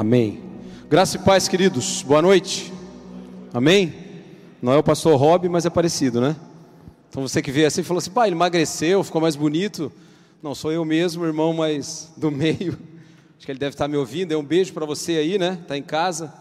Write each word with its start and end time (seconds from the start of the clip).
Amém. 0.00 0.40
Graça 0.88 1.18
e 1.18 1.20
paz, 1.20 1.46
queridos. 1.46 2.02
Boa 2.02 2.22
noite. 2.22 2.72
Amém. 3.52 3.92
Não 4.62 4.72
é 4.72 4.78
o 4.78 4.82
pastor 4.82 5.14
Rob, 5.20 5.46
mas 5.46 5.66
é 5.66 5.68
parecido, 5.68 6.22
né? 6.22 6.36
Então 7.10 7.20
você 7.20 7.42
que 7.42 7.52
veio 7.52 7.66
assim 7.66 7.82
falou 7.82 7.98
assim: 7.98 8.10
pai, 8.10 8.28
ele 8.28 8.34
emagreceu, 8.34 9.04
ficou 9.04 9.20
mais 9.20 9.36
bonito. 9.36 9.92
Não, 10.42 10.54
sou 10.54 10.72
eu 10.72 10.86
mesmo, 10.86 11.26
irmão, 11.26 11.52
mas 11.52 12.10
do 12.16 12.30
meio. 12.30 12.78
Acho 13.36 13.44
que 13.44 13.52
ele 13.52 13.58
deve 13.58 13.74
estar 13.74 13.88
me 13.88 13.96
ouvindo. 13.98 14.32
É 14.32 14.36
um 14.38 14.42
beijo 14.42 14.72
para 14.72 14.86
você 14.86 15.16
aí, 15.16 15.36
né? 15.38 15.58
Está 15.60 15.76
em 15.76 15.82
casa, 15.82 16.32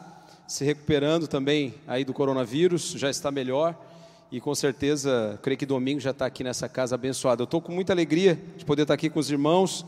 se 0.47 0.63
recuperando 0.63 1.27
também 1.27 1.73
aí 1.85 2.05
do 2.05 2.13
coronavírus, 2.13 2.93
já 2.95 3.09
está 3.09 3.29
melhor. 3.29 3.75
E 4.31 4.39
com 4.39 4.55
certeza, 4.55 5.37
creio 5.43 5.57
que 5.57 5.65
domingo 5.65 5.99
já 5.99 6.11
está 6.11 6.25
aqui 6.25 6.45
nessa 6.45 6.69
casa 6.69 6.95
abençoada. 6.95 7.41
Eu 7.41 7.43
estou 7.43 7.59
com 7.59 7.73
muita 7.73 7.91
alegria 7.91 8.39
de 8.55 8.63
poder 8.63 8.83
estar 8.83 8.93
aqui 8.93 9.09
com 9.09 9.19
os 9.19 9.29
irmãos. 9.29 9.85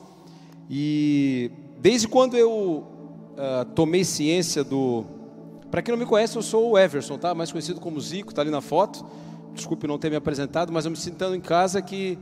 E 0.69 1.49
desde 1.79 2.09
quando 2.09 2.35
eu 2.35 2.99
uh, 3.41 3.65
tomei 3.73 4.03
ciência 4.03 4.63
do. 4.63 5.03
Para 5.71 5.81
quem 5.81 5.91
não 5.91 5.99
me 5.99 6.05
conhece, 6.05 6.35
eu 6.35 6.41
sou 6.41 6.71
o 6.71 6.77
Everson, 6.77 7.17
tá? 7.17 7.33
Mais 7.33 7.51
conhecido 7.51 7.79
como 7.79 7.99
Zico, 7.99 8.29
está 8.29 8.41
ali 8.41 8.51
na 8.51 8.61
foto. 8.61 9.05
Desculpe 9.53 9.87
não 9.87 9.97
ter 9.97 10.09
me 10.09 10.15
apresentado, 10.15 10.71
mas 10.71 10.85
eu 10.85 10.91
me 10.91 10.97
sentando 10.97 11.35
em 11.35 11.41
casa 11.41 11.81
que 11.81 12.17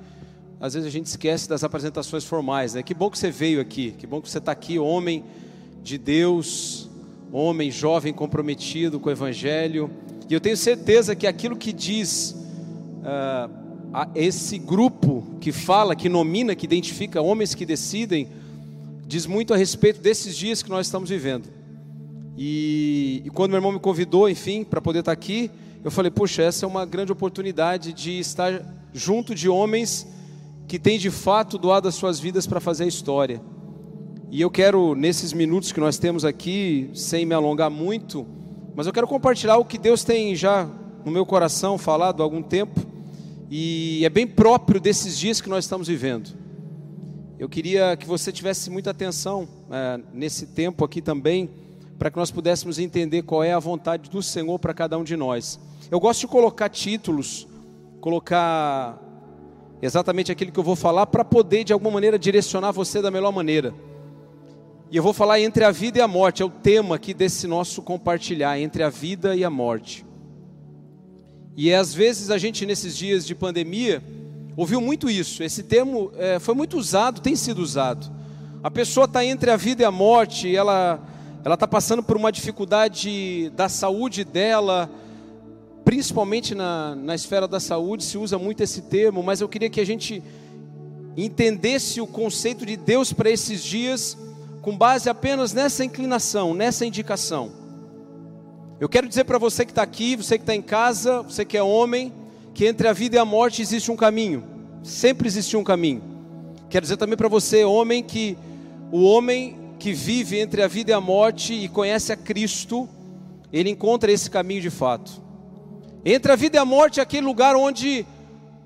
às 0.59 0.73
vezes 0.73 0.87
a 0.87 0.91
gente 0.91 1.05
esquece 1.05 1.47
das 1.47 1.63
apresentações 1.63 2.23
formais, 2.23 2.73
né? 2.73 2.83
Que 2.83 2.93
bom 2.93 3.09
que 3.09 3.17
você 3.17 3.29
veio 3.29 3.59
aqui, 3.59 3.91
que 3.91 4.07
bom 4.07 4.21
que 4.21 4.29
você 4.29 4.37
está 4.37 4.51
aqui, 4.51 4.79
homem 4.79 5.23
de 5.83 5.97
Deus, 5.97 6.89
homem 7.31 7.69
jovem 7.69 8.13
comprometido 8.13 8.99
com 8.99 9.09
o 9.09 9.11
Evangelho 9.11 9.89
e 10.29 10.33
eu 10.33 10.39
tenho 10.39 10.55
certeza 10.55 11.15
que 11.15 11.25
aquilo 11.25 11.55
que 11.55 11.73
diz 11.73 12.35
uh, 12.99 13.51
a 13.91 14.07
esse 14.13 14.59
grupo 14.59 15.25
que 15.41 15.51
fala, 15.51 15.95
que 15.95 16.07
nomina, 16.07 16.55
que 16.55 16.67
identifica 16.67 17.19
homens 17.19 17.55
que 17.55 17.65
decidem, 17.65 18.27
diz 19.09 19.25
muito 19.25 19.55
a 19.55 19.57
respeito 19.57 19.99
desses 19.99 20.37
dias 20.37 20.61
que 20.61 20.69
nós 20.69 20.85
estamos 20.85 21.09
vivendo. 21.09 21.49
E, 22.37 23.23
e 23.25 23.29
quando 23.31 23.49
meu 23.49 23.57
irmão 23.57 23.71
me 23.71 23.79
convidou, 23.79 24.29
enfim, 24.29 24.63
para 24.63 24.79
poder 24.79 24.99
estar 24.99 25.11
aqui, 25.11 25.49
eu 25.83 25.89
falei: 25.89 26.11
puxa, 26.11 26.43
essa 26.43 26.63
é 26.63 26.67
uma 26.67 26.85
grande 26.85 27.11
oportunidade 27.11 27.91
de 27.91 28.19
estar 28.19 28.63
junto 28.93 29.33
de 29.33 29.49
homens 29.49 30.07
que 30.67 30.77
têm 30.77 30.99
de 30.99 31.09
fato 31.09 31.57
doado 31.57 31.87
as 31.87 31.95
suas 31.95 32.19
vidas 32.19 32.45
para 32.45 32.59
fazer 32.59 32.83
a 32.83 32.87
história. 32.87 33.41
E 34.29 34.39
eu 34.39 34.51
quero, 34.51 34.93
nesses 34.93 35.33
minutos 35.33 35.71
que 35.71 35.79
nós 35.79 35.97
temos 35.97 36.23
aqui, 36.23 36.91
sem 36.93 37.25
me 37.25 37.33
alongar 37.33 37.71
muito, 37.71 38.27
mas 38.75 38.85
eu 38.85 38.93
quero 38.93 39.07
compartilhar 39.07 39.57
o 39.57 39.65
que 39.65 39.79
Deus 39.79 40.03
tem 40.03 40.35
já 40.35 40.69
no 41.03 41.11
meu 41.11 41.25
coração 41.25 41.79
falado 41.79 42.21
há 42.21 42.23
algum 42.23 42.43
tempo, 42.43 42.79
e 43.49 44.05
é 44.05 44.09
bem 44.09 44.27
próprio 44.27 44.79
desses 44.79 45.17
dias 45.17 45.41
que 45.41 45.49
nós 45.49 45.65
estamos 45.65 45.87
vivendo. 45.87 46.29
Eu 47.39 47.47
queria 47.47 47.95
que 47.95 48.05
você 48.05 48.33
tivesse 48.33 48.69
muita 48.69 48.91
atenção 48.91 49.47
é, 49.71 49.97
nesse 50.13 50.45
tempo 50.45 50.83
aqui 50.83 51.01
também, 51.01 51.49
para 51.97 52.11
que 52.11 52.17
nós 52.17 52.29
pudéssemos 52.29 52.77
entender 52.77 53.21
qual 53.21 53.41
é 53.41 53.53
a 53.53 53.59
vontade 53.59 54.09
do 54.09 54.21
Senhor 54.21 54.59
para 54.59 54.73
cada 54.73 54.97
um 54.97 55.05
de 55.05 55.15
nós. 55.15 55.57
Eu 55.89 56.01
gosto 56.01 56.19
de 56.19 56.27
colocar 56.27 56.67
títulos, 56.67 57.47
colocar 58.01 59.01
exatamente 59.81 60.33
aquilo 60.33 60.51
que 60.51 60.59
eu 60.59 60.63
vou 60.65 60.75
falar, 60.75 61.05
para 61.05 61.23
poder 61.23 61.63
de 61.63 61.71
alguma 61.71 61.91
maneira 61.91 62.19
direcionar 62.19 62.73
você 62.73 63.01
da 63.01 63.09
melhor 63.09 63.31
maneira. 63.31 63.73
E 64.91 64.97
eu 64.97 65.03
vou 65.03 65.13
falar 65.13 65.39
entre 65.39 65.63
a 65.63 65.71
vida 65.71 65.99
e 65.99 66.01
a 66.01 66.07
morte, 66.09 66.41
é 66.41 66.45
o 66.45 66.49
tema 66.49 66.95
aqui 66.95 67.13
desse 67.13 67.47
nosso 67.47 67.81
compartilhar, 67.81 68.59
entre 68.59 68.83
a 68.83 68.89
vida 68.89 69.33
e 69.33 69.45
a 69.45 69.49
morte. 69.49 70.05
E 71.55 71.73
às 71.73 71.93
vezes 71.93 72.31
a 72.31 72.37
gente, 72.37 72.65
nesses 72.65 72.97
dias 72.97 73.25
de 73.25 73.33
pandemia, 73.33 74.03
ouviu 74.55 74.81
muito 74.81 75.09
isso. 75.09 75.43
Esse 75.43 75.63
termo 75.63 76.11
é, 76.17 76.39
foi 76.39 76.53
muito 76.53 76.77
usado, 76.77 77.21
tem 77.21 77.35
sido 77.35 77.59
usado. 77.59 78.09
A 78.61 78.69
pessoa 78.69 79.05
está 79.05 79.23
entre 79.23 79.51
a 79.51 79.57
vida 79.57 79.83
e 79.83 79.85
a 79.85 79.91
morte, 79.91 80.53
ela 80.55 80.99
ela 81.43 81.53
está 81.53 81.65
passando 81.65 82.03
por 82.03 82.17
uma 82.17 82.31
dificuldade 82.31 83.49
da 83.55 83.69
saúde 83.69 84.25
dela, 84.25 84.89
principalmente 85.85 86.53
na, 86.53 86.93
na 86.95 87.15
esfera 87.15 87.47
da 87.47 87.59
saúde, 87.61 88.03
se 88.03 88.17
usa 88.17 88.37
muito 88.37 88.61
esse 88.61 88.81
termo, 88.81 89.23
mas 89.23 89.39
eu 89.39 89.47
queria 89.47 89.69
que 89.69 89.79
a 89.79 89.85
gente 89.85 90.21
entendesse 91.15 92.01
o 92.01 92.07
conceito 92.07 92.65
de 92.65 92.75
Deus 92.75 93.13
para 93.13 93.29
esses 93.29 93.63
dias 93.63 94.17
com 94.61 94.77
base 94.77 95.09
apenas 95.09 95.53
nessa 95.53 95.83
inclinação, 95.83 96.53
nessa 96.53 96.85
indicação. 96.85 97.51
Eu 98.79 98.89
quero 98.89 99.07
dizer 99.07 99.23
para 99.23 99.37
você 99.37 99.65
que 99.65 99.71
está 99.71 99.81
aqui, 99.81 100.17
você 100.17 100.37
que 100.37 100.43
está 100.43 100.53
em 100.53 100.61
casa, 100.61 101.21
você 101.21 101.45
que 101.45 101.57
é 101.57 101.63
homem, 101.63 102.13
que 102.59 102.65
entre 102.65 102.89
a 102.89 102.91
vida 102.91 103.15
e 103.15 103.17
a 103.17 103.23
morte 103.23 103.61
existe 103.61 103.89
um 103.89 103.95
caminho, 103.95 104.43
sempre 104.83 105.29
existiu 105.29 105.61
um 105.61 105.63
caminho. 105.63 106.03
Quero 106.69 106.83
dizer 106.83 106.97
também 106.97 107.15
para 107.15 107.29
você, 107.29 107.63
homem, 107.63 108.03
que 108.03 108.37
o 108.91 109.01
homem 109.03 109.57
que 109.79 109.93
vive 109.93 110.37
entre 110.37 110.61
a 110.61 110.67
vida 110.67 110.91
e 110.91 110.93
a 110.93 110.99
morte 110.99 111.53
e 111.53 111.69
conhece 111.69 112.11
a 112.11 112.17
Cristo, 112.17 112.85
ele 113.53 113.69
encontra 113.69 114.11
esse 114.11 114.29
caminho 114.29 114.59
de 114.59 114.69
fato. 114.69 115.09
Entre 116.03 116.29
a 116.29 116.35
vida 116.35 116.57
e 116.57 116.59
a 116.59 116.65
morte 116.65 116.99
é 116.99 117.03
aquele 117.03 117.25
lugar 117.25 117.55
onde 117.55 118.05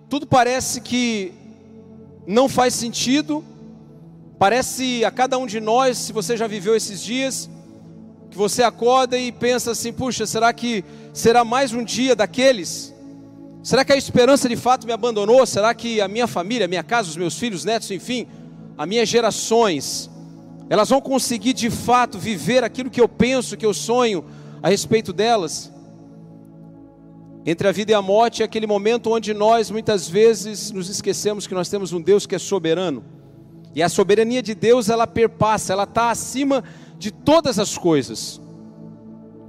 tudo 0.10 0.26
parece 0.26 0.82
que 0.82 1.32
não 2.26 2.50
faz 2.50 2.74
sentido, 2.74 3.46
Parece 4.40 5.06
a 5.06 5.12
cada 5.12 5.38
um 5.38 5.46
de 5.46 5.62
nós, 5.62 5.98
se 5.98 6.12
você 6.12 6.36
já 6.36 6.48
viveu 6.48 6.76
esses 6.76 7.02
dias, 7.02 7.50
que 8.30 8.36
você 8.36 8.62
acorda 8.62 9.18
e 9.18 9.32
pensa 9.32 9.72
assim: 9.72 9.94
puxa, 9.94 10.26
será 10.26 10.52
que 10.52 10.84
será 11.14 11.46
mais 11.46 11.72
um 11.72 11.82
dia 11.82 12.14
daqueles? 12.14 12.93
Será 13.64 13.84
que 13.86 13.94
a 13.94 13.98
esperança 13.98 14.48
de 14.48 14.56
fato 14.56 14.86
me 14.86 14.92
abandonou? 14.94 15.46
Será 15.46 15.74
que 15.74 16.02
a 16.02 16.08
minha 16.08 16.28
família, 16.28 16.66
a 16.66 16.68
minha 16.68 16.84
casa, 16.84 17.10
os 17.10 17.18
meus 17.18 17.40
filhos, 17.40 17.64
netos, 17.64 17.90
enfim, 17.90 18.28
as 18.78 18.88
minhas 18.88 19.08
gerações, 19.08 20.10
elas 20.70 20.90
vão 20.90 21.02
conseguir 21.02 21.54
de 21.54 21.70
fato 21.70 22.20
viver 22.20 22.64
aquilo 22.64 22.90
que 22.90 23.00
eu 23.00 23.08
penso, 23.08 23.58
que 23.58 23.66
eu 23.66 23.74
sonho 23.74 24.26
a 24.62 24.70
respeito 24.70 25.14
delas? 25.14 25.72
Entre 27.46 27.68
a 27.68 27.72
vida 27.72 27.92
e 27.94 27.96
a 27.96 28.02
morte 28.02 28.42
é 28.42 28.46
aquele 28.46 28.68
momento 28.68 29.12
onde 29.12 29.34
nós 29.34 29.72
muitas 29.72 30.08
vezes 30.08 30.70
nos 30.72 30.90
esquecemos 30.90 31.48
que 31.48 31.54
nós 31.54 31.70
temos 31.70 31.94
um 31.94 32.02
Deus 32.02 32.26
que 32.26 32.36
é 32.36 32.40
soberano 32.40 33.04
e 33.76 33.82
a 33.82 33.90
soberania 33.90 34.42
de 34.42 34.54
Deus, 34.54 34.90
ela 34.90 35.08
perpassa, 35.08 35.74
ela 35.74 35.84
está 35.84 36.12
acima 36.12 36.64
de 36.98 37.12
todas 37.12 37.58
as 37.58 37.78
coisas. 37.78 38.40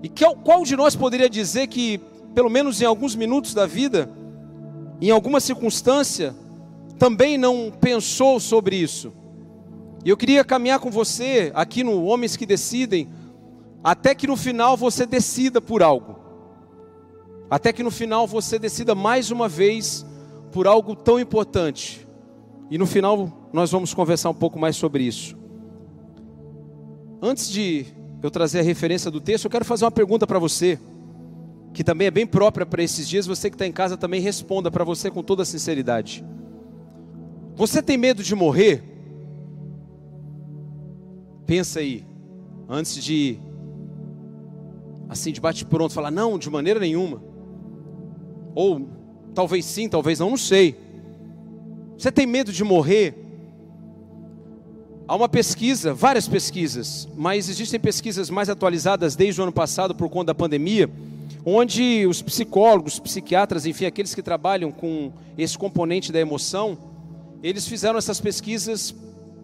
E 0.02 0.08
qual 0.42 0.64
de 0.64 0.76
nós 0.76 0.96
poderia 0.96 1.28
dizer 1.28 1.66
que, 1.66 2.00
pelo 2.34 2.50
menos 2.50 2.82
em 2.82 2.84
alguns 2.84 3.14
minutos 3.14 3.54
da 3.54 3.66
vida, 3.66 4.10
em 5.00 5.10
alguma 5.10 5.40
circunstância, 5.40 6.34
também 6.98 7.38
não 7.38 7.72
pensou 7.80 8.40
sobre 8.40 8.76
isso? 8.76 9.12
E 10.04 10.10
eu 10.10 10.16
queria 10.16 10.44
caminhar 10.44 10.80
com 10.80 10.90
você 10.90 11.50
aqui 11.54 11.82
no 11.82 12.04
Homens 12.04 12.36
que 12.36 12.44
Decidem, 12.44 13.08
até 13.82 14.14
que 14.14 14.26
no 14.26 14.36
final 14.36 14.76
você 14.76 15.06
decida 15.06 15.60
por 15.60 15.82
algo. 15.82 16.18
Até 17.50 17.72
que 17.72 17.82
no 17.82 17.90
final 17.90 18.26
você 18.26 18.58
decida 18.58 18.94
mais 18.94 19.30
uma 19.30 19.48
vez 19.48 20.04
por 20.50 20.66
algo 20.66 20.96
tão 20.96 21.18
importante. 21.18 22.06
E 22.70 22.76
no 22.76 22.86
final 22.86 23.48
nós 23.52 23.70
vamos 23.70 23.94
conversar 23.94 24.30
um 24.30 24.34
pouco 24.34 24.58
mais 24.58 24.76
sobre 24.76 25.04
isso. 25.04 25.36
Antes 27.22 27.48
de 27.48 27.86
eu 28.22 28.30
trazer 28.30 28.60
a 28.60 28.62
referência 28.62 29.10
do 29.10 29.20
texto, 29.20 29.44
eu 29.44 29.50
quero 29.50 29.64
fazer 29.64 29.84
uma 29.84 29.90
pergunta 29.90 30.26
para 30.26 30.38
você, 30.38 30.78
que 31.74 31.82
também 31.82 32.06
é 32.06 32.10
bem 32.10 32.24
própria 32.24 32.64
para 32.64 32.82
esses 32.82 33.06
dias. 33.08 33.26
Você 33.26 33.50
que 33.50 33.56
está 33.56 33.66
em 33.66 33.72
casa 33.72 33.96
também 33.96 34.20
responda 34.20 34.70
para 34.70 34.84
você 34.84 35.10
com 35.10 35.22
toda 35.22 35.42
a 35.42 35.46
sinceridade. 35.46 36.24
Você 37.56 37.82
tem 37.82 37.98
medo 37.98 38.22
de 38.22 38.34
morrer? 38.34 38.82
Pensa 41.44 41.80
aí, 41.80 42.06
antes 42.68 43.02
de, 43.02 43.38
assim, 45.08 45.32
de 45.32 45.40
bate-pronto, 45.40 45.92
falar, 45.92 46.10
não, 46.10 46.38
de 46.38 46.48
maneira 46.48 46.78
nenhuma. 46.78 47.20
Ou 48.54 48.88
talvez 49.34 49.64
sim, 49.64 49.88
talvez 49.88 50.20
não, 50.20 50.30
não 50.30 50.36
sei. 50.36 50.76
Você 51.98 52.10
tem 52.10 52.24
medo 52.24 52.52
de 52.52 52.62
morrer? 52.62 53.14
Há 55.06 55.14
uma 55.16 55.28
pesquisa, 55.28 55.92
várias 55.92 56.26
pesquisas, 56.26 57.08
mas 57.16 57.48
existem 57.48 57.78
pesquisas 57.78 58.30
mais 58.30 58.48
atualizadas 58.48 59.14
desde 59.16 59.40
o 59.40 59.44
ano 59.44 59.52
passado 59.52 59.94
por 59.94 60.08
conta 60.08 60.26
da 60.26 60.34
pandemia, 60.34 60.88
onde 61.44 62.06
os 62.06 62.22
psicólogos, 62.22 62.98
psiquiatras, 62.98 63.66
enfim, 63.66 63.84
aqueles 63.84 64.14
que 64.14 64.22
trabalham 64.22 64.72
com 64.72 65.12
esse 65.36 65.58
componente 65.58 66.10
da 66.10 66.18
emoção, 66.18 66.78
eles 67.42 67.68
fizeram 67.68 67.98
essas 67.98 68.20
pesquisas 68.20 68.94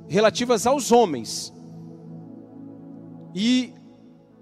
relativas 0.08 0.66
aos 0.66 0.90
homens. 0.90 1.52
E 3.34 3.72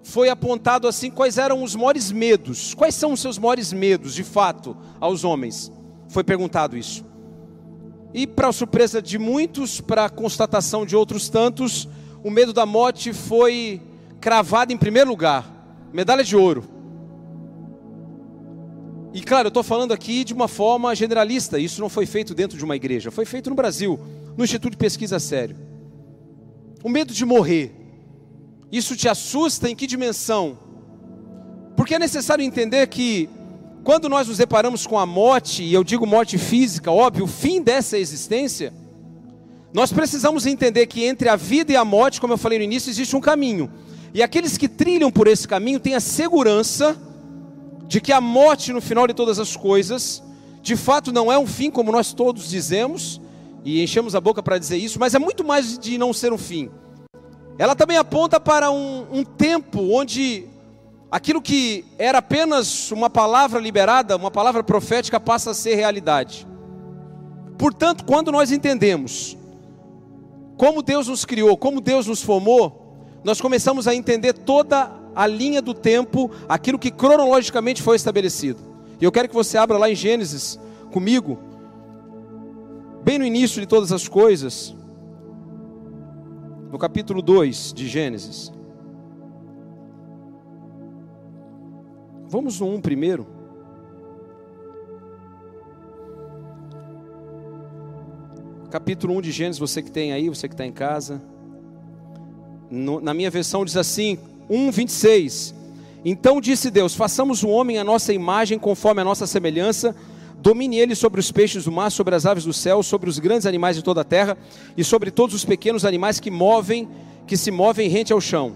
foi 0.02 0.28
apontado 0.28 0.86
assim 0.86 1.10
quais 1.10 1.36
eram 1.36 1.62
os 1.62 1.74
maiores 1.74 2.12
medos. 2.12 2.72
Quais 2.74 2.94
são 2.94 3.12
os 3.12 3.20
seus 3.20 3.36
maiores 3.36 3.72
medos, 3.72 4.14
de 4.14 4.22
fato, 4.22 4.76
aos 5.00 5.24
homens? 5.24 5.72
Foi 6.08 6.22
perguntado 6.22 6.76
isso. 6.76 7.04
E, 8.14 8.26
para 8.26 8.52
surpresa 8.52 9.02
de 9.02 9.18
muitos, 9.18 9.80
para 9.80 10.08
constatação 10.08 10.86
de 10.86 10.96
outros 10.96 11.28
tantos, 11.28 11.88
o 12.24 12.30
medo 12.30 12.52
da 12.52 12.64
morte 12.64 13.12
foi 13.12 13.82
cravado 14.20 14.72
em 14.72 14.76
primeiro 14.76 15.10
lugar 15.10 15.58
medalha 15.92 16.24
de 16.24 16.36
ouro. 16.36 16.77
E 19.18 19.20
claro, 19.20 19.46
eu 19.46 19.48
estou 19.48 19.64
falando 19.64 19.90
aqui 19.90 20.22
de 20.22 20.32
uma 20.32 20.46
forma 20.46 20.94
generalista, 20.94 21.58
isso 21.58 21.80
não 21.80 21.88
foi 21.88 22.06
feito 22.06 22.36
dentro 22.36 22.56
de 22.56 22.64
uma 22.64 22.76
igreja, 22.76 23.10
foi 23.10 23.24
feito 23.24 23.50
no 23.50 23.56
Brasil, 23.56 23.98
no 24.36 24.44
Instituto 24.44 24.70
de 24.70 24.76
Pesquisa 24.76 25.18
Sério. 25.18 25.56
O 26.84 26.88
medo 26.88 27.12
de 27.12 27.24
morrer. 27.24 27.74
Isso 28.70 28.94
te 28.94 29.08
assusta 29.08 29.68
em 29.68 29.74
que 29.74 29.88
dimensão? 29.88 30.56
Porque 31.76 31.96
é 31.96 31.98
necessário 31.98 32.44
entender 32.44 32.86
que 32.86 33.28
quando 33.82 34.08
nós 34.08 34.28
nos 34.28 34.38
deparamos 34.38 34.86
com 34.86 34.96
a 34.96 35.04
morte, 35.04 35.64
e 35.64 35.74
eu 35.74 35.82
digo 35.82 36.06
morte 36.06 36.38
física, 36.38 36.92
óbvio, 36.92 37.24
o 37.24 37.26
fim 37.26 37.60
dessa 37.60 37.98
existência, 37.98 38.72
nós 39.74 39.92
precisamos 39.92 40.46
entender 40.46 40.86
que 40.86 41.04
entre 41.04 41.28
a 41.28 41.34
vida 41.34 41.72
e 41.72 41.76
a 41.76 41.84
morte, 41.84 42.20
como 42.20 42.34
eu 42.34 42.38
falei 42.38 42.58
no 42.58 42.64
início, 42.64 42.88
existe 42.88 43.16
um 43.16 43.20
caminho. 43.20 43.68
E 44.14 44.22
aqueles 44.22 44.56
que 44.56 44.68
trilham 44.68 45.10
por 45.10 45.26
esse 45.26 45.48
caminho 45.48 45.80
têm 45.80 45.96
a 45.96 46.00
segurança 46.00 46.96
de 47.88 48.00
que 48.02 48.12
a 48.12 48.20
morte, 48.20 48.72
no 48.72 48.82
final 48.82 49.06
de 49.06 49.14
todas 49.14 49.38
as 49.38 49.56
coisas, 49.56 50.22
de 50.60 50.76
fato 50.76 51.10
não 51.10 51.32
é 51.32 51.38
um 51.38 51.46
fim, 51.46 51.70
como 51.70 51.90
nós 51.90 52.12
todos 52.12 52.50
dizemos, 52.50 53.20
e 53.64 53.82
enchemos 53.82 54.14
a 54.14 54.20
boca 54.20 54.42
para 54.42 54.58
dizer 54.58 54.76
isso, 54.76 55.00
mas 55.00 55.14
é 55.14 55.18
muito 55.18 55.42
mais 55.42 55.78
de 55.78 55.96
não 55.96 56.12
ser 56.12 56.30
um 56.30 56.38
fim. 56.38 56.70
Ela 57.58 57.74
também 57.74 57.96
aponta 57.96 58.38
para 58.38 58.70
um, 58.70 59.06
um 59.10 59.24
tempo 59.24 59.80
onde 59.92 60.46
aquilo 61.10 61.40
que 61.40 61.84
era 61.98 62.18
apenas 62.18 62.92
uma 62.92 63.08
palavra 63.08 63.58
liberada, 63.58 64.16
uma 64.16 64.30
palavra 64.30 64.62
profética, 64.62 65.18
passa 65.18 65.50
a 65.50 65.54
ser 65.54 65.74
realidade. 65.74 66.46
Portanto, 67.56 68.04
quando 68.04 68.30
nós 68.30 68.52
entendemos 68.52 69.36
como 70.58 70.82
Deus 70.82 71.08
nos 71.08 71.24
criou, 71.24 71.56
como 71.56 71.80
Deus 71.80 72.06
nos 72.06 72.22
formou, 72.22 72.98
nós 73.24 73.40
começamos 73.40 73.88
a 73.88 73.94
entender 73.94 74.34
toda 74.34 74.97
a 75.18 75.26
linha 75.26 75.60
do 75.60 75.74
tempo, 75.74 76.30
aquilo 76.48 76.78
que 76.78 76.92
cronologicamente 76.92 77.82
foi 77.82 77.96
estabelecido. 77.96 78.60
E 79.00 79.04
eu 79.04 79.10
quero 79.10 79.28
que 79.28 79.34
você 79.34 79.58
abra 79.58 79.76
lá 79.76 79.90
em 79.90 79.94
Gênesis 79.96 80.60
comigo, 80.92 81.40
bem 83.02 83.18
no 83.18 83.24
início 83.24 83.60
de 83.60 83.66
todas 83.66 83.90
as 83.90 84.06
coisas, 84.06 84.72
no 86.70 86.78
capítulo 86.78 87.20
2 87.20 87.72
de 87.74 87.88
Gênesis. 87.88 88.52
Vamos 92.28 92.60
no 92.60 92.72
1 92.74 92.80
primeiro. 92.80 93.26
Capítulo 98.70 99.16
1 99.16 99.22
de 99.22 99.32
Gênesis, 99.32 99.58
você 99.58 99.82
que 99.82 99.90
tem 99.90 100.12
aí, 100.12 100.28
você 100.28 100.46
que 100.46 100.54
está 100.54 100.64
em 100.64 100.70
casa. 100.70 101.20
No, 102.70 103.00
na 103.00 103.12
minha 103.12 103.32
versão 103.32 103.64
diz 103.64 103.76
assim: 103.76 104.16
1, 104.48 104.70
26. 104.70 105.54
Então 106.04 106.40
disse 106.40 106.70
Deus: 106.70 106.94
Façamos 106.94 107.42
o 107.42 107.48
homem 107.48 107.78
a 107.78 107.84
nossa 107.84 108.12
imagem, 108.12 108.58
conforme 108.58 109.00
a 109.00 109.04
nossa 109.04 109.26
semelhança. 109.26 109.94
Domine 110.40 110.78
ele 110.78 110.94
sobre 110.94 111.18
os 111.18 111.32
peixes 111.32 111.64
do 111.64 111.72
mar, 111.72 111.90
sobre 111.90 112.14
as 112.14 112.24
aves 112.24 112.44
do 112.44 112.52
céu, 112.52 112.82
sobre 112.82 113.10
os 113.10 113.18
grandes 113.18 113.44
animais 113.44 113.76
de 113.76 113.82
toda 113.82 114.02
a 114.02 114.04
terra 114.04 114.38
e 114.76 114.84
sobre 114.84 115.10
todos 115.10 115.34
os 115.34 115.44
pequenos 115.44 115.84
animais 115.84 116.20
que 116.20 116.30
movem, 116.30 116.88
que 117.26 117.36
se 117.36 117.50
movem 117.50 117.88
rente 117.88 118.12
ao 118.12 118.20
chão. 118.20 118.52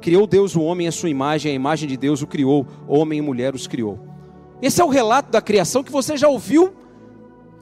Criou 0.00 0.26
Deus 0.26 0.56
o 0.56 0.62
homem 0.62 0.88
à 0.88 0.92
sua 0.92 1.10
imagem, 1.10 1.52
a 1.52 1.54
imagem 1.54 1.88
de 1.88 1.96
Deus 1.96 2.22
o 2.22 2.26
criou, 2.26 2.66
homem 2.88 3.18
e 3.18 3.22
mulher 3.22 3.54
os 3.54 3.66
criou. 3.66 3.98
Esse 4.62 4.80
é 4.80 4.84
o 4.84 4.88
relato 4.88 5.30
da 5.30 5.42
criação 5.42 5.84
que 5.84 5.92
você 5.92 6.16
já 6.16 6.28
ouviu 6.28 6.72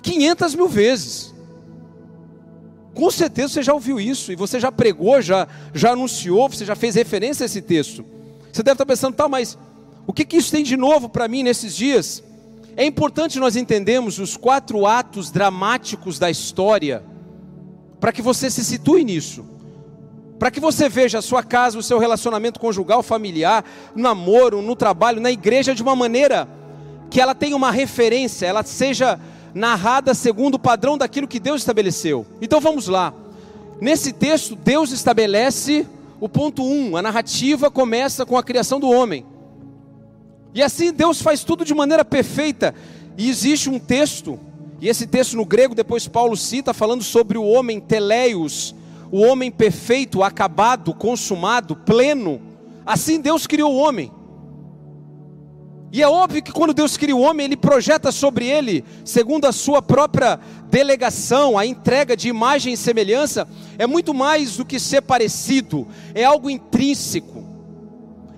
500 0.02 0.54
mil 0.54 0.68
vezes. 0.68 1.33
Com 2.94 3.10
certeza 3.10 3.54
você 3.54 3.62
já 3.62 3.74
ouviu 3.74 3.98
isso, 3.98 4.32
e 4.32 4.36
você 4.36 4.60
já 4.60 4.70
pregou, 4.70 5.20
já, 5.20 5.48
já 5.74 5.92
anunciou, 5.92 6.48
você 6.48 6.64
já 6.64 6.76
fez 6.76 6.94
referência 6.94 7.44
a 7.44 7.46
esse 7.46 7.60
texto. 7.60 8.04
Você 8.52 8.62
deve 8.62 8.74
estar 8.74 8.86
pensando, 8.86 9.14
tá, 9.14 9.28
mas 9.28 9.58
o 10.06 10.12
que, 10.12 10.24
que 10.24 10.36
isso 10.36 10.52
tem 10.52 10.62
de 10.62 10.76
novo 10.76 11.08
para 11.08 11.26
mim 11.26 11.42
nesses 11.42 11.74
dias? 11.74 12.22
É 12.76 12.84
importante 12.84 13.40
nós 13.40 13.56
entendermos 13.56 14.18
os 14.18 14.36
quatro 14.36 14.86
atos 14.86 15.30
dramáticos 15.30 16.18
da 16.18 16.30
história, 16.30 17.02
para 17.98 18.12
que 18.12 18.22
você 18.22 18.50
se 18.50 18.64
situe 18.64 19.02
nisso 19.04 19.54
para 20.38 20.50
que 20.50 20.60
você 20.60 20.88
veja 20.88 21.20
a 21.20 21.22
sua 21.22 21.42
casa, 21.42 21.78
o 21.78 21.82
seu 21.82 21.98
relacionamento 21.98 22.58
conjugal, 22.60 23.02
familiar, 23.02 23.64
no 23.94 24.02
namoro, 24.02 24.60
no 24.60 24.74
trabalho, 24.74 25.20
na 25.20 25.30
igreja 25.30 25.74
de 25.74 25.82
uma 25.82 25.94
maneira 25.94 26.48
que 27.10 27.20
ela 27.20 27.34
tenha 27.34 27.56
uma 27.56 27.70
referência, 27.70 28.46
ela 28.46 28.62
seja 28.62 29.18
narrada 29.54 30.12
segundo 30.14 30.54
o 30.54 30.58
padrão 30.58 30.98
daquilo 30.98 31.28
que 31.28 31.38
Deus 31.38 31.60
estabeleceu. 31.60 32.26
Então 32.40 32.60
vamos 32.60 32.88
lá. 32.88 33.14
Nesse 33.80 34.12
texto, 34.12 34.56
Deus 34.56 34.90
estabelece 34.90 35.86
o 36.20 36.28
ponto 36.28 36.64
1, 36.64 36.90
um, 36.90 36.96
a 36.96 37.02
narrativa 37.02 37.70
começa 37.70 38.24
com 38.24 38.36
a 38.36 38.42
criação 38.42 38.80
do 38.80 38.90
homem. 38.90 39.24
E 40.54 40.62
assim 40.62 40.92
Deus 40.92 41.20
faz 41.20 41.44
tudo 41.44 41.64
de 41.64 41.74
maneira 41.74 42.04
perfeita. 42.04 42.74
E 43.16 43.28
existe 43.28 43.68
um 43.68 43.78
texto, 43.78 44.38
e 44.80 44.88
esse 44.88 45.06
texto 45.06 45.36
no 45.36 45.44
grego, 45.44 45.74
depois 45.74 46.08
Paulo 46.08 46.36
cita, 46.36 46.72
falando 46.72 47.02
sobre 47.02 47.36
o 47.36 47.44
homem 47.44 47.80
teleios, 47.80 48.74
o 49.10 49.20
homem 49.20 49.50
perfeito, 49.50 50.22
acabado, 50.22 50.94
consumado, 50.94 51.76
pleno. 51.76 52.40
Assim 52.86 53.20
Deus 53.20 53.46
criou 53.46 53.72
o 53.72 53.76
homem. 53.76 54.10
E 55.94 56.02
é 56.02 56.08
óbvio 56.08 56.42
que 56.42 56.50
quando 56.50 56.74
Deus 56.74 56.96
cria 56.96 57.14
o 57.14 57.20
homem, 57.20 57.44
Ele 57.44 57.56
projeta 57.56 58.10
sobre 58.10 58.48
ele, 58.48 58.84
segundo 59.04 59.44
a 59.44 59.52
sua 59.52 59.80
própria 59.80 60.40
delegação, 60.68 61.56
a 61.56 61.64
entrega 61.64 62.16
de 62.16 62.28
imagem 62.28 62.72
e 62.72 62.76
semelhança, 62.76 63.46
é 63.78 63.86
muito 63.86 64.12
mais 64.12 64.56
do 64.56 64.64
que 64.64 64.80
ser 64.80 65.02
parecido, 65.02 65.86
é 66.12 66.24
algo 66.24 66.50
intrínseco, 66.50 67.44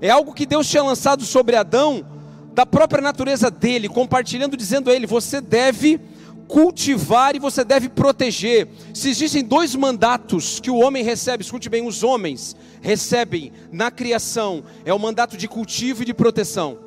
é 0.02 0.10
algo 0.10 0.34
que 0.34 0.44
Deus 0.44 0.68
tinha 0.68 0.82
lançado 0.82 1.24
sobre 1.24 1.56
Adão, 1.56 2.04
da 2.52 2.66
própria 2.66 3.00
natureza 3.00 3.50
dele, 3.50 3.88
compartilhando, 3.88 4.54
dizendo 4.54 4.90
a 4.90 4.94
ele: 4.94 5.06
você 5.06 5.40
deve 5.40 5.98
cultivar 6.46 7.34
e 7.34 7.38
você 7.38 7.64
deve 7.64 7.88
proteger. 7.88 8.68
Se 8.92 9.08
existem 9.08 9.42
dois 9.42 9.74
mandatos 9.74 10.60
que 10.60 10.70
o 10.70 10.76
homem 10.76 11.02
recebe, 11.02 11.42
escute 11.42 11.70
bem, 11.70 11.86
os 11.86 12.02
homens 12.02 12.54
recebem 12.82 13.50
na 13.72 13.90
criação, 13.90 14.62
é 14.84 14.92
o 14.92 14.98
mandato 14.98 15.38
de 15.38 15.48
cultivo 15.48 16.02
e 16.02 16.04
de 16.04 16.12
proteção. 16.12 16.85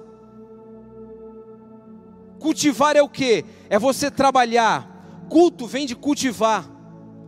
Cultivar 2.39 2.95
é 2.95 3.01
o 3.01 3.09
que? 3.09 3.45
É 3.69 3.77
você 3.77 4.09
trabalhar. 4.09 5.27
Culto 5.29 5.67
vem 5.67 5.85
de 5.85 5.95
cultivar. 5.95 6.69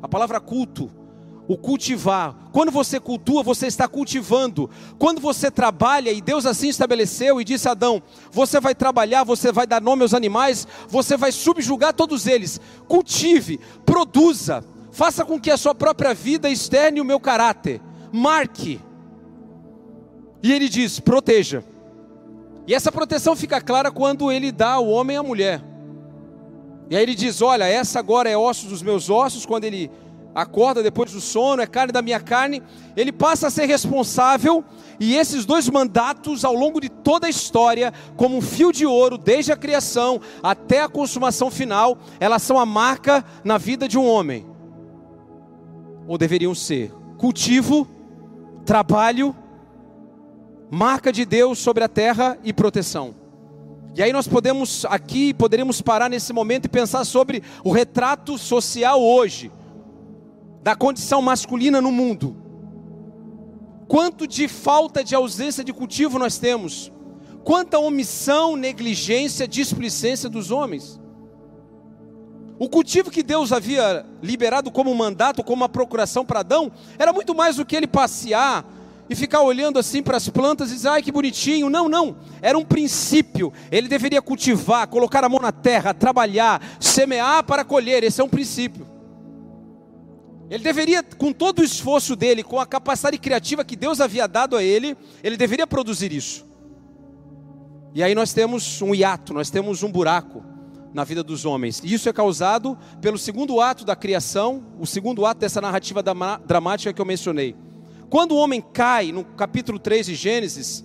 A 0.02 0.08
palavra 0.08 0.40
culto 0.40 0.90
o 1.48 1.58
cultivar. 1.58 2.36
Quando 2.52 2.72
você 2.72 3.00
cultua, 3.00 3.44
você 3.44 3.68
está 3.68 3.88
cultivando. 3.88 4.70
Quando 4.98 5.20
você 5.20 5.52
trabalha, 5.52 6.12
e 6.12 6.22
Deus 6.22 6.46
assim 6.46 6.70
estabeleceu 6.70 7.42
e 7.42 7.44
disse 7.44 7.68
a 7.68 7.72
Adão: 7.72 8.02
você 8.32 8.60
vai 8.60 8.74
trabalhar, 8.74 9.24
você 9.24 9.52
vai 9.52 9.68
dar 9.68 9.82
nome 9.82 10.02
aos 10.04 10.14
animais, 10.14 10.68
você 10.88 11.18
vai 11.18 11.32
subjugar 11.32 11.94
todos 11.94 12.28
eles. 12.28 12.60
Cultive, 12.88 13.60
produza, 13.86 14.64
faça 14.92 15.26
com 15.26 15.40
que 15.40 15.52
a 15.52 15.58
sua 15.58 15.76
própria 15.76 16.14
vida 16.14 16.50
externe 16.50 17.02
o 17.02 17.06
meu 17.06 17.20
caráter. 17.20 17.82
Marque. 18.12 18.80
E 20.42 20.52
ele 20.52 20.70
diz: 20.70 21.00
proteja. 21.00 21.64
E 22.68 22.74
essa 22.74 22.92
proteção 22.92 23.36
fica 23.36 23.60
clara 23.60 23.92
quando 23.92 24.32
ele 24.32 24.52
dá 24.52 24.74
ao 24.74 24.88
homem 24.88 25.18
à 25.18 25.24
mulher. 25.24 25.62
E 26.90 26.96
aí 26.96 27.04
ele 27.04 27.16
diz: 27.16 27.42
Olha, 27.42 27.66
essa 27.66 28.00
agora 28.00 28.30
é 28.30 28.38
ossos 28.38 28.70
dos 28.70 28.82
meus 28.82 29.10
ossos. 29.10 29.46
Quando 29.46 29.64
ele 29.64 29.90
acorda 30.34 30.82
depois 30.82 31.12
do 31.12 31.22
sono, 31.22 31.62
é 31.62 31.68
carne 31.68 31.92
da 31.92 32.02
minha 32.02 32.20
carne, 32.20 32.62
ele 32.96 33.12
passa 33.12 33.48
a 33.48 33.50
ser 33.50 33.66
responsável, 33.66 34.64
e 35.00 35.16
esses 35.16 35.46
dois 35.46 35.70
mandatos, 35.70 36.46
ao 36.46 36.54
longo 36.54 36.80
de 36.80 36.90
toda 36.90 37.28
a 37.28 37.30
história, 37.30 37.94
como 38.16 38.38
um 38.38 38.42
fio 38.42 38.72
de 38.72 38.86
ouro, 38.86 39.18
desde 39.18 39.52
a 39.52 39.58
criação 39.58 40.22
até 40.42 40.82
a 40.82 40.90
consumação 40.90 41.50
final, 41.50 41.98
elas 42.20 42.42
são 42.42 42.58
a 42.60 42.66
marca 42.66 43.24
na 43.44 43.58
vida 43.58 43.88
de 43.88 43.98
um 43.98 44.08
homem, 44.08 44.46
ou 46.08 46.18
deveriam 46.18 46.56
ser: 46.56 46.92
cultivo, 47.18 47.88
trabalho, 48.66 49.36
marca 50.74 51.12
de 51.12 51.26
Deus 51.26 51.60
sobre 51.60 51.84
a 51.84 51.90
terra 51.90 52.38
e 52.46 52.54
proteção. 52.54 53.14
E 53.94 54.02
aí 54.02 54.14
nós 54.14 54.26
podemos 54.26 54.86
aqui, 54.86 55.34
poderíamos 55.34 55.82
parar 55.82 56.10
nesse 56.10 56.32
momento 56.32 56.66
e 56.66 56.70
pensar 56.70 57.04
sobre 57.04 57.44
o 57.62 57.74
retrato 57.74 58.38
social 58.38 59.02
hoje 59.02 59.52
da 60.64 60.74
condição 60.74 61.22
masculina 61.22 61.82
no 61.82 61.92
mundo. 61.92 62.38
Quanto 63.86 64.26
de 64.26 64.48
falta 64.48 65.04
de 65.04 65.14
ausência 65.14 65.62
de 65.62 65.74
cultivo 65.74 66.18
nós 66.18 66.38
temos? 66.38 66.90
Quanta 67.44 67.78
omissão, 67.78 68.56
negligência, 68.56 69.46
displicência 69.46 70.30
dos 70.30 70.52
homens? 70.52 71.02
O 72.58 72.70
cultivo 72.70 73.12
que 73.12 73.24
Deus 73.24 73.52
havia 73.52 74.06
liberado 74.24 74.72
como 74.72 74.96
mandato, 74.96 75.44
como 75.44 75.64
uma 75.64 75.68
procuração 75.68 76.24
para 76.24 76.40
Adão, 76.40 76.72
era 76.98 77.12
muito 77.12 77.36
mais 77.36 77.58
do 77.58 77.66
que 77.66 77.76
ele 77.76 77.88
passear 77.88 78.64
e 79.12 79.16
ficar 79.16 79.42
olhando 79.42 79.78
assim 79.78 80.02
para 80.02 80.16
as 80.16 80.30
plantas 80.30 80.72
e 80.72 80.76
dizer, 80.76 80.88
ai 80.88 81.02
que 81.02 81.12
bonitinho. 81.12 81.70
Não, 81.70 81.90
não. 81.90 82.16
Era 82.42 82.58
um 82.58 82.64
princípio. 82.64 83.52
Ele 83.70 83.90
deveria 83.90 84.22
cultivar, 84.22 84.88
colocar 84.88 85.22
a 85.22 85.28
mão 85.28 85.42
na 85.42 85.52
terra, 85.52 85.94
trabalhar, 85.94 86.62
semear 86.80 87.44
para 87.44 87.66
colher. 87.66 88.06
Esse 88.06 88.22
é 88.22 88.24
um 88.24 88.30
princípio. 88.30 88.88
Ele 90.50 90.64
deveria, 90.64 91.04
com 91.04 91.34
todo 91.34 91.60
o 91.60 91.64
esforço 91.64 92.16
dele, 92.16 92.42
com 92.42 92.58
a 92.58 92.66
capacidade 92.66 93.18
criativa 93.18 93.66
que 93.66 93.76
Deus 93.76 94.00
havia 94.00 94.30
dado 94.30 94.56
a 94.56 94.64
ele, 94.64 94.98
ele 95.22 95.36
deveria 95.36 95.68
produzir 95.68 96.14
isso. 96.14 96.46
E 97.94 98.02
aí 98.02 98.16
nós 98.16 98.32
temos 98.32 98.82
um 98.82 98.96
hiato, 98.96 99.34
nós 99.34 99.50
temos 99.50 99.84
um 99.84 99.92
buraco 99.92 100.42
na 100.94 101.04
vida 101.04 101.22
dos 101.22 101.44
homens. 101.44 101.82
E 101.84 101.94
isso 101.94 102.08
é 102.08 102.14
causado 102.14 102.78
pelo 103.02 103.18
segundo 103.18 103.60
ato 103.60 103.84
da 103.84 103.96
criação, 103.96 104.64
o 104.80 104.88
segundo 104.88 105.26
ato 105.26 105.42
dessa 105.42 105.60
narrativa 105.60 106.02
dramática 106.46 106.94
que 106.94 107.02
eu 107.02 107.06
mencionei. 107.06 107.58
Quando 108.12 108.34
o 108.34 108.38
homem 108.38 108.62
cai, 108.62 109.14
no 109.14 109.24
capítulo 109.24 109.80
3 109.80 110.08
de 110.08 110.16
Gênesis, 110.16 110.84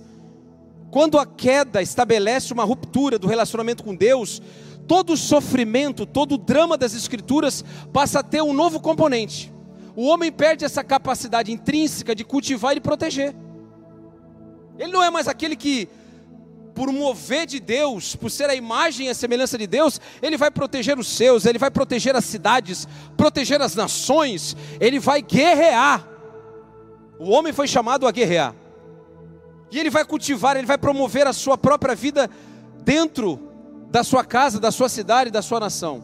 quando 0.92 1.18
a 1.18 1.26
queda 1.26 1.82
estabelece 1.82 2.52
uma 2.52 2.62
ruptura 2.62 3.18
do 3.18 3.26
relacionamento 3.26 3.82
com 3.82 3.96
Deus, 3.96 4.40
todo 4.86 5.14
o 5.14 5.16
sofrimento, 5.16 6.06
todo 6.06 6.36
o 6.36 6.38
drama 6.38 6.78
das 6.78 6.94
Escrituras 6.94 7.64
passa 7.92 8.20
a 8.20 8.22
ter 8.22 8.42
um 8.42 8.52
novo 8.52 8.78
componente. 8.78 9.52
O 9.96 10.06
homem 10.06 10.30
perde 10.30 10.64
essa 10.64 10.84
capacidade 10.84 11.50
intrínseca 11.50 12.14
de 12.14 12.22
cultivar 12.22 12.76
e 12.76 12.80
proteger. 12.80 13.34
Ele 14.78 14.92
não 14.92 15.02
é 15.02 15.10
mais 15.10 15.26
aquele 15.26 15.56
que, 15.56 15.88
por 16.76 16.92
mover 16.92 17.44
de 17.44 17.58
Deus, 17.58 18.14
por 18.14 18.30
ser 18.30 18.48
a 18.48 18.54
imagem 18.54 19.08
e 19.08 19.10
a 19.10 19.14
semelhança 19.14 19.58
de 19.58 19.66
Deus, 19.66 20.00
ele 20.22 20.36
vai 20.36 20.52
proteger 20.52 20.96
os 20.96 21.08
seus, 21.08 21.44
ele 21.44 21.58
vai 21.58 21.72
proteger 21.72 22.14
as 22.14 22.24
cidades, 22.24 22.86
proteger 23.16 23.60
as 23.60 23.74
nações, 23.74 24.56
ele 24.78 25.00
vai 25.00 25.20
guerrear. 25.20 26.14
O 27.18 27.30
homem 27.30 27.52
foi 27.52 27.66
chamado 27.66 28.06
a 28.06 28.10
guerrear. 28.10 28.54
E 29.70 29.78
ele 29.78 29.90
vai 29.90 30.04
cultivar, 30.04 30.56
ele 30.56 30.66
vai 30.66 30.78
promover 30.78 31.26
a 31.26 31.32
sua 31.32 31.58
própria 31.58 31.94
vida 31.94 32.30
dentro 32.84 33.40
da 33.90 34.04
sua 34.04 34.24
casa, 34.24 34.60
da 34.60 34.70
sua 34.70 34.88
cidade, 34.88 35.30
da 35.30 35.42
sua 35.42 35.60
nação. 35.60 36.02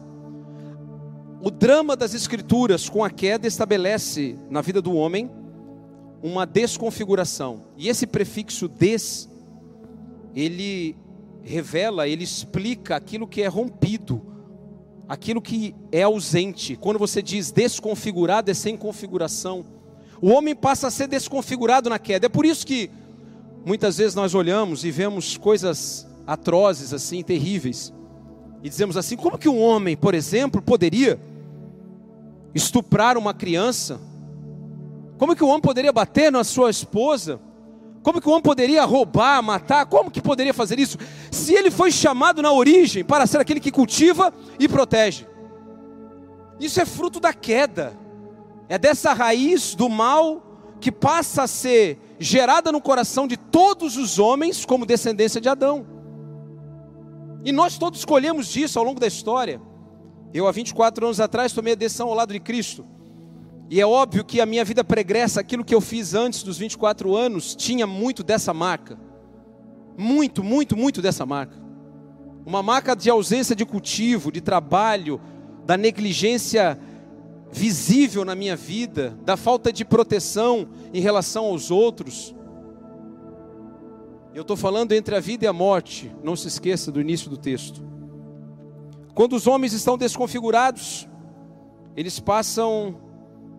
O 1.41 1.51
drama 1.51 1.95
das 1.95 2.13
Escrituras 2.13 2.89
com 2.89 3.03
a 3.03 3.09
queda 3.09 3.47
estabelece 3.47 4.37
na 4.49 4.61
vida 4.61 4.81
do 4.81 4.93
homem 4.93 5.29
uma 6.21 6.45
desconfiguração. 6.45 7.65
E 7.77 7.89
esse 7.89 8.07
prefixo 8.07 8.67
des, 8.67 9.29
ele 10.33 10.95
revela, 11.41 12.07
ele 12.07 12.23
explica 12.23 12.95
aquilo 12.95 13.27
que 13.27 13.41
é 13.41 13.47
rompido, 13.47 14.21
aquilo 15.07 15.41
que 15.41 15.75
é 15.91 16.03
ausente. 16.03 16.77
Quando 16.77 16.97
você 16.97 17.21
diz 17.21 17.51
desconfigurado, 17.51 18.49
é 18.49 18.53
sem 18.53 18.77
configuração. 18.77 19.65
O 20.23 20.29
homem 20.29 20.55
passa 20.55 20.87
a 20.87 20.89
ser 20.89 21.07
desconfigurado 21.07 21.89
na 21.89 21.99
queda. 21.99 22.27
É 22.27 22.29
por 22.29 22.45
isso 22.45 22.65
que 22.65 22.89
muitas 23.65 23.97
vezes 23.97 24.15
nós 24.15 24.33
olhamos 24.33 24.85
e 24.85 24.89
vemos 24.89 25.35
coisas 25.35 26.07
atrozes 26.25 26.93
assim, 26.93 27.21
terríveis. 27.21 27.91
E 28.63 28.69
dizemos 28.69 28.95
assim: 28.95 29.17
como 29.17 29.37
que 29.37 29.49
um 29.49 29.61
homem, 29.61 29.97
por 29.97 30.13
exemplo, 30.13 30.61
poderia 30.61 31.19
estuprar 32.55 33.17
uma 33.17 33.33
criança? 33.33 33.99
Como 35.17 35.35
que 35.35 35.43
um 35.43 35.49
homem 35.49 35.59
poderia 35.59 35.91
bater 35.91 36.31
na 36.31 36.45
sua 36.45 36.69
esposa? 36.69 37.37
Como 38.01 38.21
que 38.21 38.29
um 38.29 38.31
homem 38.31 38.43
poderia 38.43 38.85
roubar, 38.85 39.43
matar? 39.43 39.85
Como 39.87 40.09
que 40.09 40.21
poderia 40.21 40.53
fazer 40.53 40.79
isso? 40.79 40.97
Se 41.31 41.53
ele 41.53 41.69
foi 41.69 41.91
chamado 41.91 42.41
na 42.41 42.53
origem 42.53 43.03
para 43.03 43.27
ser 43.27 43.41
aquele 43.41 43.59
que 43.59 43.73
cultiva 43.73 44.33
e 44.57 44.69
protege. 44.69 45.27
Isso 46.61 46.79
é 46.79 46.85
fruto 46.85 47.19
da 47.19 47.33
queda. 47.33 48.01
É 48.69 48.77
dessa 48.77 49.13
raiz 49.13 49.75
do 49.75 49.89
mal 49.89 50.41
que 50.79 50.91
passa 50.91 51.43
a 51.43 51.47
ser 51.47 51.97
gerada 52.19 52.71
no 52.71 52.81
coração 52.81 53.27
de 53.27 53.37
todos 53.37 53.97
os 53.97 54.19
homens 54.19 54.65
como 54.65 54.85
descendência 54.85 55.39
de 55.39 55.47
Adão. 55.49 55.85
E 57.43 57.51
nós 57.51 57.77
todos 57.77 57.99
escolhemos 57.99 58.47
disso 58.47 58.79
ao 58.79 58.85
longo 58.85 58.99
da 58.99 59.07
história. 59.07 59.61
Eu, 60.33 60.47
há 60.47 60.51
24 60.51 61.05
anos 61.05 61.19
atrás, 61.19 61.53
tomei 61.53 61.73
a 61.73 61.75
decisão 61.75 62.07
ao 62.07 62.15
lado 62.15 62.33
de 62.33 62.39
Cristo. 62.39 62.85
E 63.69 63.79
é 63.79 63.85
óbvio 63.85 64.23
que 64.23 64.41
a 64.41 64.45
minha 64.45 64.63
vida 64.65 64.83
pregressa, 64.83 65.41
aquilo 65.41 65.63
que 65.63 65.73
eu 65.73 65.81
fiz 65.81 66.13
antes 66.13 66.43
dos 66.43 66.57
24 66.57 67.15
anos, 67.15 67.55
tinha 67.55 67.87
muito 67.87 68.23
dessa 68.23 68.53
marca. 68.53 68.97
Muito, 69.97 70.43
muito, 70.43 70.75
muito 70.75 71.01
dessa 71.01 71.25
marca. 71.25 71.61
Uma 72.45 72.61
marca 72.61 72.95
de 72.95 73.09
ausência 73.09 73.55
de 73.55 73.65
cultivo, 73.65 74.31
de 74.31 74.41
trabalho, 74.41 75.19
da 75.65 75.77
negligência 75.77 76.77
visível 77.53 78.25
na 78.25 78.33
minha 78.33 78.55
vida, 78.55 79.15
da 79.23 79.37
falta 79.37 79.71
de 79.71 79.85
proteção 79.85 80.67
em 80.91 80.99
relação 80.99 81.45
aos 81.45 81.69
outros. 81.69 82.35
Eu 84.33 84.41
estou 84.41 84.57
falando 84.57 84.91
entre 84.93 85.15
a 85.15 85.19
vida 85.19 85.45
e 85.45 85.47
a 85.47 85.53
morte, 85.53 86.11
não 86.23 86.35
se 86.35 86.47
esqueça 86.47 86.91
do 86.91 86.99
início 86.99 87.29
do 87.29 87.37
texto. 87.37 87.81
Quando 89.13 89.33
os 89.33 89.45
homens 89.45 89.73
estão 89.73 89.95
desconfigurados, 89.95 91.07
eles 91.95 92.19
passam 92.19 92.97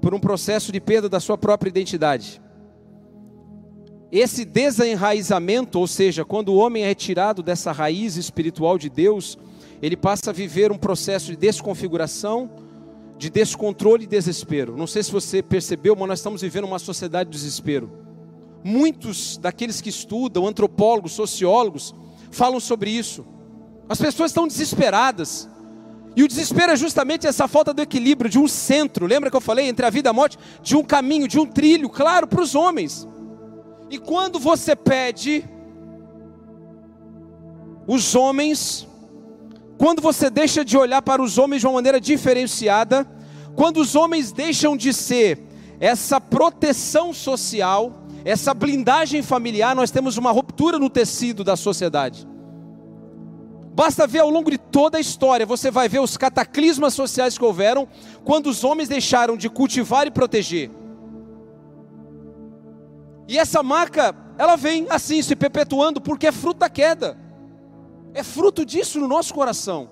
por 0.03 0.13
um 0.13 0.19
processo 0.19 0.73
de 0.73 0.81
perda 0.81 1.09
da 1.09 1.21
sua 1.21 1.39
própria 1.39 1.71
identidade. 1.71 2.43
Esse 4.11 4.45
desenraizamento, 4.45 5.79
ou 5.79 5.87
seja, 5.87 6.25
quando 6.25 6.49
o 6.49 6.57
homem 6.57 6.83
é 6.83 6.87
retirado 6.87 7.43
dessa 7.43 7.71
raiz 7.71 8.17
espiritual 8.17 8.77
de 8.77 8.89
Deus, 8.89 9.39
ele 9.81 9.97
passa 9.97 10.31
a 10.31 10.33
viver 10.33 10.73
um 10.73 10.79
processo 10.79 11.27
de 11.31 11.37
desconfiguração, 11.37 12.51
de 13.25 13.31
descontrole 13.31 14.05
e 14.05 14.07
desespero. 14.07 14.77
Não 14.77 14.87
sei 14.87 15.03
se 15.03 15.11
você 15.11 15.43
percebeu, 15.43 15.97
mas 15.97 16.09
nós 16.09 16.19
estamos 16.19 16.43
vivendo 16.43 16.65
uma 16.65 16.79
sociedade 16.79 17.31
de 17.31 17.37
desespero. 17.37 17.91
Muitos 18.63 19.39
daqueles 19.39 19.81
que 19.81 19.89
estudam, 19.89 20.47
antropólogos, 20.47 21.13
sociólogos, 21.13 21.95
falam 22.31 22.61
sobre 22.61 22.91
isso. 22.91 23.25
As 23.89 23.99
pessoas 23.99 24.31
estão 24.31 24.47
desesperadas. 24.47 25.49
E 26.15 26.23
o 26.23 26.29
desespero 26.29 26.73
é 26.73 26.77
justamente 26.77 27.27
essa 27.27 27.49
falta 27.49 27.73
do 27.73 27.81
equilíbrio, 27.81 28.31
de 28.31 28.39
um 28.39 28.47
centro. 28.47 29.07
Lembra 29.07 29.31
que 29.31 29.37
eu 29.37 29.41
falei 29.41 29.69
entre 29.69 29.87
a 29.87 29.91
vida 29.91 30.11
e 30.11 30.11
a 30.11 30.13
morte? 30.13 30.39
De 30.63 30.77
um 30.77 30.85
caminho, 30.85 31.27
de 31.27 31.39
um 31.39 31.47
trilho, 31.47 31.89
claro, 31.89 32.27
para 32.27 32.43
os 32.43 32.55
homens. 32.55 33.09
E 33.89 33.97
quando 33.97 34.39
você 34.39 34.77
pede 34.77 35.49
os 37.87 38.15
homens, 38.15 38.87
quando 39.79 40.03
você 40.03 40.29
deixa 40.29 40.63
de 40.63 40.77
olhar 40.77 41.01
para 41.01 41.23
os 41.23 41.39
homens 41.39 41.61
de 41.61 41.67
uma 41.67 41.75
maneira 41.75 41.99
diferenciada, 41.99 43.14
quando 43.55 43.79
os 43.79 43.95
homens 43.95 44.33
deixam 44.33 44.77
de 44.77 44.93
ser 44.93 45.39
essa 45.79 46.21
proteção 46.21 47.13
social, 47.13 47.93
essa 48.25 48.55
blindagem 48.55 49.23
familiar, 49.23 49.77
nós 49.77 49.91
temos 49.91 50.17
uma 50.17 50.31
ruptura 50.31 50.79
no 50.79 50.91
tecido 50.91 51.45
da 51.45 51.57
sociedade. 51.57 52.27
Basta 53.75 54.07
ver 54.07 54.21
ao 54.21 54.31
longo 54.31 54.51
de 54.51 54.59
toda 54.59 54.99
a 54.99 55.01
história, 55.01 55.45
você 55.45 55.71
vai 55.71 55.89
ver 55.89 56.01
os 56.01 56.17
cataclismas 56.17 56.95
sociais 56.95 57.37
que 57.37 57.45
houveram 57.45 57.89
quando 58.25 58.47
os 58.49 58.63
homens 58.63 58.89
deixaram 58.89 59.37
de 59.37 59.51
cultivar 59.51 60.07
e 60.07 60.11
proteger. 60.11 60.71
E 63.27 63.39
essa 63.39 63.63
marca, 63.63 64.15
ela 64.39 64.55
vem 64.55 64.87
assim 64.91 65.23
se 65.23 65.35
perpetuando 65.35 66.01
porque 66.01 66.27
é 66.27 66.33
fruto 66.33 66.61
da 66.61 66.69
queda. 66.69 67.19
É 68.13 68.23
fruto 68.23 68.65
disso 68.65 69.01
no 69.01 69.09
nosso 69.09 69.35
coração. 69.35 69.91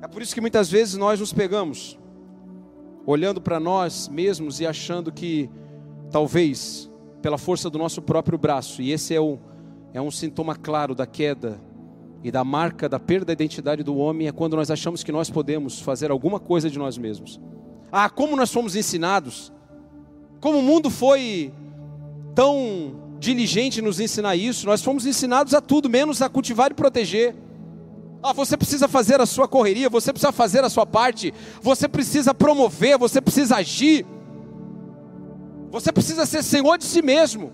É 0.00 0.08
por 0.08 0.20
isso 0.20 0.34
que 0.34 0.40
muitas 0.40 0.68
vezes 0.68 0.96
nós 0.96 1.20
nos 1.20 1.32
pegamos 1.32 1.96
olhando 3.06 3.40
para 3.40 3.58
nós 3.58 4.08
mesmos 4.08 4.60
e 4.60 4.66
achando 4.66 5.10
que 5.12 5.50
talvez 6.10 6.90
pela 7.20 7.38
força 7.38 7.70
do 7.70 7.78
nosso 7.78 8.02
próprio 8.02 8.36
braço, 8.36 8.82
e 8.82 8.90
esse 8.90 9.14
é, 9.14 9.20
o, 9.20 9.38
é 9.94 10.00
um 10.00 10.10
sintoma 10.10 10.56
claro 10.56 10.94
da 10.94 11.06
queda 11.06 11.60
e 12.22 12.30
da 12.30 12.44
marca 12.44 12.88
da 12.88 12.98
perda 13.00 13.26
da 13.26 13.32
identidade 13.32 13.82
do 13.82 13.96
homem, 13.96 14.28
é 14.28 14.32
quando 14.32 14.56
nós 14.56 14.70
achamos 14.70 15.02
que 15.02 15.12
nós 15.12 15.30
podemos 15.30 15.80
fazer 15.80 16.10
alguma 16.10 16.38
coisa 16.38 16.70
de 16.70 16.78
nós 16.78 16.98
mesmos. 16.98 17.40
Ah, 17.90 18.08
como 18.08 18.36
nós 18.36 18.52
fomos 18.52 18.76
ensinados, 18.76 19.52
como 20.40 20.58
o 20.58 20.62
mundo 20.62 20.90
foi 20.90 21.52
tão 22.34 23.16
diligente 23.18 23.80
nos 23.80 24.00
ensinar 24.00 24.34
isso, 24.34 24.66
nós 24.66 24.82
fomos 24.82 25.06
ensinados 25.06 25.54
a 25.54 25.60
tudo, 25.60 25.88
menos 25.88 26.22
a 26.22 26.28
cultivar 26.28 26.70
e 26.70 26.74
proteger. 26.74 27.34
Ah, 28.22 28.32
você 28.32 28.56
precisa 28.56 28.86
fazer 28.86 29.20
a 29.20 29.26
sua 29.26 29.48
correria, 29.48 29.90
você 29.90 30.12
precisa 30.12 30.30
fazer 30.30 30.62
a 30.62 30.70
sua 30.70 30.86
parte, 30.86 31.34
você 31.60 31.88
precisa 31.88 32.32
promover, 32.32 32.96
você 32.96 33.20
precisa 33.20 33.56
agir. 33.56 34.06
Você 35.70 35.90
precisa 35.90 36.24
ser 36.24 36.44
senhor 36.44 36.78
de 36.78 36.84
si 36.84 37.02
mesmo. 37.02 37.52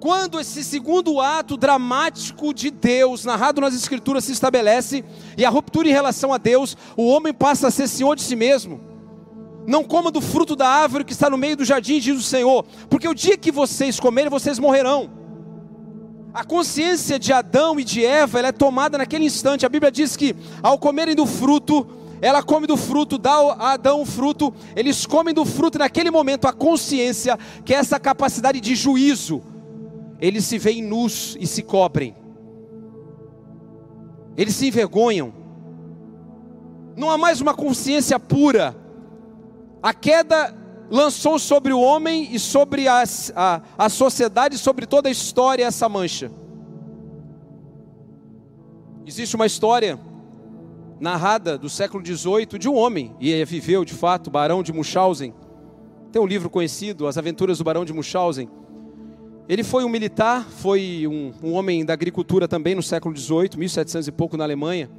Quando 0.00 0.40
esse 0.40 0.64
segundo 0.64 1.20
ato 1.20 1.56
dramático 1.56 2.52
de 2.52 2.72
Deus, 2.72 3.24
narrado 3.24 3.60
nas 3.60 3.74
Escrituras, 3.74 4.24
se 4.24 4.32
estabelece, 4.32 5.04
e 5.38 5.44
a 5.44 5.50
ruptura 5.50 5.88
em 5.88 5.92
relação 5.92 6.32
a 6.32 6.38
Deus, 6.38 6.76
o 6.96 7.06
homem 7.06 7.32
passa 7.32 7.68
a 7.68 7.70
ser 7.70 7.86
senhor 7.86 8.16
de 8.16 8.22
si 8.22 8.34
mesmo. 8.34 8.80
Não 9.64 9.84
coma 9.84 10.10
do 10.10 10.20
fruto 10.20 10.56
da 10.56 10.68
árvore 10.68 11.04
que 11.04 11.12
está 11.12 11.30
no 11.30 11.38
meio 11.38 11.56
do 11.56 11.64
jardim, 11.64 12.00
diz 12.00 12.18
o 12.18 12.22
Senhor, 12.22 12.64
porque 12.90 13.06
o 13.06 13.14
dia 13.14 13.36
que 13.36 13.52
vocês 13.52 14.00
comerem, 14.00 14.28
vocês 14.28 14.58
morrerão. 14.58 15.21
A 16.34 16.44
consciência 16.44 17.18
de 17.18 17.32
Adão 17.32 17.78
e 17.78 17.84
de 17.84 18.04
Eva 18.04 18.40
é 18.40 18.52
tomada 18.52 18.96
naquele 18.96 19.26
instante. 19.26 19.66
A 19.66 19.68
Bíblia 19.68 19.90
diz 19.90 20.16
que 20.16 20.34
ao 20.62 20.78
comerem 20.78 21.14
do 21.14 21.26
fruto, 21.26 21.86
ela 22.22 22.42
come 22.42 22.66
do 22.66 22.76
fruto, 22.76 23.18
dá 23.18 23.32
a 23.32 23.72
Adão 23.72 24.00
o 24.00 24.06
fruto, 24.06 24.54
eles 24.74 25.04
comem 25.04 25.34
do 25.34 25.44
fruto, 25.44 25.78
naquele 25.78 26.10
momento. 26.10 26.46
A 26.46 26.52
consciência, 26.52 27.38
que 27.64 27.74
é 27.74 27.76
essa 27.76 28.00
capacidade 28.00 28.60
de 28.60 28.74
juízo, 28.74 29.42
eles 30.20 30.44
se 30.44 30.56
veem 30.56 30.82
nus 30.82 31.36
e 31.38 31.46
se 31.46 31.62
cobrem, 31.62 32.14
eles 34.36 34.54
se 34.54 34.68
envergonham, 34.68 35.34
não 36.96 37.10
há 37.10 37.18
mais 37.18 37.40
uma 37.40 37.54
consciência 37.54 38.18
pura, 38.20 38.76
a 39.82 39.92
queda 39.92 40.61
lançou 40.92 41.38
sobre 41.38 41.72
o 41.72 41.80
homem 41.80 42.28
e 42.34 42.38
sobre 42.38 42.86
a, 42.86 43.02
a, 43.34 43.62
a 43.78 43.88
sociedade, 43.88 44.58
sobre 44.58 44.84
toda 44.84 45.08
a 45.08 45.10
história, 45.10 45.64
essa 45.64 45.88
mancha. 45.88 46.30
Existe 49.06 49.34
uma 49.34 49.46
história 49.46 49.98
narrada 51.00 51.56
do 51.56 51.70
século 51.70 52.04
XVIII 52.04 52.58
de 52.58 52.68
um 52.68 52.76
homem, 52.76 53.16
e 53.18 53.30
ele 53.30 53.44
viveu 53.46 53.86
de 53.86 53.94
fato, 53.94 54.30
Barão 54.30 54.62
de 54.62 54.70
Munchausen, 54.70 55.32
Tem 56.12 56.20
um 56.20 56.26
livro 56.26 56.50
conhecido, 56.50 57.06
As 57.06 57.16
Aventuras 57.16 57.56
do 57.56 57.64
Barão 57.64 57.86
de 57.86 57.92
Munchausen. 57.94 58.50
Ele 59.48 59.64
foi 59.64 59.84
um 59.84 59.88
militar, 59.88 60.46
foi 60.46 61.06
um, 61.08 61.32
um 61.42 61.54
homem 61.54 61.86
da 61.86 61.94
agricultura 61.94 62.46
também 62.46 62.74
no 62.74 62.82
século 62.82 63.16
XVIII, 63.16 63.56
1700 63.56 64.08
e 64.08 64.12
pouco 64.12 64.36
na 64.36 64.44
Alemanha. 64.44 64.90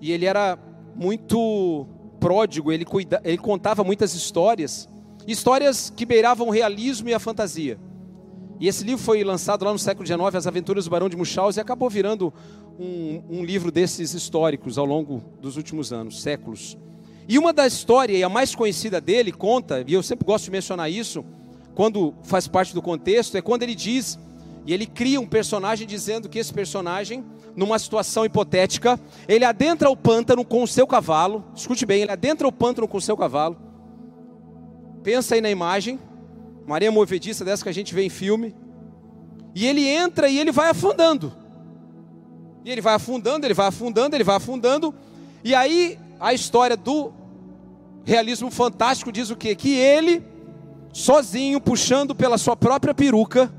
E 0.00 0.12
ele 0.12 0.24
era 0.24 0.58
muito 0.94 1.86
pródigo, 2.18 2.72
ele, 2.72 2.86
cuida, 2.86 3.20
ele 3.22 3.36
contava 3.36 3.84
muitas 3.84 4.14
histórias, 4.14 4.88
histórias 5.32 5.92
que 5.94 6.06
beiravam 6.06 6.48
o 6.48 6.50
realismo 6.50 7.08
e 7.08 7.14
a 7.14 7.18
fantasia. 7.18 7.78
E 8.58 8.68
esse 8.68 8.84
livro 8.84 9.02
foi 9.02 9.22
lançado 9.22 9.64
lá 9.64 9.72
no 9.72 9.78
século 9.78 10.06
XIX, 10.06 10.34
As 10.34 10.46
Aventuras 10.46 10.84
do 10.84 10.90
Barão 10.90 11.08
de 11.08 11.16
Munchausen, 11.16 11.60
e 11.60 11.62
acabou 11.62 11.90
virando 11.90 12.32
um, 12.78 13.22
um 13.28 13.44
livro 13.44 13.70
desses 13.70 14.14
históricos 14.14 14.78
ao 14.78 14.86
longo 14.86 15.22
dos 15.40 15.56
últimos 15.56 15.92
anos, 15.92 16.22
séculos. 16.22 16.78
E 17.28 17.38
uma 17.38 17.52
da 17.52 17.66
história, 17.66 18.16
e 18.16 18.22
a 18.22 18.28
mais 18.28 18.54
conhecida 18.54 19.00
dele, 19.00 19.32
conta, 19.32 19.84
e 19.86 19.92
eu 19.92 20.02
sempre 20.02 20.24
gosto 20.24 20.44
de 20.44 20.50
mencionar 20.50 20.90
isso, 20.90 21.24
quando 21.74 22.14
faz 22.22 22.48
parte 22.48 22.72
do 22.72 22.80
contexto, 22.80 23.36
é 23.36 23.42
quando 23.42 23.62
ele 23.62 23.74
diz, 23.74 24.18
e 24.64 24.72
ele 24.72 24.86
cria 24.86 25.20
um 25.20 25.26
personagem 25.26 25.86
dizendo 25.86 26.28
que 26.28 26.38
esse 26.38 26.52
personagem, 26.52 27.24
numa 27.54 27.78
situação 27.78 28.24
hipotética, 28.24 28.98
ele 29.28 29.44
adentra 29.44 29.90
o 29.90 29.96
pântano 29.96 30.44
com 30.44 30.62
o 30.62 30.68
seu 30.68 30.86
cavalo, 30.86 31.44
escute 31.54 31.84
bem, 31.84 32.02
ele 32.02 32.12
adentra 32.12 32.48
o 32.48 32.52
pântano 32.52 32.88
com 32.88 32.96
o 32.96 33.02
seu 33.02 33.16
cavalo, 33.16 33.65
pensa 35.06 35.36
aí 35.36 35.40
na 35.40 35.48
imagem, 35.48 36.00
Maria 36.66 36.90
movediça 36.90 37.44
dessa 37.44 37.62
que 37.62 37.68
a 37.68 37.72
gente 37.72 37.94
vê 37.94 38.02
em 38.02 38.08
filme, 38.08 38.52
e 39.54 39.64
ele 39.64 39.86
entra 39.86 40.28
e 40.28 40.36
ele 40.36 40.50
vai 40.50 40.68
afundando, 40.68 41.32
e 42.64 42.72
ele 42.72 42.80
vai 42.80 42.94
afundando, 42.94 43.46
ele 43.46 43.54
vai 43.54 43.68
afundando, 43.68 44.16
ele 44.16 44.24
vai 44.24 44.34
afundando, 44.34 44.92
e 45.44 45.54
aí 45.54 45.96
a 46.18 46.34
história 46.34 46.76
do 46.76 47.12
realismo 48.04 48.50
fantástico 48.50 49.12
diz 49.12 49.30
o 49.30 49.36
quê? 49.36 49.54
Que 49.54 49.76
ele, 49.76 50.26
sozinho, 50.92 51.60
puxando 51.60 52.12
pela 52.12 52.36
sua 52.36 52.56
própria 52.56 52.92
peruca, 52.92 53.54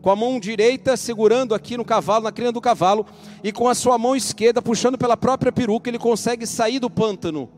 com 0.00 0.10
a 0.10 0.16
mão 0.16 0.40
direita 0.40 0.96
segurando 0.96 1.54
aqui 1.54 1.76
no 1.76 1.84
cavalo, 1.84 2.24
na 2.24 2.32
crina 2.32 2.52
do 2.52 2.60
cavalo, 2.60 3.04
e 3.44 3.52
com 3.52 3.68
a 3.68 3.74
sua 3.74 3.98
mão 3.98 4.16
esquerda 4.16 4.62
puxando 4.62 4.96
pela 4.96 5.14
própria 5.14 5.52
peruca, 5.52 5.90
ele 5.90 5.98
consegue 5.98 6.46
sair 6.46 6.78
do 6.78 6.88
pântano 6.88 7.50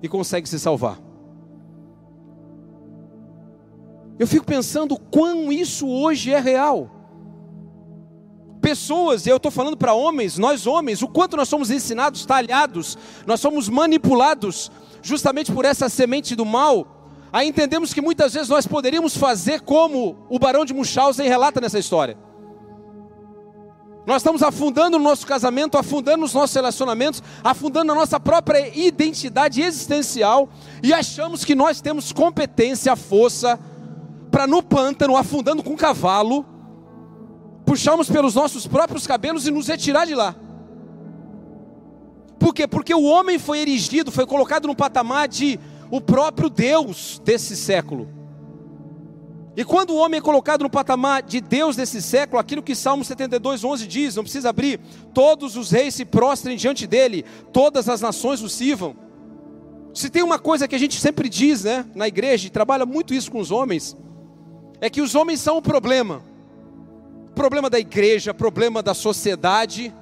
e 0.00 0.08
consegue 0.08 0.48
se 0.48 0.60
salvar. 0.60 1.13
Eu 4.18 4.26
fico 4.26 4.46
pensando 4.46 4.96
quão 4.98 5.50
isso 5.52 5.88
hoje 5.88 6.32
é 6.32 6.40
real 6.40 6.94
pessoas, 8.64 9.26
e 9.26 9.28
eu 9.28 9.36
estou 9.36 9.50
falando 9.50 9.76
para 9.76 9.92
homens, 9.92 10.38
nós 10.38 10.66
homens, 10.66 11.02
o 11.02 11.06
quanto 11.06 11.36
nós 11.36 11.50
somos 11.50 11.70
ensinados, 11.70 12.24
talhados, 12.24 12.96
nós 13.26 13.38
somos 13.38 13.68
manipulados 13.68 14.72
justamente 15.02 15.52
por 15.52 15.66
essa 15.66 15.86
semente 15.90 16.34
do 16.34 16.46
mal, 16.46 17.10
aí 17.30 17.46
entendemos 17.46 17.92
que 17.92 18.00
muitas 18.00 18.32
vezes 18.32 18.48
nós 18.48 18.66
poderíamos 18.66 19.18
fazer 19.18 19.60
como 19.60 20.16
o 20.30 20.38
barão 20.38 20.64
de 20.64 20.72
Munchausen 20.72 21.28
relata 21.28 21.60
nessa 21.60 21.78
história. 21.78 22.16
Nós 24.06 24.22
estamos 24.22 24.42
afundando 24.42 24.98
no 24.98 25.04
nosso 25.04 25.26
casamento, 25.26 25.76
afundando 25.76 26.18
nos 26.18 26.32
nossos 26.32 26.56
relacionamentos, 26.56 27.22
afundando 27.42 27.86
na 27.86 27.94
nossa 27.94 28.18
própria 28.18 28.68
identidade 28.74 29.60
existencial 29.60 30.48
e 30.82 30.92
achamos 30.92 31.44
que 31.44 31.54
nós 31.54 31.82
temos 31.82 32.12
competência, 32.12 32.96
força 32.96 33.58
para 34.34 34.48
no 34.48 34.60
pântano, 34.60 35.16
afundando 35.16 35.62
com 35.62 35.74
um 35.74 35.76
cavalo, 35.76 36.44
puxarmos 37.64 38.10
pelos 38.10 38.34
nossos 38.34 38.66
próprios 38.66 39.06
cabelos 39.06 39.46
e 39.46 39.50
nos 39.52 39.68
retirar 39.68 40.06
de 40.06 40.14
lá. 40.16 40.34
Por 42.36 42.52
quê? 42.52 42.66
Porque 42.66 42.92
o 42.92 43.04
homem 43.04 43.38
foi 43.38 43.60
erigido, 43.60 44.10
foi 44.10 44.26
colocado 44.26 44.66
no 44.66 44.74
patamar 44.74 45.28
de 45.28 45.60
o 45.88 46.00
próprio 46.00 46.50
Deus 46.50 47.22
desse 47.24 47.54
século. 47.54 48.08
E 49.56 49.64
quando 49.64 49.90
o 49.90 49.98
homem 49.98 50.18
é 50.18 50.20
colocado 50.20 50.62
no 50.62 50.68
patamar 50.68 51.22
de 51.22 51.40
Deus 51.40 51.76
desse 51.76 52.02
século, 52.02 52.40
aquilo 52.40 52.60
que 52.60 52.74
Salmo 52.74 53.04
72, 53.04 53.62
11 53.62 53.86
diz, 53.86 54.16
não 54.16 54.24
precisa 54.24 54.48
abrir, 54.48 54.80
todos 55.14 55.56
os 55.56 55.70
reis 55.70 55.94
se 55.94 56.04
prostrem 56.04 56.56
diante 56.56 56.88
dele, 56.88 57.24
todas 57.52 57.88
as 57.88 58.00
nações 58.00 58.42
o 58.42 58.48
sirvam. 58.48 58.96
Se 59.94 60.10
tem 60.10 60.24
uma 60.24 60.40
coisa 60.40 60.66
que 60.66 60.74
a 60.74 60.78
gente 60.78 60.98
sempre 60.98 61.28
diz, 61.28 61.62
né, 61.62 61.86
na 61.94 62.08
igreja, 62.08 62.48
e 62.48 62.50
trabalha 62.50 62.84
muito 62.84 63.14
isso 63.14 63.30
com 63.30 63.38
os 63.38 63.52
homens, 63.52 63.96
é 64.84 64.90
que 64.90 65.00
os 65.00 65.14
homens 65.14 65.40
são 65.40 65.56
o 65.56 65.62
problema 65.62 66.22
problema 67.34 67.68
da 67.68 67.78
igreja, 67.78 68.32
problema 68.32 68.82
da 68.82 68.94
sociedade. 68.94 69.92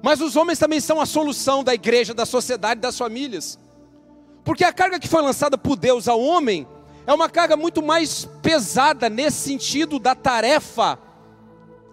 Mas 0.00 0.20
os 0.20 0.36
homens 0.36 0.58
também 0.58 0.80
são 0.80 1.00
a 1.00 1.06
solução 1.06 1.62
da 1.62 1.74
igreja, 1.74 2.14
da 2.14 2.24
sociedade, 2.24 2.80
das 2.80 2.96
famílias. 2.96 3.58
Porque 4.42 4.64
a 4.64 4.72
carga 4.72 4.98
que 4.98 5.08
foi 5.08 5.20
lançada 5.22 5.58
por 5.58 5.76
Deus 5.76 6.08
ao 6.08 6.20
homem 6.20 6.66
é 7.04 7.12
uma 7.12 7.28
carga 7.28 7.56
muito 7.56 7.82
mais 7.82 8.24
pesada 8.40 9.10
nesse 9.10 9.38
sentido 9.38 9.98
da 9.98 10.14
tarefa, 10.14 10.96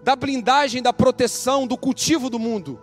da 0.02 0.16
blindagem, 0.16 0.80
da 0.80 0.92
proteção, 0.92 1.66
do 1.66 1.76
cultivo 1.76 2.30
do 2.30 2.38
mundo. 2.38 2.80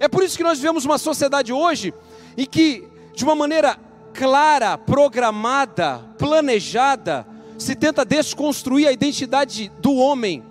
É 0.00 0.08
por 0.08 0.24
isso 0.24 0.36
que 0.36 0.42
nós 0.42 0.58
vivemos 0.58 0.84
uma 0.86 0.98
sociedade 0.98 1.52
hoje 1.52 1.94
em 2.36 2.46
que, 2.46 2.88
de 3.14 3.22
uma 3.22 3.34
maneira 3.34 3.78
clara, 4.12 4.76
programada, 4.76 6.00
planejada, 6.18 7.35
se 7.58 7.74
tenta 7.74 8.04
desconstruir 8.04 8.86
a 8.86 8.92
identidade 8.92 9.70
do 9.80 9.94
homem 9.94 10.42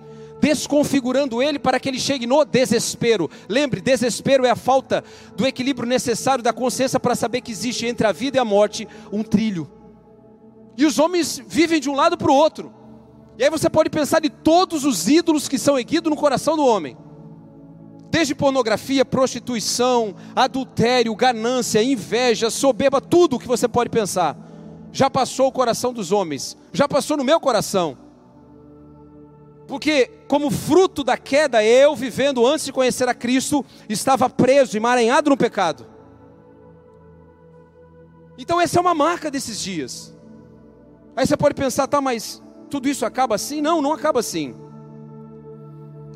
desconfigurando 0.46 1.41
ele 1.41 1.58
para 1.58 1.80
que 1.80 1.89
ele 1.89 2.00
chegue 2.00 2.28
no 2.28 2.46
desespero. 2.46 3.30
Lembre, 3.50 3.82
desespero 3.82 4.46
é 4.46 4.52
a 4.52 4.56
falta 4.56 5.04
do 5.36 5.46
equilíbrio 5.46 5.88
necessário 5.88 6.44
da 6.44 6.54
consciência 6.54 7.00
para 7.00 7.15
saber 7.15 7.41
que 7.41 7.52
existe 7.52 7.88
entre 7.88 8.06
a 8.06 8.12
vida 8.12 8.38
e 8.38 8.39
a 8.39 8.46
morte 8.46 8.88
um 9.12 9.24
trilho. 9.24 9.68
E 10.78 10.86
os 10.86 11.00
homens 11.00 11.41
vivem 11.48 11.80
de 11.80 11.89
um 11.89 11.96
lado 11.96 12.15
para 12.15 12.30
o 12.30 12.36
outro. 12.36 12.72
E 13.39 13.44
aí 13.44 13.50
você 13.50 13.70
pode 13.70 13.89
pensar 13.89 14.20
de 14.22 14.30
todos 14.30 14.86
os 14.86 15.08
ídolos 15.08 15.48
que 15.48 15.58
são 15.58 15.80
erguidos 15.80 16.10
no 16.12 16.15
coração 16.15 16.56
do 16.56 16.65
homem. 16.65 16.96
Desde 18.12 18.36
pornografia, 18.36 19.04
prostituição, 19.04 20.15
adultério, 20.36 21.15
ganância, 21.15 21.84
inveja, 21.84 22.50
soberba, 22.50 23.02
tudo 23.02 23.36
o 23.36 23.39
que 23.39 23.48
você 23.48 23.68
pode 23.68 23.89
pensar. 23.89 24.38
Já 24.95 25.10
passou 25.10 25.47
o 25.47 25.51
coração 25.51 25.91
dos 25.91 26.13
homens, 26.13 26.55
já 26.71 26.88
passou 26.88 27.17
no 27.17 27.23
meu 27.25 27.38
coração. 27.38 27.97
Porque, 29.67 30.10
como 30.25 30.49
fruto 30.49 31.03
da 31.03 31.17
queda, 31.17 31.62
eu, 31.62 31.93
vivendo 31.97 32.47
antes 32.47 32.63
de 32.63 32.71
conhecer 32.71 33.10
a 33.10 33.13
Cristo, 33.13 33.65
estava 33.89 34.29
preso, 34.29 34.77
emaranhado 34.77 35.29
no 35.29 35.36
pecado. 35.36 35.86
Então, 38.38 38.62
essa 38.62 38.79
é 38.79 38.81
uma 38.81 38.93
marca 38.93 39.29
desses 39.29 39.60
dias. 39.60 40.15
Aí 41.13 41.27
você 41.27 41.36
pode 41.36 41.55
pensar, 41.55 41.88
tá, 41.88 41.99
mas 41.99 42.41
tudo 42.69 42.88
isso 42.88 43.05
acaba 43.05 43.36
assim? 43.36 43.60
Não, 43.60 43.81
não 43.81 43.91
acaba 43.91 44.21
assim. 44.21 44.55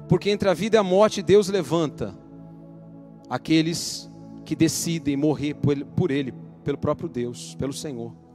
Porque 0.08 0.30
entre 0.30 0.48
a 0.48 0.54
vida 0.54 0.78
e 0.78 0.80
a 0.80 0.84
morte, 0.84 1.22
Deus 1.22 1.50
levanta 1.50 2.18
aqueles 3.30 4.10
que 4.46 4.56
decidem 4.56 5.18
morrer 5.18 5.54
por 5.54 6.12
ele, 6.12 6.34
pelo 6.64 6.78
próprio 6.78 7.10
Deus, 7.10 7.56
pelo 7.56 7.74
Senhor. 7.74 8.29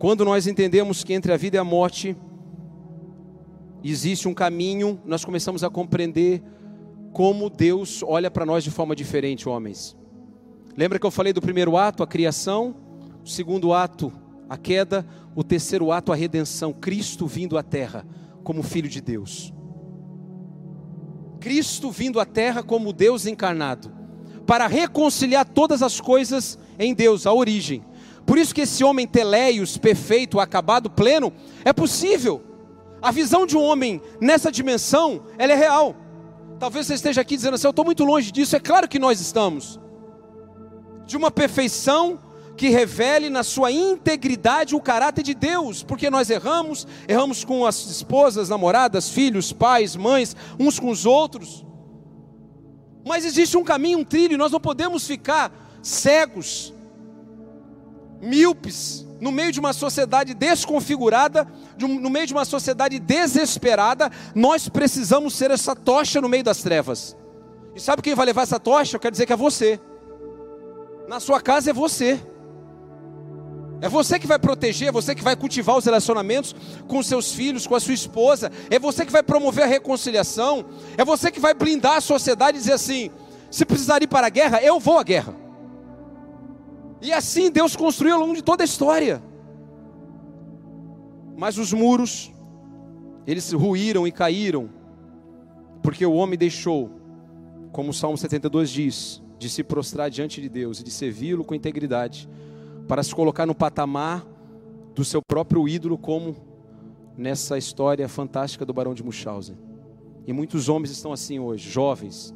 Quando 0.00 0.24
nós 0.24 0.46
entendemos 0.46 1.04
que 1.04 1.12
entre 1.12 1.30
a 1.30 1.36
vida 1.36 1.58
e 1.58 1.60
a 1.60 1.62
morte, 1.62 2.16
existe 3.84 4.26
um 4.26 4.32
caminho, 4.32 4.98
nós 5.04 5.26
começamos 5.26 5.62
a 5.62 5.68
compreender 5.68 6.42
como 7.12 7.50
Deus 7.50 8.02
olha 8.02 8.30
para 8.30 8.46
nós 8.46 8.64
de 8.64 8.70
forma 8.70 8.96
diferente, 8.96 9.46
homens. 9.46 9.94
Lembra 10.74 10.98
que 10.98 11.04
eu 11.04 11.10
falei 11.10 11.34
do 11.34 11.42
primeiro 11.42 11.76
ato, 11.76 12.02
a 12.02 12.06
criação, 12.06 12.74
o 13.22 13.28
segundo 13.28 13.74
ato, 13.74 14.10
a 14.48 14.56
queda, 14.56 15.06
o 15.36 15.44
terceiro 15.44 15.92
ato, 15.92 16.12
a 16.12 16.16
redenção, 16.16 16.72
Cristo 16.72 17.26
vindo 17.26 17.58
à 17.58 17.62
terra 17.62 18.06
como 18.42 18.62
filho 18.62 18.88
de 18.88 19.02
Deus. 19.02 19.52
Cristo 21.40 21.90
vindo 21.90 22.18
à 22.18 22.24
terra 22.24 22.62
como 22.62 22.94
Deus 22.94 23.26
encarnado, 23.26 23.92
para 24.46 24.66
reconciliar 24.66 25.44
todas 25.44 25.82
as 25.82 26.00
coisas 26.00 26.58
em 26.78 26.94
Deus, 26.94 27.26
a 27.26 27.34
origem. 27.34 27.82
Por 28.30 28.38
isso 28.38 28.54
que 28.54 28.60
esse 28.60 28.84
homem 28.84 29.08
teleios, 29.08 29.76
perfeito, 29.76 30.38
acabado, 30.38 30.88
pleno, 30.88 31.32
é 31.64 31.72
possível. 31.72 32.40
A 33.02 33.10
visão 33.10 33.44
de 33.44 33.56
um 33.56 33.60
homem 33.60 34.00
nessa 34.20 34.52
dimensão, 34.52 35.24
ela 35.36 35.52
é 35.52 35.56
real. 35.56 35.96
Talvez 36.56 36.86
você 36.86 36.94
esteja 36.94 37.22
aqui 37.22 37.34
dizendo 37.34 37.54
assim: 37.54 37.66
eu 37.66 37.70
estou 37.70 37.84
muito 37.84 38.04
longe 38.04 38.30
disso. 38.30 38.54
É 38.54 38.60
claro 38.60 38.86
que 38.86 39.00
nós 39.00 39.20
estamos. 39.20 39.80
De 41.06 41.16
uma 41.16 41.28
perfeição 41.28 42.20
que 42.56 42.68
revele 42.68 43.28
na 43.28 43.42
sua 43.42 43.72
integridade 43.72 44.76
o 44.76 44.80
caráter 44.80 45.24
de 45.24 45.34
Deus, 45.34 45.82
porque 45.82 46.08
nós 46.08 46.30
erramos, 46.30 46.86
erramos 47.08 47.44
com 47.44 47.66
as 47.66 47.84
esposas, 47.86 48.48
namoradas, 48.48 49.08
filhos, 49.08 49.52
pais, 49.52 49.96
mães, 49.96 50.36
uns 50.56 50.78
com 50.78 50.88
os 50.88 51.04
outros. 51.04 51.66
Mas 53.04 53.24
existe 53.24 53.56
um 53.56 53.64
caminho, 53.64 53.98
um 53.98 54.04
trilho, 54.04 54.34
e 54.34 54.36
nós 54.36 54.52
não 54.52 54.60
podemos 54.60 55.04
ficar 55.04 55.80
cegos, 55.82 56.72
míopes, 58.20 59.06
no 59.20 59.30
meio 59.30 59.52
de 59.52 59.60
uma 59.60 59.72
sociedade 59.72 60.34
desconfigurada, 60.34 61.46
no 61.78 62.10
meio 62.10 62.26
de 62.26 62.32
uma 62.32 62.44
sociedade 62.44 62.98
desesperada, 62.98 64.10
nós 64.34 64.68
precisamos 64.68 65.34
ser 65.34 65.50
essa 65.50 65.76
tocha 65.76 66.20
no 66.20 66.28
meio 66.28 66.44
das 66.44 66.62
trevas. 66.62 67.16
E 67.74 67.80
sabe 67.80 68.02
quem 68.02 68.14
vai 68.14 68.26
levar 68.26 68.42
essa 68.42 68.58
tocha? 68.58 68.96
Eu 68.96 69.00
quero 69.00 69.12
dizer 69.12 69.26
que 69.26 69.32
é 69.32 69.36
você. 69.36 69.80
Na 71.08 71.20
sua 71.20 71.40
casa 71.40 71.70
é 71.70 71.72
você. 71.72 72.20
É 73.82 73.88
você 73.88 74.18
que 74.18 74.26
vai 74.26 74.38
proteger, 74.38 74.88
é 74.88 74.92
você 74.92 75.14
que 75.14 75.22
vai 75.22 75.34
cultivar 75.34 75.76
os 75.76 75.84
relacionamentos 75.84 76.54
com 76.86 77.02
seus 77.02 77.32
filhos, 77.32 77.66
com 77.66 77.74
a 77.74 77.80
sua 77.80 77.94
esposa. 77.94 78.52
É 78.70 78.78
você 78.78 79.06
que 79.06 79.12
vai 79.12 79.22
promover 79.22 79.64
a 79.64 79.66
reconciliação. 79.66 80.66
É 80.98 81.04
você 81.04 81.30
que 81.30 81.40
vai 81.40 81.54
blindar 81.54 81.96
a 81.96 82.00
sociedade 82.00 82.58
e 82.58 82.60
dizer 82.60 82.74
assim: 82.74 83.10
se 83.50 83.64
precisar 83.64 84.02
ir 84.02 84.06
para 84.06 84.26
a 84.26 84.30
guerra, 84.30 84.62
eu 84.62 84.78
vou 84.78 84.98
à 84.98 85.02
guerra. 85.02 85.34
E 87.00 87.12
assim 87.12 87.50
Deus 87.50 87.74
construiu 87.74 88.14
ao 88.14 88.20
longo 88.20 88.34
de 88.34 88.42
toda 88.42 88.62
a 88.62 88.64
história. 88.64 89.22
Mas 91.36 91.56
os 91.56 91.72
muros, 91.72 92.32
eles 93.26 93.52
ruíram 93.52 94.06
e 94.06 94.12
caíram, 94.12 94.68
porque 95.82 96.04
o 96.04 96.12
homem 96.12 96.38
deixou, 96.38 96.90
como 97.72 97.90
o 97.90 97.94
Salmo 97.94 98.18
72 98.18 98.70
diz, 98.70 99.22
de 99.38 99.48
se 99.48 99.64
prostrar 99.64 100.10
diante 100.10 100.40
de 100.40 100.48
Deus 100.48 100.80
e 100.80 100.84
de 100.84 100.90
servi-lo 100.90 101.44
com 101.44 101.54
integridade 101.54 102.28
para 102.86 103.02
se 103.02 103.14
colocar 103.14 103.46
no 103.46 103.54
patamar 103.54 104.26
do 104.94 105.04
seu 105.04 105.22
próprio 105.26 105.66
ídolo, 105.66 105.96
como 105.96 106.36
nessa 107.16 107.56
história 107.56 108.06
fantástica 108.08 108.66
do 108.66 108.74
Barão 108.74 108.92
de 108.92 109.02
Munchausen. 109.02 109.56
E 110.26 110.32
muitos 110.32 110.68
homens 110.68 110.90
estão 110.90 111.12
assim 111.12 111.38
hoje, 111.38 111.70
jovens, 111.70 112.34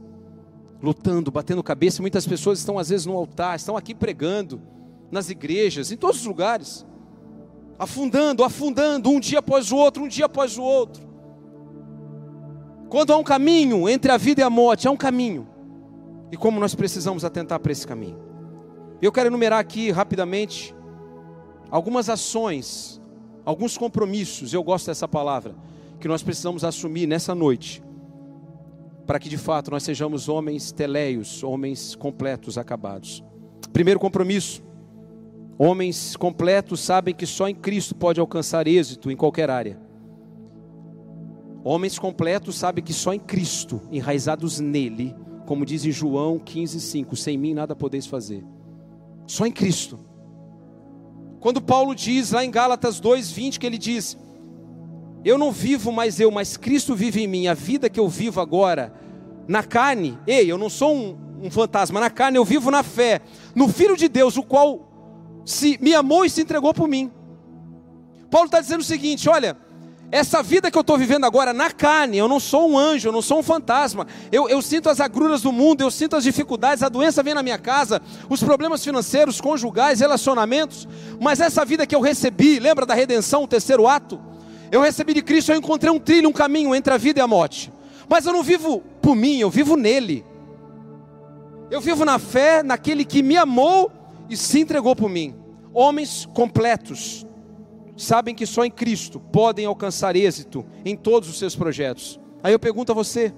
lutando, 0.84 1.30
batendo 1.30 1.62
cabeça. 1.62 2.02
Muitas 2.02 2.26
pessoas 2.26 2.58
estão 2.58 2.78
às 2.78 2.90
vezes 2.90 3.06
no 3.06 3.16
altar, 3.16 3.56
estão 3.56 3.76
aqui 3.76 3.94
pregando, 3.94 4.60
nas 5.10 5.30
igrejas, 5.30 5.90
em 5.90 5.96
todos 5.96 6.20
os 6.20 6.26
lugares, 6.26 6.84
afundando, 7.78 8.44
afundando, 8.44 9.08
um 9.10 9.18
dia 9.18 9.38
após 9.38 9.72
o 9.72 9.76
outro, 9.76 10.04
um 10.04 10.08
dia 10.08 10.26
após 10.26 10.58
o 10.58 10.62
outro. 10.62 11.02
Quando 12.88 13.12
há 13.12 13.16
um 13.16 13.24
caminho 13.24 13.88
entre 13.88 14.12
a 14.12 14.16
vida 14.16 14.40
e 14.40 14.44
a 14.44 14.50
morte, 14.50 14.86
há 14.86 14.90
um 14.90 14.96
caminho. 14.96 15.48
E 16.30 16.36
como 16.36 16.60
nós 16.60 16.74
precisamos 16.74 17.24
atentar 17.24 17.58
para 17.60 17.72
esse 17.72 17.86
caminho. 17.86 18.18
Eu 19.00 19.10
quero 19.10 19.28
enumerar 19.28 19.58
aqui 19.58 19.90
rapidamente 19.90 20.74
algumas 21.70 22.08
ações, 22.08 23.00
alguns 23.44 23.76
compromissos, 23.76 24.52
eu 24.52 24.62
gosto 24.62 24.86
dessa 24.86 25.08
palavra, 25.08 25.54
que 25.98 26.08
nós 26.08 26.22
precisamos 26.22 26.64
assumir 26.64 27.06
nessa 27.06 27.34
noite, 27.34 27.82
para 29.06 29.18
que 29.18 29.28
de 29.28 29.38
fato 29.38 29.70
nós 29.70 29.82
sejamos 29.82 30.28
homens 30.28 30.72
teleios, 30.72 31.42
homens 31.42 31.94
completos, 31.94 32.56
acabados. 32.56 33.22
Primeiro 33.72 34.00
compromisso: 34.00 34.62
homens 35.58 36.16
completos 36.16 36.80
sabem 36.80 37.14
que 37.14 37.26
só 37.26 37.48
em 37.48 37.54
Cristo 37.54 37.94
pode 37.94 38.20
alcançar 38.20 38.66
êxito 38.66 39.10
em 39.10 39.16
qualquer 39.16 39.50
área. 39.50 39.78
Homens 41.62 41.98
completos 41.98 42.56
sabem 42.56 42.84
que 42.84 42.92
só 42.92 43.14
em 43.14 43.18
Cristo, 43.18 43.80
enraizados 43.90 44.60
nele, 44.60 45.14
como 45.46 45.64
diz 45.64 45.84
em 45.84 45.92
João 45.92 46.38
15,5: 46.38 47.16
sem 47.16 47.38
mim 47.38 47.54
nada 47.54 47.74
podeis 47.74 48.06
fazer. 48.06 48.44
Só 49.26 49.46
em 49.46 49.52
Cristo. 49.52 49.98
Quando 51.40 51.60
Paulo 51.60 51.94
diz 51.94 52.32
lá 52.32 52.44
em 52.44 52.50
Gálatas 52.50 53.00
2:20 53.00 53.58
que 53.58 53.66
ele 53.66 53.78
diz: 53.78 54.16
Eu 55.24 55.38
não 55.38 55.50
vivo 55.50 55.90
mais 55.90 56.20
eu, 56.20 56.30
mas 56.30 56.56
Cristo 56.56 56.94
vive 56.94 57.22
em 57.22 57.26
mim. 57.26 57.46
A 57.46 57.54
vida 57.54 57.88
que 57.88 57.98
eu 57.98 58.08
vivo 58.08 58.40
agora 58.40 58.92
na 59.48 59.62
carne, 59.62 60.18
ei, 60.26 60.50
eu 60.50 60.58
não 60.58 60.68
sou 60.68 60.94
um, 60.94 61.16
um 61.42 61.50
fantasma, 61.50 62.00
na 62.00 62.10
carne 62.10 62.36
eu 62.36 62.44
vivo 62.44 62.70
na 62.70 62.82
fé, 62.82 63.20
no 63.54 63.68
Filho 63.68 63.96
de 63.96 64.08
Deus, 64.08 64.36
o 64.36 64.42
qual 64.42 65.42
se 65.44 65.78
me 65.80 65.94
amou 65.94 66.24
e 66.24 66.30
se 66.30 66.42
entregou 66.42 66.74
por 66.74 66.88
mim. 66.88 67.10
Paulo 68.30 68.46
está 68.46 68.60
dizendo 68.60 68.80
o 68.80 68.84
seguinte: 68.84 69.28
olha, 69.28 69.56
essa 70.10 70.42
vida 70.42 70.70
que 70.70 70.76
eu 70.76 70.82
estou 70.82 70.98
vivendo 70.98 71.24
agora 71.24 71.52
na 71.52 71.70
carne, 71.70 72.18
eu 72.18 72.28
não 72.28 72.38
sou 72.38 72.70
um 72.70 72.78
anjo, 72.78 73.08
eu 73.08 73.12
não 73.12 73.22
sou 73.22 73.38
um 73.38 73.42
fantasma. 73.42 74.06
Eu, 74.30 74.48
eu, 74.48 74.60
sinto 74.60 74.88
as 74.88 75.00
agruras 75.00 75.42
do 75.42 75.52
mundo, 75.52 75.80
eu 75.80 75.90
sinto 75.90 76.16
as 76.16 76.24
dificuldades, 76.24 76.82
a 76.82 76.88
doença 76.88 77.22
vem 77.22 77.34
na 77.34 77.42
minha 77.42 77.58
casa, 77.58 78.00
os 78.28 78.42
problemas 78.42 78.84
financeiros, 78.84 79.40
conjugais, 79.40 80.00
relacionamentos. 80.00 80.86
Mas 81.20 81.40
essa 81.40 81.64
vida 81.64 81.86
que 81.86 81.94
eu 81.94 82.00
recebi, 82.00 82.58
lembra 82.58 82.86
da 82.86 82.94
redenção, 82.94 83.42
o 83.42 83.48
terceiro 83.48 83.86
ato? 83.88 84.20
Eu 84.74 84.80
recebi 84.80 85.14
de 85.14 85.22
Cristo, 85.22 85.52
eu 85.52 85.56
encontrei 85.56 85.88
um 85.88 86.00
trilho, 86.00 86.28
um 86.28 86.32
caminho 86.32 86.74
entre 86.74 86.92
a 86.92 86.96
vida 86.96 87.20
e 87.20 87.22
a 87.22 87.28
morte. 87.28 87.72
Mas 88.08 88.26
eu 88.26 88.32
não 88.32 88.42
vivo 88.42 88.82
por 89.00 89.14
mim, 89.14 89.38
eu 89.38 89.48
vivo 89.48 89.76
nele. 89.76 90.26
Eu 91.70 91.80
vivo 91.80 92.04
na 92.04 92.18
fé 92.18 92.60
naquele 92.60 93.04
que 93.04 93.22
me 93.22 93.36
amou 93.36 93.88
e 94.28 94.36
se 94.36 94.58
entregou 94.58 94.96
por 94.96 95.08
mim. 95.08 95.32
Homens 95.72 96.26
completos, 96.34 97.24
sabem 97.96 98.34
que 98.34 98.44
só 98.46 98.64
em 98.64 98.70
Cristo 98.70 99.20
podem 99.20 99.64
alcançar 99.64 100.16
êxito 100.16 100.66
em 100.84 100.96
todos 100.96 101.28
os 101.28 101.38
seus 101.38 101.54
projetos. 101.54 102.18
Aí 102.42 102.52
eu 102.52 102.58
pergunto 102.58 102.90
a 102.90 102.96
você: 102.96 103.32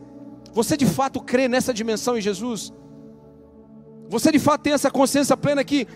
você 0.54 0.74
de 0.74 0.86
fato 0.86 1.20
crê 1.20 1.48
nessa 1.48 1.74
dimensão 1.74 2.16
em 2.16 2.22
Jesus? 2.22 2.72
Você 4.08 4.32
de 4.32 4.38
fato 4.38 4.62
tem 4.62 4.72
essa 4.72 4.90
consciência 4.90 5.36
plena 5.36 5.62
que 5.62 5.86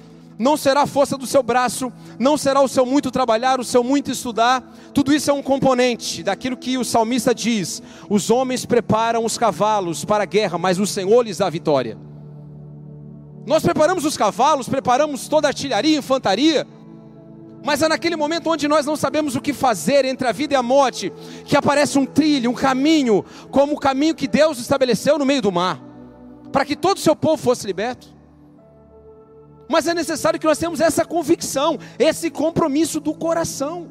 não 0.41 0.57
será 0.57 0.81
a 0.81 0.87
força 0.87 1.19
do 1.19 1.27
seu 1.27 1.43
braço, 1.43 1.93
não 2.19 2.39
será 2.39 2.63
o 2.63 2.69
seu 2.69 2.87
muito 2.87 3.11
trabalhar, 3.11 3.61
o 3.61 3.65
seu 3.65 3.85
muito 3.85 4.11
estudar, 4.11 4.63
tudo 4.95 5.13
isso 5.13 5.31
é 5.31 5.35
um 5.35 5.43
componente 5.43 6.23
daquilo 6.23 6.57
que 6.57 6.79
o 6.79 6.85
salmista 6.85 7.35
diz: 7.35 7.83
os 8.09 8.31
homens 8.31 8.65
preparam 8.65 9.23
os 9.23 9.37
cavalos 9.37 10.03
para 10.03 10.23
a 10.23 10.27
guerra, 10.27 10.57
mas 10.57 10.79
o 10.79 10.87
Senhor 10.87 11.21
lhes 11.27 11.37
dá 11.37 11.51
vitória. 11.51 11.99
Nós 13.47 13.63
preparamos 13.63 14.07
os 14.07 14.17
cavalos, 14.17 14.67
preparamos 14.67 15.29
toda 15.29 15.47
a 15.47 15.51
artilharia, 15.51 15.99
infantaria, 15.99 16.67
mas 17.63 17.83
é 17.83 17.89
naquele 17.89 18.17
momento 18.17 18.49
onde 18.49 18.67
nós 18.67 18.87
não 18.87 18.97
sabemos 18.97 19.37
o 19.37 19.43
que 19.43 19.53
fazer 19.53 20.07
entre 20.07 20.27
a 20.27 20.33
vida 20.33 20.55
e 20.55 20.57
a 20.57 20.63
morte, 20.63 21.13
que 21.45 21.55
aparece 21.55 21.99
um 21.99 22.07
trilho, 22.07 22.51
um 22.51 22.55
caminho, 22.55 23.27
como 23.51 23.75
o 23.75 23.79
caminho 23.79 24.15
que 24.15 24.27
Deus 24.27 24.59
estabeleceu 24.59 25.19
no 25.19 25.27
meio 25.27 25.43
do 25.43 25.53
mar, 25.53 25.83
para 26.51 26.65
que 26.65 26.75
todo 26.75 26.97
o 26.97 27.01
seu 27.01 27.15
povo 27.15 27.37
fosse 27.37 27.67
liberto. 27.67 28.20
Mas 29.71 29.87
é 29.87 29.95
necessário 29.95 30.41
que 30.41 30.47
nós 30.47 30.59
tenhamos 30.59 30.81
essa 30.81 31.05
convicção, 31.05 31.79
esse 31.97 32.29
compromisso 32.29 32.99
do 32.99 33.15
coração. 33.15 33.89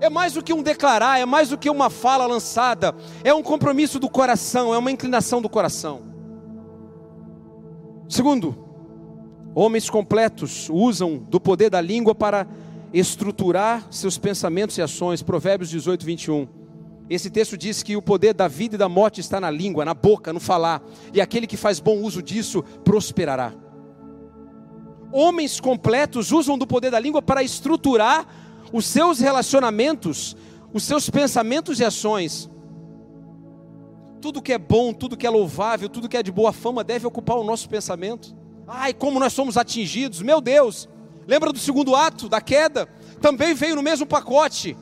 É 0.00 0.08
mais 0.08 0.34
do 0.34 0.44
que 0.44 0.52
um 0.52 0.62
declarar, 0.62 1.18
é 1.18 1.26
mais 1.26 1.48
do 1.48 1.58
que 1.58 1.68
uma 1.68 1.90
fala 1.90 2.24
lançada, 2.24 2.94
é 3.24 3.34
um 3.34 3.42
compromisso 3.42 3.98
do 3.98 4.08
coração, 4.08 4.72
é 4.72 4.78
uma 4.78 4.92
inclinação 4.92 5.42
do 5.42 5.48
coração. 5.48 6.02
Segundo, 8.08 8.56
homens 9.56 9.90
completos 9.90 10.70
usam 10.70 11.18
do 11.18 11.40
poder 11.40 11.68
da 11.68 11.80
língua 11.80 12.14
para 12.14 12.46
estruturar 12.94 13.84
seus 13.90 14.18
pensamentos 14.18 14.78
e 14.78 14.82
ações. 14.82 15.20
Provérbios 15.20 15.68
18, 15.68 16.06
21. 16.06 16.48
Esse 17.10 17.28
texto 17.28 17.58
diz 17.58 17.82
que 17.82 17.96
o 17.96 18.02
poder 18.02 18.34
da 18.34 18.46
vida 18.46 18.76
e 18.76 18.78
da 18.78 18.88
morte 18.88 19.20
está 19.20 19.40
na 19.40 19.50
língua, 19.50 19.84
na 19.84 19.94
boca, 19.94 20.32
no 20.32 20.38
falar, 20.38 20.80
e 21.12 21.20
aquele 21.20 21.48
que 21.48 21.56
faz 21.56 21.80
bom 21.80 21.98
uso 21.98 22.22
disso 22.22 22.62
prosperará. 22.84 23.52
Homens 25.12 25.60
completos 25.60 26.32
usam 26.32 26.56
do 26.56 26.66
poder 26.66 26.90
da 26.90 26.98
língua 26.98 27.20
para 27.20 27.42
estruturar 27.42 28.26
os 28.72 28.86
seus 28.86 29.20
relacionamentos, 29.20 30.36
os 30.72 30.82
seus 30.82 31.10
pensamentos 31.10 31.78
e 31.78 31.84
ações. 31.84 32.50
Tudo 34.20 34.40
que 34.40 34.52
é 34.52 34.58
bom, 34.58 34.92
tudo 34.92 35.16
que 35.16 35.26
é 35.26 35.30
louvável, 35.30 35.88
tudo 35.88 36.08
que 36.08 36.16
é 36.16 36.22
de 36.22 36.32
boa 36.32 36.52
fama 36.52 36.82
deve 36.82 37.06
ocupar 37.06 37.36
o 37.36 37.44
nosso 37.44 37.68
pensamento. 37.68 38.34
Ai, 38.66 38.94
como 38.94 39.20
nós 39.20 39.32
somos 39.32 39.56
atingidos, 39.56 40.22
meu 40.22 40.40
Deus, 40.40 40.88
Lembra 41.26 41.52
do 41.52 41.58
segundo 41.58 41.94
ato, 41.94 42.28
da 42.28 42.40
queda? 42.40 42.88
Também 43.20 43.54
veio 43.54 43.76
no 43.76 43.82
mesmo 43.82 44.06
pacote. 44.06 44.76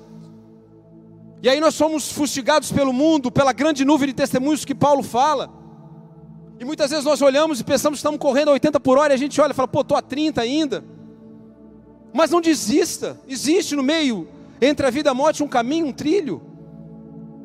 E 1.42 1.48
aí 1.48 1.60
nós 1.60 1.74
somos 1.74 2.10
fustigados 2.10 2.72
pelo 2.72 2.92
mundo, 2.92 3.30
pela 3.30 3.52
grande 3.52 3.84
nuvem 3.84 4.08
de 4.08 4.14
testemunhos 4.14 4.64
que 4.64 4.74
Paulo 4.74 5.02
fala. 5.02 5.50
E 6.60 6.64
muitas 6.64 6.90
vezes 6.90 7.06
nós 7.06 7.22
olhamos 7.22 7.58
e 7.58 7.64
pensamos 7.64 7.96
que 7.96 8.00
estamos 8.00 8.20
correndo 8.20 8.48
a 8.48 8.52
80 8.52 8.78
por 8.80 8.98
hora 8.98 9.14
e 9.14 9.16
a 9.16 9.18
gente 9.18 9.40
olha 9.40 9.52
e 9.52 9.54
fala, 9.54 9.66
pô, 9.66 9.80
estou 9.80 9.96
a 9.96 10.02
30 10.02 10.42
ainda. 10.42 10.84
Mas 12.12 12.30
não 12.30 12.38
desista, 12.38 13.18
existe 13.26 13.74
no 13.74 13.82
meio, 13.82 14.28
entre 14.60 14.86
a 14.86 14.90
vida 14.90 15.08
e 15.08 15.10
a 15.10 15.14
morte, 15.14 15.42
um 15.42 15.48
caminho, 15.48 15.86
um 15.86 15.92
trilho. 15.92 16.42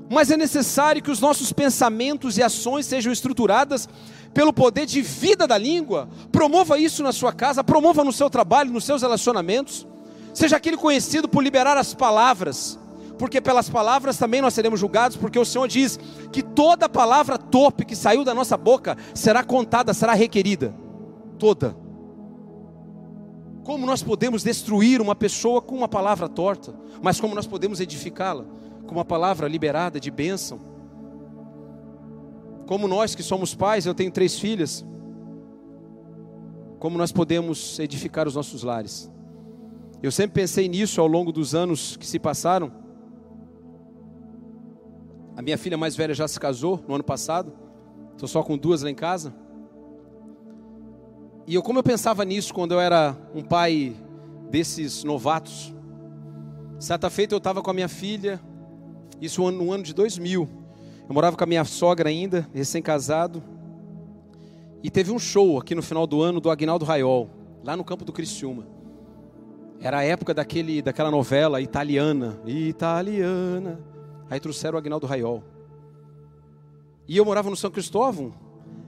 Mas 0.09 0.29
é 0.31 0.35
necessário 0.35 1.01
que 1.01 1.09
os 1.09 1.21
nossos 1.21 1.53
pensamentos 1.53 2.37
e 2.37 2.43
ações 2.43 2.85
sejam 2.87 3.11
estruturadas 3.13 3.87
pelo 4.33 4.51
poder 4.51 4.85
de 4.85 5.01
vida 5.01 5.47
da 5.47 5.57
língua. 5.57 6.09
Promova 6.29 6.77
isso 6.77 7.01
na 7.01 7.13
sua 7.13 7.31
casa, 7.31 7.63
promova 7.63 8.03
no 8.03 8.11
seu 8.11 8.29
trabalho, 8.29 8.69
nos 8.69 8.83
seus 8.83 9.01
relacionamentos. 9.01 9.87
Seja 10.33 10.57
aquele 10.57 10.75
conhecido 10.75 11.29
por 11.29 11.41
liberar 11.41 11.77
as 11.77 11.93
palavras, 11.93 12.77
porque 13.17 13.39
pelas 13.39 13.69
palavras 13.69 14.17
também 14.17 14.41
nós 14.41 14.53
seremos 14.53 14.79
julgados, 14.79 15.17
porque 15.17 15.39
o 15.39 15.45
Senhor 15.45 15.67
diz 15.67 15.97
que 16.31 16.43
toda 16.43 16.89
palavra 16.89 17.37
torpe 17.37 17.85
que 17.85 17.95
saiu 17.95 18.23
da 18.23 18.33
nossa 18.33 18.57
boca 18.57 18.97
será 19.13 19.43
contada, 19.43 19.93
será 19.93 20.13
requerida. 20.13 20.73
Toda. 21.39 21.75
Como 23.63 23.85
nós 23.85 24.03
podemos 24.03 24.43
destruir 24.43 25.01
uma 25.01 25.15
pessoa 25.15 25.61
com 25.61 25.75
uma 25.75 25.87
palavra 25.87 26.29
torta, 26.29 26.73
mas 27.01 27.19
como 27.19 27.33
nós 27.33 27.47
podemos 27.47 27.79
edificá-la 27.79 28.45
com 28.85 28.93
uma 28.93 29.05
palavra 29.05 29.47
liberada 29.47 29.99
de 29.99 30.11
bênção? 30.11 30.59
Como 32.67 32.87
nós 32.87 33.15
que 33.15 33.23
somos 33.23 33.55
pais, 33.55 33.85
eu 33.85 33.93
tenho 33.93 34.11
três 34.11 34.37
filhas, 34.37 34.85
como 36.79 36.97
nós 36.97 37.11
podemos 37.11 37.79
edificar 37.79 38.27
os 38.27 38.35
nossos 38.35 38.61
lares? 38.61 39.09
Eu 40.03 40.11
sempre 40.11 40.41
pensei 40.41 40.67
nisso 40.67 41.01
ao 41.01 41.07
longo 41.07 41.31
dos 41.31 41.55
anos 41.55 41.97
que 41.97 42.05
se 42.05 42.19
passaram. 42.19 42.84
A 45.35 45.41
minha 45.41 45.57
filha 45.57 45.77
mais 45.77 45.95
velha 45.95 46.13
já 46.13 46.27
se 46.27 46.39
casou 46.39 46.83
no 46.87 46.95
ano 46.95 47.03
passado, 47.03 47.51
estou 48.13 48.27
só 48.27 48.41
com 48.41 48.57
duas 48.57 48.81
lá 48.81 48.89
em 48.89 48.95
casa. 48.95 49.33
E 51.45 51.53
eu, 51.53 51.61
como 51.61 51.79
eu 51.79 51.83
pensava 51.83 52.23
nisso 52.23 52.53
quando 52.53 52.73
eu 52.73 52.79
era 52.79 53.15
um 53.33 53.43
pai 53.43 53.95
desses 54.49 55.03
novatos. 55.03 55.73
Certa 56.79 57.09
feita 57.09 57.35
eu 57.35 57.37
estava 57.37 57.61
com 57.61 57.69
a 57.69 57.73
minha 57.73 57.89
filha, 57.89 58.39
isso 59.21 59.49
no 59.51 59.71
ano 59.71 59.83
de 59.83 59.93
2000. 59.93 60.47
Eu 61.07 61.13
morava 61.13 61.35
com 61.35 61.43
a 61.43 61.47
minha 61.47 61.63
sogra 61.65 62.09
ainda, 62.09 62.47
recém-casado. 62.53 63.43
E 64.81 64.89
teve 64.89 65.11
um 65.11 65.19
show 65.19 65.59
aqui 65.59 65.75
no 65.75 65.83
final 65.83 66.07
do 66.07 66.21
ano 66.21 66.39
do 66.39 66.49
Agnaldo 66.49 66.85
Raiol, 66.85 67.29
lá 67.63 67.75
no 67.75 67.83
campo 67.83 68.05
do 68.05 68.13
Criciúma. 68.13 68.65
Era 69.79 69.99
a 69.99 70.03
época 70.03 70.33
daquele, 70.33 70.81
daquela 70.81 71.11
novela 71.11 71.59
italiana. 71.59 72.39
Italiana. 72.45 73.79
Aí 74.29 74.39
trouxeram 74.39 74.75
o 74.75 74.77
Agnaldo 74.77 75.05
Raiol. 75.05 75.43
E 77.07 77.17
eu 77.17 77.25
morava 77.25 77.49
no 77.49 77.55
São 77.55 77.69
Cristóvão, 77.69 78.33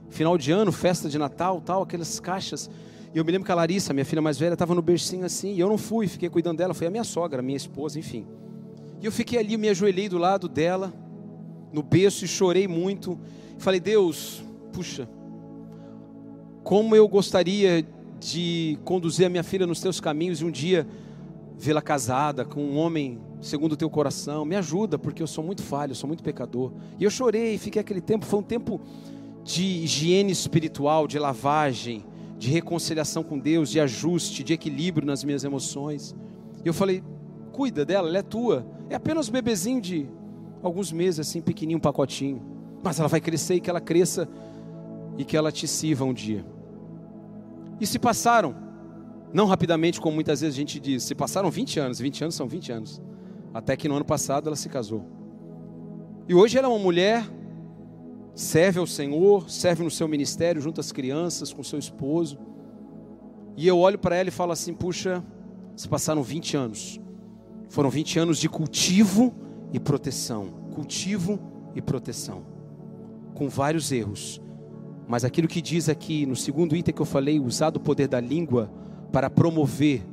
final 0.10 0.38
de 0.38 0.52
ano, 0.52 0.72
festa 0.72 1.08
de 1.08 1.18
Natal, 1.18 1.62
tal, 1.62 1.84
aquelas 1.84 2.20
caixas. 2.20 2.70
E 3.14 3.18
eu 3.18 3.24
me 3.24 3.32
lembro 3.32 3.46
que 3.46 3.52
a 3.52 3.56
Larissa, 3.56 3.94
minha 3.94 4.06
filha 4.06 4.22
mais 4.22 4.38
velha, 4.40 4.54
estava 4.54 4.74
no 4.74 4.82
bercinho 4.82 5.26
assim, 5.26 5.54
e 5.54 5.60
eu 5.60 5.70
não 5.70 5.78
fui, 5.78 6.08
fiquei 6.08 6.30
cuidando 6.30 6.58
dela, 6.58 6.74
foi 6.74 6.88
a 6.88 6.90
minha 6.90 7.04
sogra, 7.04 7.42
minha 7.42 7.58
esposa, 7.58 8.00
enfim. 8.00 8.26
E 9.00 9.06
eu 9.06 9.12
fiquei 9.12 9.38
ali, 9.38 9.56
me 9.58 9.70
ajoelhei 9.70 10.10
do 10.10 10.18
lado 10.18 10.50
dela, 10.50 10.92
no 11.72 11.84
berço, 11.84 12.26
e 12.26 12.28
chorei 12.28 12.68
muito. 12.68 13.20
Falei, 13.60 13.80
Deus, 13.80 14.44
puxa, 14.74 15.08
como 16.64 16.96
eu 16.96 17.08
gostaria 17.08 17.86
de 18.20 18.78
conduzir 18.84 19.28
a 19.28 19.30
minha 19.30 19.44
filha 19.44 19.68
nos 19.68 19.80
teus 19.80 20.00
caminhos 20.00 20.42
e 20.42 20.46
um 20.46 20.52
dia 20.52 20.88
vê-la 21.58 21.82
casada 21.82 22.44
com 22.44 22.62
um 22.62 22.78
homem 22.78 23.20
segundo 23.42 23.74
o 23.74 23.78
teu 23.78 23.90
coração. 23.90 24.46
Me 24.46 24.56
ajuda, 24.56 24.98
porque 24.98 25.22
eu 25.22 25.28
sou 25.28 25.44
muito 25.44 25.64
falho, 25.64 25.92
eu 25.92 25.96
sou 25.96 26.08
muito 26.08 26.24
pecador. 26.24 26.72
E 27.00 27.04
eu 27.04 27.10
chorei, 27.10 27.58
fiquei 27.58 27.80
aquele 27.80 28.02
tempo, 28.02 28.26
foi 28.26 28.40
um 28.40 28.44
tempo 28.44 28.82
de 29.44 29.64
higiene 29.64 30.32
espiritual, 30.32 31.08
de 31.08 31.18
lavagem, 31.18 32.06
de 32.38 32.50
reconciliação 32.50 33.24
com 33.24 33.40
Deus, 33.40 33.70
de 33.70 33.80
ajuste, 33.80 34.44
de 34.44 34.54
equilíbrio 34.54 35.08
nas 35.08 35.24
minhas 35.24 35.44
emoções. 35.44 36.16
E 36.64 36.68
eu 36.68 36.74
falei: 36.74 37.04
cuida 37.52 37.86
dela, 37.86 38.08
ela 38.08 38.18
é 38.18 38.24
tua. 38.24 38.66
É 38.90 38.96
apenas 38.96 39.30
um 39.30 39.32
bebezinho 39.32 39.82
de 39.82 40.08
alguns 40.62 40.92
meses, 40.92 41.22
assim, 41.22 41.42
pequenininho, 41.42 41.78
um 41.78 41.82
pacotinho. 41.82 42.42
Mas 42.84 43.00
ela 43.00 43.10
vai 43.10 43.20
crescer 43.20 43.56
e 43.56 43.60
que 43.60 43.70
ela 43.70 43.82
cresça 43.82 44.28
e 45.18 45.26
que 45.26 45.36
ela 45.36 45.52
te 45.52 45.68
sirva 45.68 46.06
um 46.06 46.14
dia. 46.14 46.46
E 47.80 47.88
se 47.88 48.00
passaram, 48.00 48.56
não 49.34 49.46
rapidamente, 49.46 50.00
como 50.00 50.16
muitas 50.16 50.42
vezes 50.42 50.56
a 50.56 50.60
gente 50.60 50.80
diz, 50.80 51.04
se 51.04 51.16
passaram 51.16 51.50
20 51.50 51.80
anos, 51.80 52.00
20 52.00 52.24
anos 52.24 52.36
são 52.36 52.48
20 52.48 52.72
anos. 52.72 53.02
Até 53.58 53.76
que 53.76 53.90
no 53.90 53.96
ano 53.96 54.06
passado 54.06 54.46
ela 54.46 54.56
se 54.56 54.70
casou. 54.70 55.04
E 56.28 56.36
hoje 56.36 56.60
ela 56.60 56.68
é 56.68 56.70
uma 56.70 56.78
mulher, 56.78 57.28
serve 58.36 58.78
ao 58.78 58.86
Senhor, 58.86 59.50
serve 59.50 59.84
no 59.84 59.90
seu 59.90 60.08
ministério, 60.08 60.62
junto 60.62 60.80
às 60.80 60.92
crianças, 60.92 61.52
com 61.52 61.64
seu 61.64 61.80
esposo. 61.80 62.38
E 63.56 63.68
eu 63.68 63.80
olho 63.80 63.98
para 63.98 64.16
ela 64.16 64.30
e 64.30 64.32
falo 64.32 64.52
assim: 64.52 64.76
puxa, 64.76 65.24
se 65.76 65.90
passaram 65.90 66.22
20 66.22 66.56
anos. 66.56 67.02
Foram 67.68 67.90
20 67.90 68.20
anos 68.20 68.38
de 68.38 68.48
cultivo 68.48 69.34
e 69.74 69.80
proteção. 69.80 70.50
Cultivo 70.76 71.40
e 71.74 71.82
proteção. 71.82 72.46
Com 73.34 73.50
vários 73.50 73.92
erros, 73.92 74.40
mas 75.08 75.26
aquilo 75.26 75.48
que 75.48 75.62
diz 75.64 75.90
aqui 75.90 76.28
no 76.28 76.36
segundo 76.36 76.76
item 76.76 76.94
que 76.94 77.02
eu 77.02 77.08
falei, 77.08 77.40
usar 77.40 77.76
o 77.76 77.80
poder 77.80 78.08
da 78.08 78.20
língua 78.20 78.72
para 79.12 79.32
promover 79.32 80.04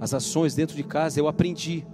as 0.00 0.14
ações 0.14 0.54
dentro 0.54 0.74
de 0.74 0.82
casa, 0.82 1.20
eu 1.20 1.28
aprendi. 1.28 1.86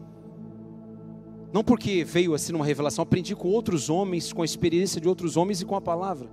Não 1.52 1.62
porque 1.62 2.02
veio 2.02 2.34
assim 2.34 2.52
numa 2.52 2.64
revelação, 2.64 3.02
aprendi 3.02 3.36
com 3.36 3.48
outros 3.48 3.90
homens, 3.90 4.32
com 4.32 4.40
a 4.40 4.44
experiência 4.44 5.00
de 5.00 5.08
outros 5.08 5.36
homens 5.36 5.60
e 5.60 5.66
com 5.66 5.76
a 5.76 5.80
palavra. 5.80 6.28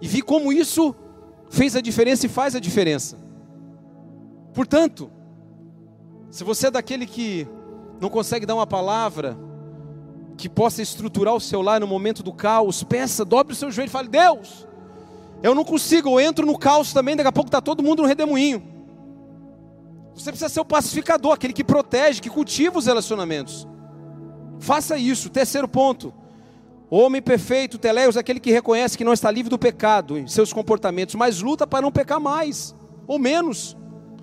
E 0.00 0.06
vi 0.06 0.22
como 0.22 0.52
isso 0.52 0.94
fez 1.50 1.74
a 1.74 1.80
diferença 1.80 2.26
e 2.26 2.28
faz 2.28 2.54
a 2.54 2.60
diferença. 2.60 3.18
Portanto, 4.54 5.10
se 6.30 6.44
você 6.44 6.68
é 6.68 6.70
daquele 6.70 7.06
que 7.06 7.46
não 8.00 8.08
consegue 8.08 8.46
dar 8.46 8.54
uma 8.54 8.66
palavra 8.66 9.36
que 10.36 10.48
possa 10.48 10.80
estruturar 10.80 11.34
o 11.34 11.40
seu 11.40 11.60
lar 11.60 11.80
no 11.80 11.86
momento 11.86 12.22
do 12.22 12.32
caos, 12.32 12.84
peça, 12.84 13.24
dobre 13.24 13.52
o 13.52 13.56
seu 13.56 13.70
joelho 13.70 13.88
e 13.88 13.90
fale: 13.90 14.08
Deus, 14.08 14.66
eu 15.42 15.54
não 15.54 15.64
consigo, 15.64 16.08
eu 16.08 16.20
entro 16.20 16.46
no 16.46 16.56
caos 16.56 16.92
também, 16.92 17.16
daqui 17.16 17.28
a 17.28 17.32
pouco 17.32 17.48
está 17.48 17.60
todo 17.60 17.82
mundo 17.82 18.02
no 18.02 18.08
redemoinho. 18.08 18.62
Você 20.14 20.30
precisa 20.30 20.48
ser 20.48 20.60
o 20.60 20.64
pacificador, 20.64 21.32
aquele 21.32 21.52
que 21.52 21.64
protege, 21.64 22.22
que 22.22 22.30
cultiva 22.30 22.78
os 22.78 22.86
relacionamentos. 22.86 23.66
Faça 24.58 24.96
isso. 24.96 25.30
Terceiro 25.30 25.68
ponto. 25.68 26.12
Homem 26.88 27.20
perfeito, 27.20 27.78
Teleios, 27.78 28.16
é 28.16 28.20
aquele 28.20 28.38
que 28.38 28.52
reconhece 28.52 28.96
que 28.96 29.04
não 29.04 29.12
está 29.12 29.28
livre 29.28 29.50
do 29.50 29.58
pecado 29.58 30.16
em 30.16 30.28
seus 30.28 30.52
comportamentos, 30.52 31.16
mas 31.16 31.42
luta 31.42 31.66
para 31.66 31.82
não 31.82 31.90
pecar 31.90 32.20
mais 32.20 32.74
ou 33.08 33.18
menos. 33.18 33.76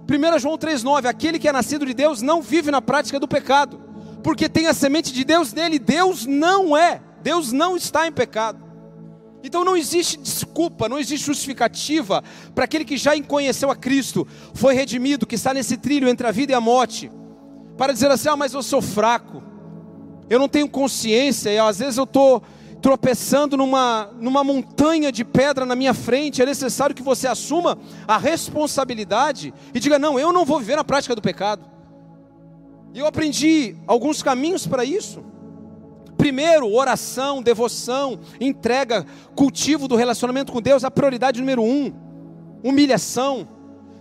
1 0.09 0.39
João 0.39 0.57
3,9: 0.57 1.05
Aquele 1.05 1.39
que 1.39 1.47
é 1.47 1.51
nascido 1.51 1.85
de 1.85 1.93
Deus 1.93 2.21
não 2.21 2.41
vive 2.41 2.71
na 2.71 2.81
prática 2.81 3.19
do 3.19 3.27
pecado, 3.27 3.81
porque 4.23 4.47
tem 4.47 4.67
a 4.67 4.73
semente 4.73 5.11
de 5.11 5.25
Deus 5.25 5.51
nele. 5.51 5.77
Deus 5.77 6.25
não 6.25 6.75
é, 6.75 7.01
Deus 7.21 7.51
não 7.51 7.75
está 7.75 8.07
em 8.07 8.11
pecado. 8.11 8.63
Então 9.43 9.65
não 9.65 9.75
existe 9.75 10.17
desculpa, 10.17 10.87
não 10.87 10.97
existe 10.97 11.25
justificativa 11.25 12.23
para 12.55 12.63
aquele 12.63 12.85
que 12.85 12.95
já 12.95 13.11
conheceu 13.23 13.69
a 13.69 13.75
Cristo, 13.75 14.25
foi 14.53 14.73
redimido, 14.73 15.27
que 15.27 15.35
está 15.35 15.53
nesse 15.53 15.75
trilho 15.75 16.07
entre 16.07 16.25
a 16.25 16.31
vida 16.31 16.53
e 16.53 16.55
a 16.55 16.61
morte, 16.61 17.11
para 17.77 17.91
dizer 17.91 18.09
assim: 18.09 18.29
ah, 18.29 18.37
mas 18.37 18.53
eu 18.53 18.63
sou 18.63 18.81
fraco, 18.81 19.43
eu 20.29 20.39
não 20.39 20.47
tenho 20.47 20.69
consciência, 20.69 21.49
e 21.49 21.57
às 21.57 21.79
vezes 21.79 21.97
eu 21.97 22.03
estou 22.05 22.41
tropeçando 22.81 23.55
numa, 23.55 24.09
numa 24.19 24.43
montanha 24.43 25.09
de 25.09 25.23
pedra 25.23 25.65
na 25.65 25.73
minha 25.73 25.93
frente, 25.93 26.41
é 26.41 26.45
necessário 26.45 26.93
que 26.93 27.01
você 27.01 27.27
assuma 27.27 27.77
a 28.05 28.17
responsabilidade 28.17 29.53
e 29.73 29.79
diga: 29.79 29.97
não, 29.97 30.19
eu 30.19 30.33
não 30.33 30.43
vou 30.43 30.59
viver 30.59 30.75
na 30.75 30.83
prática 30.83 31.15
do 31.15 31.21
pecado. 31.21 31.63
E 32.93 32.99
eu 32.99 33.07
aprendi 33.07 33.75
alguns 33.87 34.21
caminhos 34.21 34.67
para 34.67 34.83
isso. 34.83 35.23
Primeiro, 36.17 36.71
oração, 36.71 37.41
devoção, 37.41 38.19
entrega, 38.39 39.05
cultivo 39.35 39.87
do 39.87 39.95
relacionamento 39.95 40.51
com 40.51 40.61
Deus, 40.61 40.83
a 40.83 40.91
prioridade 40.91 41.39
número 41.39 41.63
um. 41.63 41.91
Humilhação. 42.63 43.47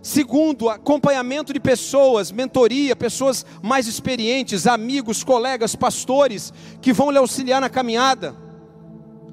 Segundo, 0.03 0.69
acompanhamento 0.69 1.53
de 1.53 1.61
pessoas, 1.61 2.33
mentoria, 2.33 2.97
pessoas 2.97 3.47
mais 3.63 3.87
experientes, 3.87 4.67
amigos, 4.67 5.23
colegas, 5.23 5.77
pastores, 5.77 6.53
que 6.81 6.93
vão 6.93 7.13
lhe 7.13 7.19
auxiliar 7.19 7.61
na 7.61 7.71
caminhada. 7.71 8.35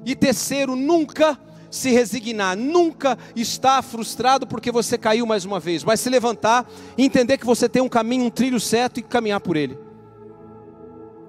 E 0.06 0.14
terceiro, 0.14 0.76
nunca 0.76 1.36
se 1.72 1.90
resignar, 1.90 2.56
nunca 2.56 3.18
estar 3.34 3.82
frustrado 3.82 4.46
porque 4.46 4.70
você 4.70 4.96
caiu 4.96 5.26
mais 5.26 5.44
uma 5.44 5.58
vez, 5.58 5.82
mas 5.82 5.98
se 5.98 6.08
levantar 6.08 6.64
e 6.96 7.04
entender 7.04 7.36
que 7.36 7.46
você 7.46 7.68
tem 7.68 7.82
um 7.82 7.88
caminho, 7.88 8.24
um 8.24 8.30
trilho 8.30 8.60
certo 8.60 8.98
e 9.00 9.02
caminhar 9.02 9.40
por 9.40 9.56
ele. 9.56 9.76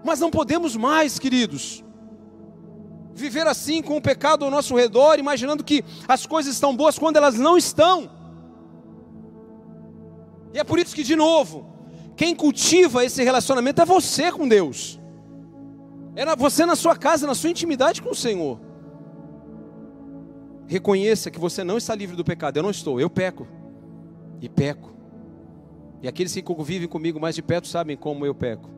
Mas 0.03 0.19
não 0.19 0.29
podemos 0.29 0.75
mais, 0.75 1.17
queridos, 1.17 1.83
viver 3.13 3.47
assim 3.47 3.81
com 3.81 3.97
o 3.97 4.01
pecado 4.01 4.45
ao 4.45 4.51
nosso 4.51 4.75
redor, 4.75 5.17
imaginando 5.17 5.63
que 5.63 5.83
as 6.07 6.27
coisas 6.27 6.53
estão 6.53 6.75
boas 6.75 6.99
quando 6.99 7.17
elas 7.17 7.35
não 7.35 7.57
estão. 7.57 8.20
E 10.53 10.59
é 10.59 10.63
por 10.63 10.79
isso 10.79 10.95
que, 10.95 11.03
de 11.03 11.15
novo, 11.15 11.65
quem 12.15 12.35
cultiva 12.35 13.05
esse 13.05 13.23
relacionamento 13.23 13.81
é 13.81 13.85
você 13.85 14.31
com 14.31 14.47
Deus, 14.47 14.99
é 16.15 16.35
você 16.35 16.65
na 16.65 16.75
sua 16.75 16.95
casa, 16.95 17.25
na 17.25 17.35
sua 17.35 17.49
intimidade 17.49 18.01
com 18.01 18.09
o 18.09 18.15
Senhor. 18.15 18.59
Reconheça 20.67 21.31
que 21.31 21.39
você 21.39 21.63
não 21.63 21.77
está 21.77 21.95
livre 21.95 22.15
do 22.15 22.23
pecado, 22.23 22.57
eu 22.57 22.63
não 22.63 22.69
estou, 22.69 22.99
eu 22.99 23.09
peco, 23.09 23.47
e 24.41 24.47
peco. 24.47 24.91
E 26.01 26.07
aqueles 26.07 26.33
que 26.33 26.41
convivem 26.41 26.87
comigo 26.87 27.19
mais 27.19 27.35
de 27.35 27.41
perto 27.41 27.67
sabem 27.67 27.95
como 27.95 28.25
eu 28.25 28.33
peco. 28.33 28.69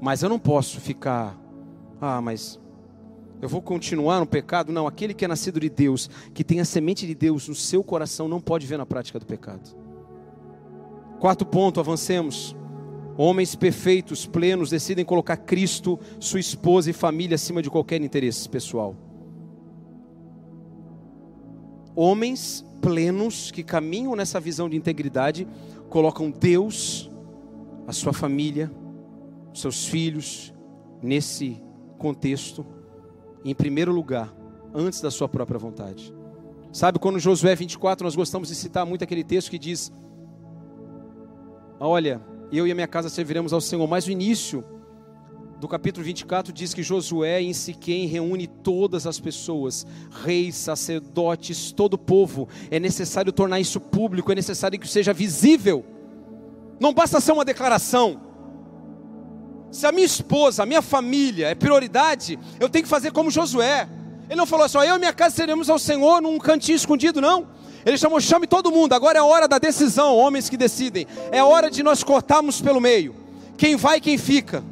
Mas 0.00 0.22
eu 0.22 0.28
não 0.28 0.38
posso 0.38 0.80
ficar, 0.80 1.38
ah, 2.00 2.20
mas 2.20 2.60
eu 3.40 3.48
vou 3.48 3.60
continuar 3.60 4.20
no 4.20 4.26
pecado. 4.26 4.72
Não, 4.72 4.86
aquele 4.86 5.14
que 5.14 5.24
é 5.24 5.28
nascido 5.28 5.60
de 5.60 5.68
Deus, 5.68 6.08
que 6.32 6.42
tem 6.42 6.60
a 6.60 6.64
semente 6.64 7.06
de 7.06 7.14
Deus 7.14 7.48
no 7.48 7.54
seu 7.54 7.84
coração, 7.84 8.26
não 8.28 8.40
pode 8.40 8.66
ver 8.66 8.78
na 8.78 8.86
prática 8.86 9.18
do 9.18 9.26
pecado. 9.26 9.83
Quarto 11.24 11.46
ponto, 11.46 11.80
avancemos. 11.80 12.54
Homens 13.16 13.56
perfeitos, 13.56 14.26
plenos, 14.26 14.68
decidem 14.68 15.06
colocar 15.06 15.38
Cristo, 15.38 15.98
sua 16.20 16.38
esposa 16.38 16.90
e 16.90 16.92
família 16.92 17.36
acima 17.36 17.62
de 17.62 17.70
qualquer 17.70 18.02
interesse 18.02 18.46
pessoal. 18.46 18.94
Homens 21.96 22.62
plenos 22.82 23.50
que 23.50 23.62
caminham 23.62 24.14
nessa 24.14 24.38
visão 24.38 24.68
de 24.68 24.76
integridade, 24.76 25.48
colocam 25.88 26.30
Deus, 26.30 27.10
a 27.86 27.92
sua 27.94 28.12
família, 28.12 28.70
seus 29.54 29.86
filhos 29.86 30.52
nesse 31.02 31.58
contexto, 31.96 32.66
em 33.42 33.54
primeiro 33.54 33.92
lugar, 33.92 34.30
antes 34.74 35.00
da 35.00 35.10
sua 35.10 35.26
própria 35.26 35.58
vontade. 35.58 36.14
Sabe, 36.70 36.98
quando 36.98 37.18
Josué 37.18 37.54
24, 37.54 38.04
nós 38.04 38.14
gostamos 38.14 38.48
de 38.48 38.54
citar 38.54 38.84
muito 38.84 39.04
aquele 39.04 39.24
texto 39.24 39.50
que 39.50 39.58
diz: 39.58 39.90
Olha, 41.86 42.18
eu 42.50 42.66
e 42.66 42.72
a 42.72 42.74
minha 42.74 42.88
casa 42.88 43.10
serviremos 43.10 43.52
ao 43.52 43.60
Senhor. 43.60 43.86
Mas 43.86 44.06
o 44.06 44.10
início 44.10 44.64
do 45.60 45.68
capítulo 45.68 46.02
24 46.02 46.50
diz 46.50 46.72
que 46.72 46.82
Josué 46.82 47.42
em 47.42 47.52
Siquém 47.52 48.06
reúne 48.06 48.46
todas 48.46 49.06
as 49.06 49.20
pessoas, 49.20 49.86
reis, 50.24 50.54
sacerdotes, 50.54 51.72
todo 51.72 51.94
o 51.94 51.98
povo. 51.98 52.48
É 52.70 52.80
necessário 52.80 53.30
tornar 53.30 53.60
isso 53.60 53.78
público, 53.78 54.32
é 54.32 54.34
necessário 54.34 54.78
que 54.78 54.88
seja 54.88 55.12
visível. 55.12 55.84
Não 56.80 56.94
basta 56.94 57.20
ser 57.20 57.32
uma 57.32 57.44
declaração. 57.44 58.18
Se 59.70 59.86
a 59.86 59.92
minha 59.92 60.06
esposa, 60.06 60.62
a 60.62 60.66
minha 60.66 60.80
família 60.80 61.48
é 61.48 61.54
prioridade, 61.54 62.38
eu 62.58 62.70
tenho 62.70 62.84
que 62.84 62.88
fazer 62.88 63.12
como 63.12 63.30
Josué. 63.30 63.86
Ele 64.26 64.36
não 64.36 64.46
falou 64.46 64.66
só 64.70 64.82
eu 64.82 64.96
e 64.96 64.98
minha 64.98 65.12
casa 65.12 65.36
seremos 65.36 65.68
ao 65.68 65.78
Senhor 65.78 66.22
num 66.22 66.38
cantinho 66.38 66.76
escondido, 66.76 67.20
não. 67.20 67.46
Ele 67.84 67.98
chamou, 67.98 68.20
chame 68.20 68.46
todo 68.46 68.70
mundo. 68.70 68.92
Agora 68.92 69.18
é 69.18 69.20
a 69.20 69.24
hora 69.24 69.46
da 69.46 69.58
decisão, 69.58 70.16
homens 70.16 70.48
que 70.48 70.56
decidem. 70.56 71.06
É 71.30 71.42
hora 71.42 71.70
de 71.70 71.82
nós 71.82 72.02
cortarmos 72.02 72.60
pelo 72.60 72.80
meio. 72.80 73.14
Quem 73.56 73.76
vai, 73.76 74.00
quem 74.00 74.18
fica. 74.18 74.64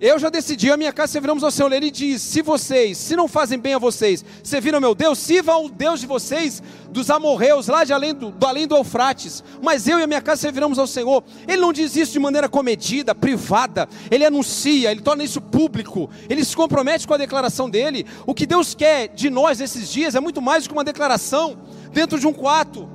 Eu 0.00 0.18
já 0.18 0.28
decidi, 0.28 0.70
a 0.72 0.76
minha 0.76 0.92
casa 0.92 1.12
serviremos 1.12 1.44
ao 1.44 1.52
Senhor. 1.52 1.72
Ele 1.72 1.90
diz: 1.90 2.20
se 2.20 2.42
vocês, 2.42 2.98
se 2.98 3.14
não 3.14 3.28
fazem 3.28 3.58
bem 3.58 3.74
a 3.74 3.78
vocês, 3.78 4.24
serviram 4.42 4.80
meu 4.80 4.94
Deus, 4.94 5.18
sirvam 5.18 5.54
ao 5.54 5.68
Deus 5.68 6.00
de 6.00 6.06
vocês, 6.06 6.62
dos 6.90 7.10
amorreus, 7.10 7.68
lá 7.68 7.84
de 7.84 7.92
além 7.92 8.12
do, 8.12 8.30
do, 8.30 8.46
além 8.46 8.66
do 8.66 8.74
Eufrates. 8.74 9.44
Mas 9.62 9.86
eu 9.86 9.98
e 10.00 10.02
a 10.02 10.06
minha 10.06 10.20
casa 10.20 10.42
serviremos 10.42 10.78
ao 10.78 10.86
Senhor. 10.86 11.22
Ele 11.46 11.60
não 11.60 11.72
diz 11.72 11.94
isso 11.94 12.12
de 12.12 12.18
maneira 12.18 12.48
comedida, 12.48 13.14
privada. 13.14 13.88
Ele 14.10 14.24
anuncia, 14.24 14.90
ele 14.90 15.00
torna 15.00 15.22
isso 15.22 15.40
público. 15.40 16.10
Ele 16.28 16.44
se 16.44 16.56
compromete 16.56 17.06
com 17.06 17.14
a 17.14 17.18
declaração 17.18 17.70
dele. 17.70 18.04
O 18.26 18.34
que 18.34 18.46
Deus 18.46 18.74
quer 18.74 19.08
de 19.08 19.30
nós 19.30 19.60
nesses 19.60 19.88
dias 19.90 20.16
é 20.16 20.20
muito 20.20 20.42
mais 20.42 20.64
do 20.64 20.68
que 20.68 20.74
uma 20.74 20.84
declaração 20.84 21.56
dentro 21.92 22.18
de 22.18 22.26
um 22.26 22.32
quarto. 22.32 22.88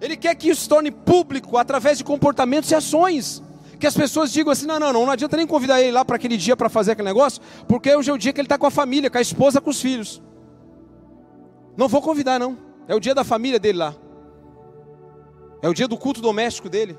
Ele 0.00 0.16
quer 0.16 0.34
que 0.36 0.48
isso 0.48 0.62
se 0.62 0.68
torne 0.68 0.90
público 0.90 1.58
através 1.58 1.98
de 1.98 2.04
comportamentos 2.04 2.70
e 2.70 2.74
ações 2.74 3.43
que 3.84 3.88
as 3.88 3.94
pessoas 3.94 4.32
digam 4.32 4.50
assim: 4.50 4.64
não, 4.64 4.80
não, 4.80 4.94
não, 4.94 5.04
não 5.04 5.12
adianta 5.12 5.36
nem 5.36 5.46
convidar 5.46 5.78
ele 5.78 5.92
lá 5.92 6.02
para 6.06 6.16
aquele 6.16 6.38
dia 6.38 6.56
para 6.56 6.70
fazer 6.70 6.92
aquele 6.92 7.06
negócio, 7.06 7.42
porque 7.68 7.94
hoje 7.94 8.10
é 8.10 8.14
o 8.14 8.16
dia 8.16 8.32
que 8.32 8.40
ele 8.40 8.46
está 8.46 8.56
com 8.56 8.66
a 8.66 8.70
família, 8.70 9.10
com 9.10 9.18
a 9.18 9.20
esposa, 9.20 9.60
com 9.60 9.68
os 9.68 9.78
filhos. 9.78 10.22
Não 11.76 11.86
vou 11.86 12.00
convidar, 12.00 12.38
não. 12.40 12.56
É 12.88 12.94
o 12.94 13.00
dia 13.00 13.14
da 13.14 13.22
família 13.22 13.58
dele 13.58 13.78
lá. 13.78 13.94
É 15.60 15.68
o 15.68 15.74
dia 15.74 15.86
do 15.86 15.98
culto 15.98 16.22
doméstico 16.22 16.70
dele. 16.70 16.96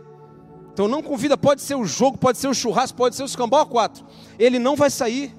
Então 0.73 0.87
não 0.87 1.01
convida, 1.01 1.35
pode 1.35 1.63
ser 1.63 1.73
o 1.73 1.85
jogo, 1.85 2.19
pode 2.19 2.37
ser 2.37 2.49
o 2.49 2.53
churrasco, 2.53 2.95
pode 2.95 3.15
ser 3.15 3.23
o 3.23 3.25
escambau 3.25 3.65
quatro. 3.65 4.05
Ele 4.37 4.59
não 4.59 4.75
vai 4.75 4.91
sair. 4.91 5.33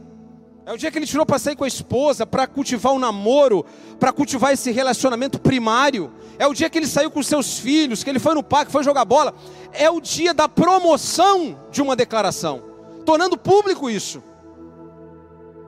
É 0.67 0.73
o 0.73 0.77
dia 0.77 0.91
que 0.91 0.99
ele 0.99 1.07
tirou 1.07 1.25
para 1.25 1.39
sair 1.39 1.55
com 1.55 1.63
a 1.63 1.69
esposa, 1.69 2.27
para 2.27 2.45
cultivar 2.45 2.93
o 2.93 2.97
um 2.97 2.99
namoro, 2.99 3.65
para 4.01 4.13
cultivar 4.13 4.53
esse 4.53 4.73
relacionamento 4.73 5.39
primário. 5.39 6.13
É 6.41 6.47
o 6.49 6.53
dia 6.53 6.69
que 6.69 6.77
ele 6.77 6.89
saiu 6.89 7.09
com 7.09 7.23
seus 7.23 7.57
filhos, 7.57 8.03
que 8.03 8.11
ele 8.11 8.19
foi 8.19 8.35
no 8.35 8.43
parque, 8.43 8.73
foi 8.73 8.83
jogar 8.83 9.05
bola. 9.05 9.33
É 9.73 9.89
o 9.89 10.01
dia 10.01 10.35
da 10.35 10.49
promoção 10.49 11.57
de 11.71 11.81
uma 11.81 11.95
declaração, 11.95 12.65
tornando 13.05 13.39
público 13.39 13.89
isso. 13.89 14.21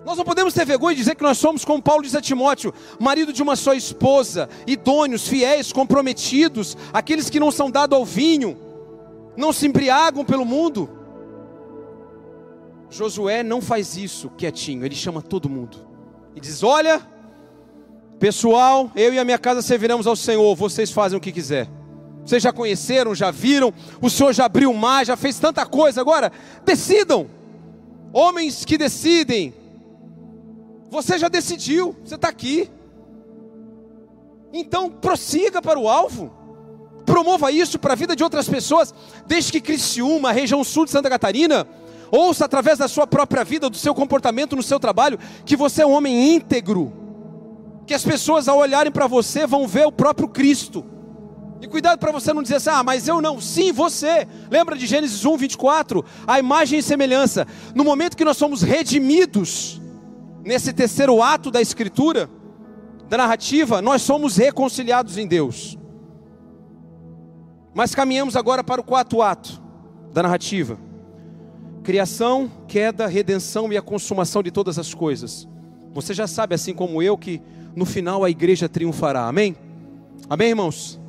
Nós 0.04 0.18
não 0.18 0.24
podemos 0.24 0.52
ter 0.52 0.66
vergonha 0.66 0.96
de 0.96 1.02
dizer 1.02 1.14
que 1.14 1.22
nós 1.22 1.38
somos, 1.38 1.64
como 1.64 1.80
Paulo 1.80 2.02
diz 2.02 2.16
a 2.16 2.20
Timóteo, 2.20 2.74
marido 2.98 3.32
de 3.32 3.40
uma 3.40 3.54
só 3.54 3.74
esposa, 3.74 4.48
idôneos, 4.66 5.28
fiéis, 5.28 5.72
comprometidos, 5.72 6.76
aqueles 6.92 7.30
que 7.30 7.38
não 7.38 7.52
são 7.52 7.70
dados 7.70 7.96
ao 7.96 8.04
vinho, 8.04 8.58
não 9.36 9.52
se 9.52 9.64
embriagam 9.64 10.24
pelo 10.24 10.44
mundo. 10.44 10.97
Josué 12.90 13.42
não 13.42 13.60
faz 13.60 13.96
isso 13.96 14.30
quietinho, 14.30 14.84
ele 14.84 14.94
chama 14.94 15.20
todo 15.20 15.48
mundo. 15.48 15.78
E 16.34 16.40
diz: 16.40 16.62
Olha, 16.62 17.00
pessoal, 18.18 18.90
eu 18.96 19.12
e 19.12 19.18
a 19.18 19.24
minha 19.24 19.38
casa 19.38 19.62
serviremos 19.62 20.06
ao 20.06 20.16
Senhor, 20.16 20.54
vocês 20.54 20.90
fazem 20.90 21.18
o 21.18 21.20
que 21.20 21.32
quiser. 21.32 21.68
Vocês 22.24 22.42
já 22.42 22.52
conheceram, 22.52 23.14
já 23.14 23.30
viram, 23.30 23.72
o 24.02 24.10
Senhor 24.10 24.32
já 24.34 24.44
abriu 24.44 24.70
o 24.70 24.76
mar, 24.76 25.06
já 25.06 25.16
fez 25.16 25.38
tanta 25.38 25.64
coisa, 25.64 26.00
agora 26.00 26.30
decidam. 26.64 27.26
Homens 28.12 28.64
que 28.64 28.76
decidem, 28.76 29.54
você 30.90 31.18
já 31.18 31.28
decidiu, 31.28 31.96
você 32.04 32.14
está 32.14 32.28
aqui. 32.28 32.70
Então 34.52 34.90
prossiga 34.90 35.60
para 35.60 35.78
o 35.78 35.88
alvo. 35.88 36.32
Promova 37.04 37.50
isso 37.50 37.78
para 37.78 37.94
a 37.94 37.96
vida 37.96 38.14
de 38.14 38.22
outras 38.22 38.48
pessoas, 38.48 38.92
desde 39.26 39.52
que 39.52 39.60
Criciúma, 39.60 40.30
região 40.30 40.62
sul 40.62 40.84
de 40.84 40.90
Santa 40.90 41.08
Catarina, 41.08 41.66
Ouça 42.10 42.44
através 42.44 42.78
da 42.78 42.88
sua 42.88 43.06
própria 43.06 43.44
vida, 43.44 43.68
do 43.68 43.76
seu 43.76 43.94
comportamento 43.94 44.56
no 44.56 44.62
seu 44.62 44.80
trabalho, 44.80 45.18
que 45.44 45.56
você 45.56 45.82
é 45.82 45.86
um 45.86 45.92
homem 45.92 46.34
íntegro. 46.34 46.92
Que 47.86 47.94
as 47.94 48.04
pessoas 48.04 48.48
ao 48.48 48.58
olharem 48.58 48.92
para 48.92 49.06
você 49.06 49.46
vão 49.46 49.66
ver 49.66 49.86
o 49.86 49.92
próprio 49.92 50.28
Cristo. 50.28 50.84
E 51.60 51.66
cuidado 51.66 51.98
para 51.98 52.12
você 52.12 52.32
não 52.32 52.42
dizer 52.42 52.56
assim, 52.56 52.70
ah, 52.70 52.82
mas 52.82 53.08
eu 53.08 53.20
não. 53.20 53.40
Sim, 53.40 53.72
você. 53.72 54.26
Lembra 54.50 54.76
de 54.76 54.86
Gênesis 54.86 55.24
1, 55.24 55.36
24? 55.36 56.04
A 56.26 56.38
imagem 56.38 56.78
e 56.78 56.82
semelhança. 56.82 57.46
No 57.74 57.84
momento 57.84 58.16
que 58.16 58.24
nós 58.24 58.36
somos 58.36 58.62
redimidos, 58.62 59.80
nesse 60.44 60.72
terceiro 60.72 61.22
ato 61.22 61.50
da 61.50 61.60
Escritura, 61.60 62.30
da 63.08 63.16
narrativa, 63.16 63.82
nós 63.82 64.02
somos 64.02 64.36
reconciliados 64.36 65.18
em 65.18 65.26
Deus. 65.26 65.76
Mas 67.74 67.94
caminhamos 67.94 68.36
agora 68.36 68.62
para 68.62 68.80
o 68.80 68.84
quarto 68.84 69.22
ato 69.22 69.60
da 70.12 70.22
narrativa 70.22 70.87
criação, 71.88 72.50
queda, 72.66 73.06
redenção 73.06 73.72
e 73.72 73.76
a 73.78 73.80
consumação 73.80 74.42
de 74.42 74.50
todas 74.50 74.78
as 74.78 74.92
coisas. 74.92 75.48
Você 75.94 76.12
já 76.12 76.26
sabe, 76.26 76.54
assim 76.54 76.74
como 76.74 77.02
eu, 77.02 77.16
que 77.16 77.40
no 77.74 77.86
final 77.86 78.22
a 78.22 78.28
igreja 78.28 78.68
triunfará. 78.68 79.26
Amém? 79.26 79.56
Amém, 80.28 80.50
irmãos? 80.50 81.00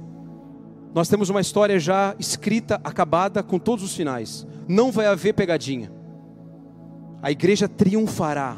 Nós 0.96 1.10
temos 1.10 1.30
uma 1.30 1.42
história 1.42 1.78
já 1.78 2.16
escrita, 2.18 2.80
acabada, 2.82 3.44
com 3.44 3.60
todos 3.60 3.84
os 3.84 3.94
finais. 3.94 4.48
Não 4.70 4.90
vai 4.90 5.08
haver 5.08 5.34
pegadinha. 5.34 5.92
A 7.22 7.30
igreja 7.30 7.68
triunfará 7.68 8.56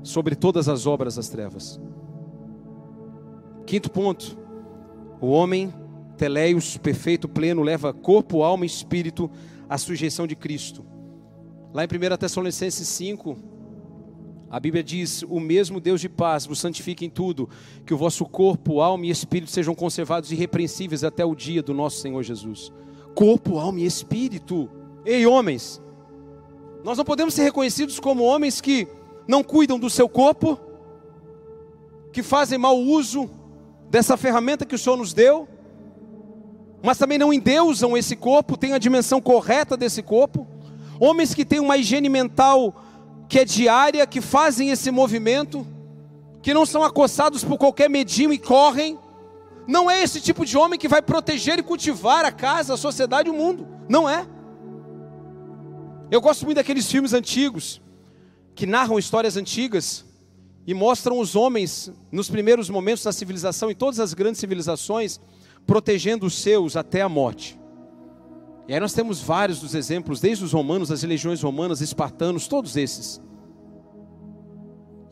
sobre 0.00 0.36
todas 0.36 0.68
as 0.68 0.86
obras 0.86 1.16
das 1.16 1.28
trevas. 1.28 1.80
Quinto 3.66 3.90
ponto: 3.90 4.38
o 5.20 5.26
homem, 5.26 5.74
teleios, 6.16 6.76
perfeito, 6.76 7.28
pleno, 7.28 7.62
leva 7.62 7.92
corpo, 7.92 8.44
alma 8.44 8.64
e 8.64 8.68
espírito 8.68 9.28
a 9.68 9.78
sujeição 9.78 10.26
de 10.26 10.36
Cristo. 10.36 10.84
Lá 11.72 11.84
em 11.84 11.86
1 11.86 12.16
Tessalonicenses 12.16 12.86
5, 12.88 13.36
a 14.50 14.60
Bíblia 14.60 14.84
diz: 14.84 15.24
O 15.28 15.40
mesmo 15.40 15.80
Deus 15.80 16.00
de 16.00 16.08
paz 16.08 16.46
vos 16.46 16.60
santifique 16.60 17.04
em 17.04 17.10
tudo, 17.10 17.48
que 17.84 17.92
o 17.92 17.96
vosso 17.98 18.24
corpo, 18.24 18.80
alma 18.80 19.06
e 19.06 19.10
espírito 19.10 19.50
sejam 19.50 19.74
conservados 19.74 20.30
irrepreensíveis 20.30 21.02
até 21.02 21.24
o 21.24 21.34
dia 21.34 21.62
do 21.62 21.74
nosso 21.74 22.00
Senhor 22.00 22.22
Jesus. 22.22 22.72
Corpo, 23.14 23.58
alma 23.58 23.80
e 23.80 23.86
espírito. 23.86 24.70
Ei, 25.04 25.26
homens, 25.26 25.82
nós 26.84 26.96
não 26.96 27.04
podemos 27.04 27.34
ser 27.34 27.42
reconhecidos 27.42 27.98
como 27.98 28.22
homens 28.22 28.60
que 28.60 28.86
não 29.26 29.42
cuidam 29.42 29.78
do 29.78 29.90
seu 29.90 30.08
corpo, 30.08 30.58
que 32.12 32.22
fazem 32.22 32.58
mau 32.58 32.78
uso 32.78 33.28
dessa 33.90 34.16
ferramenta 34.16 34.64
que 34.64 34.74
o 34.74 34.78
Senhor 34.78 34.96
nos 34.96 35.12
deu, 35.12 35.48
mas 36.84 36.98
também 36.98 37.16
não 37.16 37.32
endeusam 37.32 37.96
esse 37.96 38.14
corpo, 38.14 38.58
têm 38.58 38.74
a 38.74 38.78
dimensão 38.78 39.18
correta 39.18 39.74
desse 39.74 40.02
corpo. 40.02 40.46
Homens 41.00 41.32
que 41.32 41.42
têm 41.42 41.58
uma 41.58 41.78
higiene 41.78 42.10
mental 42.10 42.78
que 43.26 43.38
é 43.38 43.44
diária, 43.44 44.06
que 44.06 44.20
fazem 44.20 44.68
esse 44.68 44.90
movimento, 44.90 45.66
que 46.42 46.52
não 46.52 46.66
são 46.66 46.84
acossados 46.84 47.42
por 47.42 47.56
qualquer 47.56 47.88
medinho 47.88 48.34
e 48.34 48.38
correm. 48.38 48.98
Não 49.66 49.90
é 49.90 50.02
esse 50.02 50.20
tipo 50.20 50.44
de 50.44 50.58
homem 50.58 50.78
que 50.78 50.86
vai 50.86 51.00
proteger 51.00 51.58
e 51.58 51.62
cultivar 51.62 52.26
a 52.26 52.30
casa, 52.30 52.74
a 52.74 52.76
sociedade 52.76 53.30
o 53.30 53.34
mundo. 53.34 53.66
Não 53.88 54.06
é. 54.06 54.26
Eu 56.10 56.20
gosto 56.20 56.44
muito 56.44 56.56
daqueles 56.56 56.90
filmes 56.90 57.14
antigos 57.14 57.80
que 58.54 58.66
narram 58.66 58.98
histórias 58.98 59.38
antigas 59.38 60.04
e 60.66 60.74
mostram 60.74 61.18
os 61.18 61.34
homens 61.34 61.90
nos 62.12 62.28
primeiros 62.28 62.68
momentos 62.68 63.04
da 63.04 63.12
civilização 63.12 63.70
e 63.70 63.74
todas 63.74 63.98
as 63.98 64.12
grandes 64.12 64.38
civilizações 64.38 65.18
protegendo 65.66 66.26
os 66.26 66.34
seus 66.34 66.76
até 66.76 67.02
a 67.02 67.08
morte. 67.08 67.58
E 68.66 68.72
aí 68.72 68.80
nós 68.80 68.94
temos 68.94 69.20
vários 69.20 69.60
dos 69.60 69.74
exemplos, 69.74 70.20
desde 70.20 70.44
os 70.44 70.52
romanos, 70.52 70.90
as 70.90 71.02
legiões 71.02 71.42
romanas, 71.42 71.80
espartanos, 71.80 72.48
todos 72.48 72.76
esses. 72.76 73.20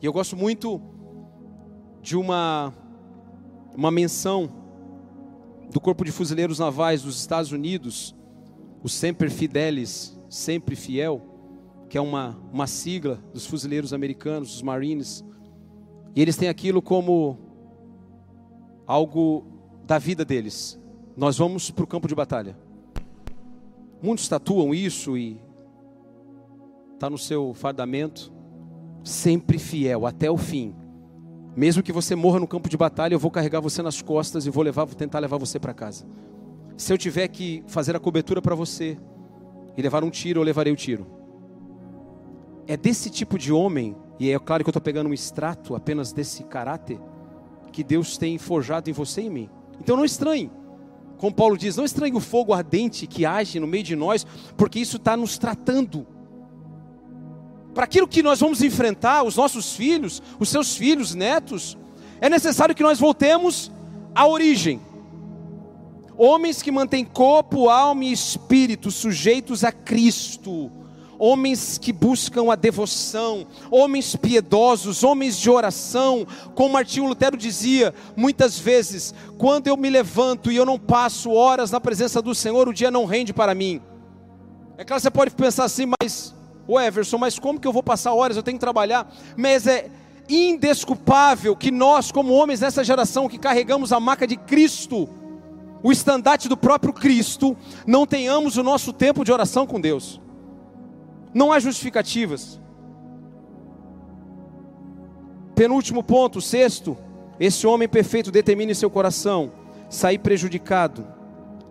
E 0.01 0.05
eu 0.05 0.11
gosto 0.11 0.35
muito 0.35 0.81
de 2.01 2.17
uma, 2.17 2.73
uma 3.75 3.91
menção 3.91 4.51
do 5.71 5.79
Corpo 5.79 6.03
de 6.03 6.11
Fuzileiros 6.11 6.59
Navais 6.59 7.03
dos 7.03 7.17
Estados 7.19 7.51
Unidos, 7.51 8.15
o 8.83 8.89
Semper 8.89 9.31
Fidelis, 9.31 10.19
sempre 10.29 10.75
fiel, 10.75 11.21
que 11.89 11.97
é 11.97 12.01
uma, 12.01 12.37
uma 12.51 12.65
sigla 12.65 13.23
dos 13.31 13.45
fuzileiros 13.45 13.93
americanos, 13.93 14.51
dos 14.51 14.61
Marines. 14.63 15.23
E 16.15 16.21
eles 16.21 16.35
têm 16.35 16.49
aquilo 16.49 16.81
como 16.81 17.37
algo 18.85 19.52
da 19.83 19.97
vida 19.97 20.23
deles. 20.23 20.79
Nós 21.15 21.37
vamos 21.37 21.69
para 21.69 21.83
o 21.83 21.87
campo 21.87 22.07
de 22.07 22.15
batalha. 22.15 22.57
Muitos 24.01 24.27
tatuam 24.27 24.73
isso 24.73 25.17
e 25.17 25.41
está 26.93 27.09
no 27.09 27.17
seu 27.17 27.53
fardamento, 27.53 28.31
sempre 29.03 29.57
fiel 29.57 30.05
até 30.05 30.29
o 30.29 30.37
fim. 30.37 30.75
Mesmo 31.55 31.83
que 31.83 31.91
você 31.91 32.15
morra 32.15 32.39
no 32.39 32.47
campo 32.47 32.67
de 32.67 32.75
batalha, 32.75 33.13
eu 33.13 33.19
vou 33.19 33.29
carregar 33.29 33.59
você 33.59 33.81
nas 33.81 34.01
costas 34.01 34.45
e 34.45 34.49
vou 34.49 34.63
levar, 34.63 34.85
vou 34.85 34.95
tentar 34.95 35.19
levar 35.19 35.37
você 35.37 35.59
para 35.59 35.73
casa. 35.73 36.05
Se 36.75 36.91
eu 36.91 36.97
tiver 36.97 37.27
que 37.27 37.63
fazer 37.67 37.95
a 37.95 37.99
cobertura 37.99 38.41
para 38.41 38.55
você 38.55 38.97
e 39.77 39.81
levar 39.81 40.03
um 40.03 40.09
tiro, 40.09 40.39
eu 40.39 40.43
levarei 40.43 40.73
o 40.73 40.75
tiro. 40.75 41.05
É 42.65 42.75
desse 42.75 43.09
tipo 43.09 43.37
de 43.37 43.53
homem, 43.53 43.95
e 44.19 44.31
é 44.31 44.39
claro 44.39 44.63
que 44.63 44.69
eu 44.69 44.71
estou 44.71 44.81
pegando 44.81 45.09
um 45.09 45.13
extrato 45.13 45.75
apenas 45.75 46.11
desse 46.11 46.43
caráter, 46.43 46.99
que 47.71 47.83
Deus 47.83 48.17
tem 48.17 48.37
forjado 48.37 48.89
em 48.89 48.93
você 48.93 49.21
e 49.21 49.25
em 49.25 49.29
mim. 49.29 49.49
Então 49.79 49.97
não 49.97 50.05
estranhe 50.05 50.49
Como 51.17 51.33
Paulo 51.33 51.57
diz, 51.57 51.77
não 51.77 51.85
estranhe 51.85 52.15
o 52.15 52.19
fogo 52.19 52.53
ardente 52.53 53.07
que 53.07 53.25
age 53.25 53.59
no 53.59 53.67
meio 53.67 53.83
de 53.83 53.95
nós, 53.95 54.25
porque 54.57 54.79
isso 54.79 54.97
está 54.97 55.15
nos 55.15 55.37
tratando. 55.37 56.05
Para 57.73 57.85
aquilo 57.85 58.07
que 58.07 58.21
nós 58.21 58.39
vamos 58.39 58.61
enfrentar, 58.61 59.23
os 59.23 59.37
nossos 59.37 59.73
filhos, 59.75 60.21
os 60.39 60.49
seus 60.49 60.75
filhos, 60.75 61.15
netos, 61.15 61.77
é 62.19 62.29
necessário 62.29 62.75
que 62.75 62.83
nós 62.83 62.99
voltemos 62.99 63.71
à 64.13 64.27
origem. 64.27 64.81
Homens 66.17 66.61
que 66.61 66.71
mantêm 66.71 67.03
corpo, 67.03 67.69
alma 67.69 68.05
e 68.05 68.11
espírito 68.11 68.91
sujeitos 68.91 69.63
a 69.63 69.71
Cristo 69.71 70.69
homens 71.23 71.77
que 71.77 71.93
buscam 71.93 72.51
a 72.51 72.55
devoção, 72.55 73.47
homens 73.71 74.13
piedosos, 74.13 75.05
homens 75.05 75.39
de 75.39 75.49
oração, 75.49 76.27
como 76.53 76.73
Martinho 76.73 77.07
Lutero 77.07 77.37
dizia, 77.37 77.93
muitas 78.13 78.59
vezes, 78.59 79.15
quando 79.37 79.67
eu 79.67 79.77
me 79.77 79.89
levanto 79.89 80.51
e 80.51 80.57
eu 80.57 80.65
não 80.65 80.77
passo 80.77 81.31
horas 81.31 81.71
na 81.71 81.79
presença 81.79 82.21
do 82.21 82.35
Senhor, 82.35 82.67
o 82.67 82.73
dia 82.73 82.91
não 82.91 83.05
rende 83.05 83.31
para 83.31 83.55
mim. 83.55 83.81
É 84.77 84.83
claro, 84.83 85.01
você 85.01 85.09
pode 85.09 85.31
pensar 85.31 85.63
assim, 85.63 85.89
mas, 86.01 86.35
o 86.67 86.77
Everson, 86.77 87.17
mas 87.17 87.39
como 87.39 87.57
que 87.57 87.67
eu 87.69 87.71
vou 87.71 87.83
passar 87.83 88.13
horas? 88.13 88.35
Eu 88.35 88.43
tenho 88.43 88.57
que 88.57 88.65
trabalhar. 88.65 89.09
Mas 89.37 89.65
é 89.65 89.89
indesculpável 90.27 91.55
que 91.55 91.71
nós, 91.71 92.11
como 92.11 92.33
homens 92.33 92.59
dessa 92.59 92.83
geração 92.83 93.29
que 93.29 93.37
carregamos 93.37 93.93
a 93.93 93.99
marca 93.99 94.27
de 94.27 94.35
Cristo, 94.35 95.07
o 95.81 95.89
estandarte 95.89 96.49
do 96.49 96.57
próprio 96.57 96.91
Cristo, 96.91 97.55
não 97.87 98.05
tenhamos 98.05 98.57
o 98.57 98.63
nosso 98.63 98.91
tempo 98.91 99.23
de 99.23 99.31
oração 99.31 99.65
com 99.65 99.79
Deus. 99.79 100.19
Não 101.33 101.51
há 101.51 101.59
justificativas. 101.59 102.59
Penúltimo 105.55 106.03
ponto, 106.03 106.41
sexto, 106.41 106.97
esse 107.39 107.65
homem 107.65 107.87
perfeito 107.87 108.31
determina 108.31 108.71
em 108.71 108.75
seu 108.75 108.89
coração 108.89 109.51
sair 109.89 110.17
prejudicado 110.17 111.05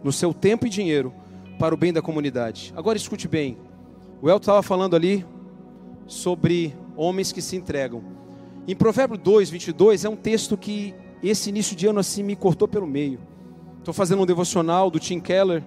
no 0.03 0.13
seu 0.13 0.33
tempo 0.33 0.67
e 0.67 0.71
dinheiro 0.71 1.13
para 1.59 1.75
o 1.75 1.79
bem 1.79 1.93
da 1.93 2.03
comunidade. 2.03 2.73
Agora 2.77 2.97
escute 2.97 3.29
bem, 3.29 3.57
o 4.21 4.29
Elton 4.29 4.43
estava 4.43 4.63
falando 4.63 4.97
ali 4.97 5.25
sobre 6.07 6.75
homens 6.97 7.33
que 7.33 7.43
se 7.43 7.57
entregam. 7.57 8.03
Em 8.67 8.77
Provérbio 8.77 9.19
2, 9.19 9.51
22, 9.51 10.05
é 10.05 10.09
um 10.09 10.17
texto 10.17 10.57
que 10.57 10.95
esse 11.23 11.51
início 11.51 11.75
de 11.75 11.87
ano 11.87 12.01
assim 12.01 12.23
me 12.23 12.37
cortou 12.37 12.69
pelo 12.69 12.87
meio. 12.87 13.19
Estou 13.79 13.93
fazendo 13.93 14.23
um 14.23 14.27
devocional 14.27 14.91
do 14.91 15.01
Tim 15.01 15.19
Keller, 15.19 15.65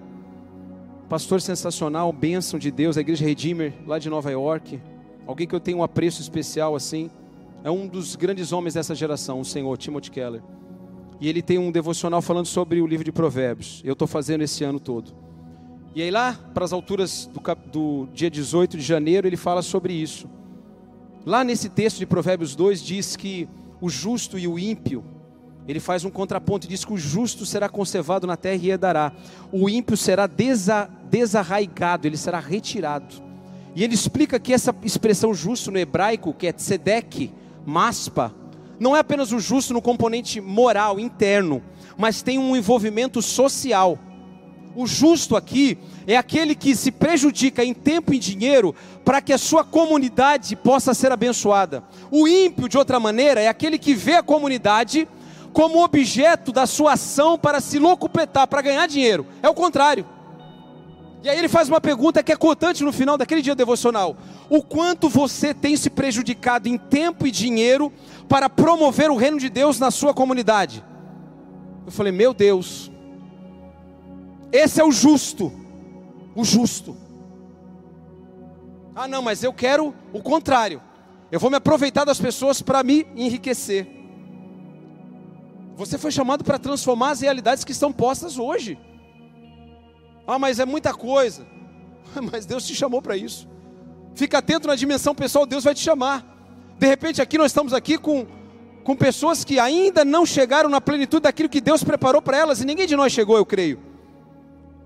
pastor 1.08 1.40
sensacional, 1.40 2.12
bênção 2.12 2.58
de 2.58 2.70
Deus, 2.70 2.96
a 2.96 3.00
igreja 3.00 3.24
Redeemer, 3.24 3.72
lá 3.86 3.98
de 3.98 4.10
Nova 4.10 4.30
York, 4.30 4.80
alguém 5.26 5.46
que 5.46 5.54
eu 5.54 5.60
tenho 5.60 5.78
um 5.78 5.82
apreço 5.82 6.20
especial 6.20 6.74
assim, 6.74 7.10
é 7.62 7.70
um 7.70 7.86
dos 7.86 8.16
grandes 8.16 8.52
homens 8.52 8.74
dessa 8.74 8.94
geração, 8.94 9.40
o 9.40 9.44
senhor 9.44 9.76
Timothy 9.76 10.10
Keller. 10.10 10.42
E 11.20 11.28
ele 11.28 11.42
tem 11.42 11.58
um 11.58 11.70
devocional 11.70 12.20
falando 12.20 12.46
sobre 12.46 12.80
o 12.80 12.86
livro 12.86 13.04
de 13.04 13.12
Provérbios. 13.12 13.80
Eu 13.84 13.94
estou 13.94 14.06
fazendo 14.06 14.42
esse 14.42 14.62
ano 14.64 14.78
todo. 14.78 15.14
E 15.94 16.02
aí 16.02 16.10
lá, 16.10 16.38
para 16.52 16.64
as 16.64 16.72
alturas 16.72 17.30
do, 17.32 17.40
do 17.72 18.08
dia 18.12 18.30
18 18.30 18.76
de 18.76 18.82
janeiro, 18.82 19.26
ele 19.26 19.36
fala 19.36 19.62
sobre 19.62 19.94
isso. 19.94 20.28
Lá 21.24 21.42
nesse 21.42 21.68
texto 21.68 21.98
de 21.98 22.06
Provérbios 22.06 22.54
2 22.54 22.82
diz 22.82 23.16
que 23.16 23.48
o 23.80 23.88
justo 23.88 24.38
e 24.38 24.46
o 24.46 24.58
ímpio 24.58 25.02
ele 25.68 25.80
faz 25.80 26.04
um 26.04 26.10
contraponto 26.10 26.66
e 26.66 26.68
diz 26.68 26.84
que 26.84 26.92
o 26.92 26.98
justo 26.98 27.44
será 27.44 27.68
conservado 27.68 28.26
na 28.26 28.36
terra 28.36 28.60
e 28.62 28.70
herdará. 28.70 29.12
O 29.50 29.68
ímpio 29.68 29.96
será 29.96 30.26
desa, 30.26 30.88
desarraigado, 31.10 32.06
ele 32.06 32.16
será 32.16 32.38
retirado. 32.38 33.14
E 33.74 33.82
ele 33.82 33.94
explica 33.94 34.38
que 34.38 34.52
essa 34.52 34.74
expressão 34.82 35.34
justo 35.34 35.70
no 35.70 35.78
hebraico, 35.78 36.32
que 36.32 36.46
é 36.46 36.52
tzedek, 36.52 37.32
maspa, 37.64 38.32
não 38.78 38.94
é 38.94 39.00
apenas 39.00 39.32
o 39.32 39.40
justo 39.40 39.72
no 39.72 39.82
componente 39.82 40.40
moral, 40.40 41.00
interno, 41.00 41.62
mas 41.96 42.22
tem 42.22 42.38
um 42.38 42.54
envolvimento 42.54 43.20
social. 43.20 43.98
O 44.74 44.86
justo 44.86 45.34
aqui 45.34 45.78
é 46.06 46.16
aquele 46.16 46.54
que 46.54 46.76
se 46.76 46.90
prejudica 46.90 47.64
em 47.64 47.72
tempo 47.72 48.12
e 48.12 48.18
dinheiro 48.18 48.74
para 49.04 49.22
que 49.22 49.32
a 49.32 49.38
sua 49.38 49.64
comunidade 49.64 50.54
possa 50.54 50.92
ser 50.92 51.10
abençoada. 51.10 51.82
O 52.10 52.28
ímpio, 52.28 52.68
de 52.68 52.76
outra 52.76 53.00
maneira, 53.00 53.40
é 53.40 53.48
aquele 53.48 53.78
que 53.78 53.94
vê 53.94 54.14
a 54.14 54.22
comunidade 54.22 55.08
como 55.56 55.82
objeto 55.82 56.52
da 56.52 56.66
sua 56.66 56.92
ação 56.92 57.38
para 57.38 57.62
se 57.62 57.78
locupetar, 57.78 58.46
para 58.46 58.60
ganhar 58.60 58.86
dinheiro. 58.86 59.26
É 59.42 59.48
o 59.48 59.54
contrário. 59.54 60.04
E 61.22 61.30
aí 61.30 61.38
ele 61.38 61.48
faz 61.48 61.66
uma 61.66 61.80
pergunta 61.80 62.22
que 62.22 62.30
é 62.30 62.36
cotante 62.36 62.84
no 62.84 62.92
final 62.92 63.16
daquele 63.16 63.40
dia 63.40 63.54
devocional: 63.54 64.18
O 64.50 64.62
quanto 64.62 65.08
você 65.08 65.54
tem 65.54 65.74
se 65.74 65.88
prejudicado 65.88 66.68
em 66.68 66.76
tempo 66.76 67.26
e 67.26 67.30
dinheiro 67.30 67.90
para 68.28 68.50
promover 68.50 69.10
o 69.10 69.16
reino 69.16 69.38
de 69.40 69.48
Deus 69.48 69.78
na 69.78 69.90
sua 69.90 70.12
comunidade? 70.12 70.84
Eu 71.86 71.90
falei: 71.90 72.12
Meu 72.12 72.34
Deus, 72.34 72.90
esse 74.52 74.78
é 74.78 74.84
o 74.84 74.92
justo, 74.92 75.50
o 76.34 76.44
justo. 76.44 76.94
Ah, 78.94 79.08
não, 79.08 79.22
mas 79.22 79.42
eu 79.42 79.54
quero 79.54 79.94
o 80.12 80.22
contrário. 80.22 80.82
Eu 81.32 81.40
vou 81.40 81.48
me 81.48 81.56
aproveitar 81.56 82.04
das 82.04 82.20
pessoas 82.20 82.60
para 82.60 82.82
me 82.82 83.06
enriquecer. 83.16 83.95
Você 85.76 85.98
foi 85.98 86.10
chamado 86.10 86.42
para 86.42 86.58
transformar 86.58 87.10
as 87.10 87.20
realidades 87.20 87.62
que 87.62 87.72
estão 87.72 87.92
postas 87.92 88.38
hoje. 88.38 88.78
Ah, 90.26 90.38
mas 90.38 90.58
é 90.58 90.64
muita 90.64 90.92
coisa. 90.94 91.46
Mas 92.32 92.46
Deus 92.46 92.66
te 92.66 92.74
chamou 92.74 93.02
para 93.02 93.16
isso. 93.16 93.46
Fica 94.14 94.38
atento 94.38 94.66
na 94.66 94.74
dimensão 94.74 95.14
pessoal, 95.14 95.44
Deus 95.44 95.64
vai 95.64 95.74
te 95.74 95.80
chamar. 95.80 96.24
De 96.78 96.86
repente, 96.86 97.20
aqui 97.20 97.36
nós 97.36 97.50
estamos 97.50 97.74
aqui 97.74 97.98
com, 97.98 98.26
com 98.82 98.96
pessoas 98.96 99.44
que 99.44 99.58
ainda 99.58 100.04
não 100.04 100.24
chegaram 100.24 100.70
na 100.70 100.80
plenitude 100.80 101.24
daquilo 101.24 101.48
que 101.48 101.60
Deus 101.60 101.84
preparou 101.84 102.22
para 102.22 102.38
elas, 102.38 102.60
e 102.60 102.64
ninguém 102.64 102.86
de 102.86 102.96
nós 102.96 103.12
chegou, 103.12 103.36
eu 103.36 103.44
creio. 103.44 103.78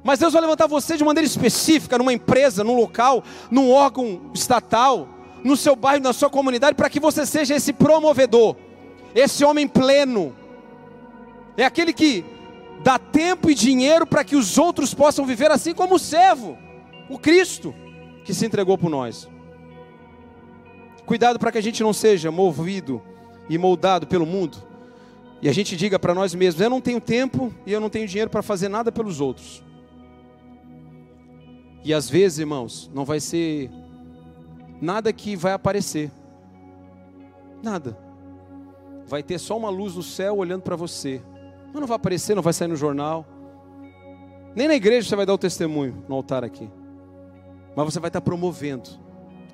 Mas 0.03 0.19
Deus 0.19 0.33
vai 0.33 0.43
levantar 0.43 0.67
você 0.67 0.97
de 0.97 1.05
maneira 1.05 1.27
específica, 1.27 1.99
numa 1.99 2.13
empresa, 2.13 2.65
num 2.65 2.75
local, 2.75 3.23
num 3.51 3.71
órgão 3.71 4.31
estatal, 4.35 5.09
no 5.45 5.57
seu 5.57 5.77
bairro, 5.77 6.03
na 6.03 6.13
sua 6.13 6.31
comunidade, 6.31 6.75
para 6.75 6.91
que 6.91 6.99
você 6.99 7.25
seja 7.25 7.55
esse 7.55 7.73
promovedor, 7.73 8.57
esse 9.15 9.45
homem 9.45 9.69
pleno, 9.69 10.35
é 11.63 11.67
aquele 11.67 11.93
que 11.93 12.25
dá 12.83 12.99
tempo 12.99 13.51
e 13.51 13.55
dinheiro 13.55 14.07
para 14.07 14.25
que 14.25 14.37
os 14.37 14.57
outros 14.57 14.95
possam 14.95 15.27
viver 15.27 15.51
assim 15.51 15.75
como 15.75 15.97
o 15.97 15.99
servo, 15.99 16.57
o 17.09 17.19
Cristo, 17.19 17.75
que 18.25 18.33
se 18.33 18.47
entregou 18.47 18.79
por 18.79 18.91
nós. 18.91 19.29
Cuidado 21.05 21.39
para 21.39 21.53
que 21.53 21.59
a 21.59 21.63
gente 21.63 21.83
não 21.83 21.93
seja 21.93 22.31
movido 22.31 23.03
e 23.49 23.59
moldado 23.59 24.07
pelo 24.07 24.25
mundo. 24.25 24.59
E 25.43 25.49
a 25.49 25.53
gente 25.53 25.77
diga 25.77 25.99
para 25.99 26.15
nós 26.15 26.35
mesmos: 26.35 26.63
eu 26.63 26.71
não 26.71 26.81
tenho 26.81 27.01
tempo 27.01 27.53
e 27.67 27.73
eu 27.73 27.81
não 27.81 27.91
tenho 27.91 28.07
dinheiro 28.07 28.31
para 28.31 28.43
fazer 28.43 28.69
nada 28.69 28.93
pelos 28.93 29.21
outros. 29.21 29.63
E 31.83 31.93
às 31.93 32.09
vezes, 32.09 32.39
irmãos, 32.39 32.91
não 32.95 33.05
vai 33.05 33.21
ser 33.21 33.71
nada 34.81 35.13
que 35.13 35.35
vai 35.35 35.53
aparecer. 35.53 36.11
Nada. 37.63 37.99
Vai 39.07 39.23
ter 39.23 39.39
só 39.39 39.57
uma 39.57 39.71
luz 39.71 39.97
no 39.97 40.03
céu 40.03 40.37
olhando 40.37 40.63
para 40.63 40.77
você. 40.77 41.21
Mas 41.73 41.81
não 41.81 41.87
vai 41.87 41.97
aparecer, 41.97 42.35
não 42.35 42.43
vai 42.43 42.53
sair 42.53 42.69
no 42.69 42.77
jornal. 42.77 43.27
Nem 44.55 44.67
na 44.67 44.75
igreja 44.75 45.09
você 45.09 45.17
vai 45.17 45.25
dar 45.25 45.35
o 45.35 45.39
testemunho 45.39 46.05
no 46.09 46.15
altar 46.15 46.45
aqui. 46.45 46.69
Mas 47.77 47.85
você 47.85 48.01
vai 48.01 48.09
estar 48.09 48.21
promovendo 48.21 48.89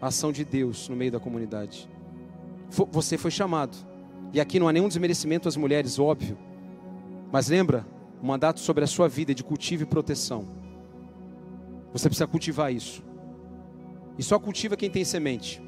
a 0.00 0.08
ação 0.08 0.32
de 0.32 0.44
Deus 0.44 0.88
no 0.88 0.96
meio 0.96 1.12
da 1.12 1.20
comunidade. 1.20 1.88
Você 2.68 3.18
foi 3.18 3.30
chamado. 3.30 3.76
E 4.32 4.40
aqui 4.40 4.58
não 4.58 4.68
há 4.68 4.72
nenhum 4.72 4.88
desmerecimento 4.88 5.48
às 5.48 5.56
mulheres, 5.56 5.98
óbvio. 5.98 6.36
Mas 7.30 7.48
lembra, 7.48 7.86
o 8.22 8.26
mandato 8.26 8.60
sobre 8.60 8.84
a 8.84 8.86
sua 8.86 9.08
vida 9.08 9.32
é 9.32 9.34
de 9.34 9.44
cultivo 9.44 9.82
e 9.82 9.86
proteção. 9.86 10.46
Você 11.92 12.08
precisa 12.08 12.26
cultivar 12.26 12.72
isso. 12.72 13.02
E 14.18 14.22
só 14.22 14.38
cultiva 14.38 14.76
quem 14.76 14.90
tem 14.90 15.04
semente. 15.04 15.62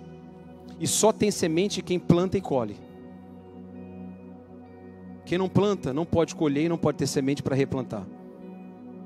E 0.80 0.86
só 0.86 1.12
tem 1.12 1.30
semente 1.30 1.82
quem 1.82 1.98
planta 1.98 2.38
e 2.38 2.40
colhe. 2.40 2.76
Quem 5.28 5.36
não 5.36 5.46
planta 5.46 5.92
não 5.92 6.06
pode 6.06 6.34
colher 6.34 6.64
e 6.64 6.68
não 6.70 6.78
pode 6.78 6.96
ter 6.96 7.06
semente 7.06 7.42
para 7.42 7.54
replantar. 7.54 8.06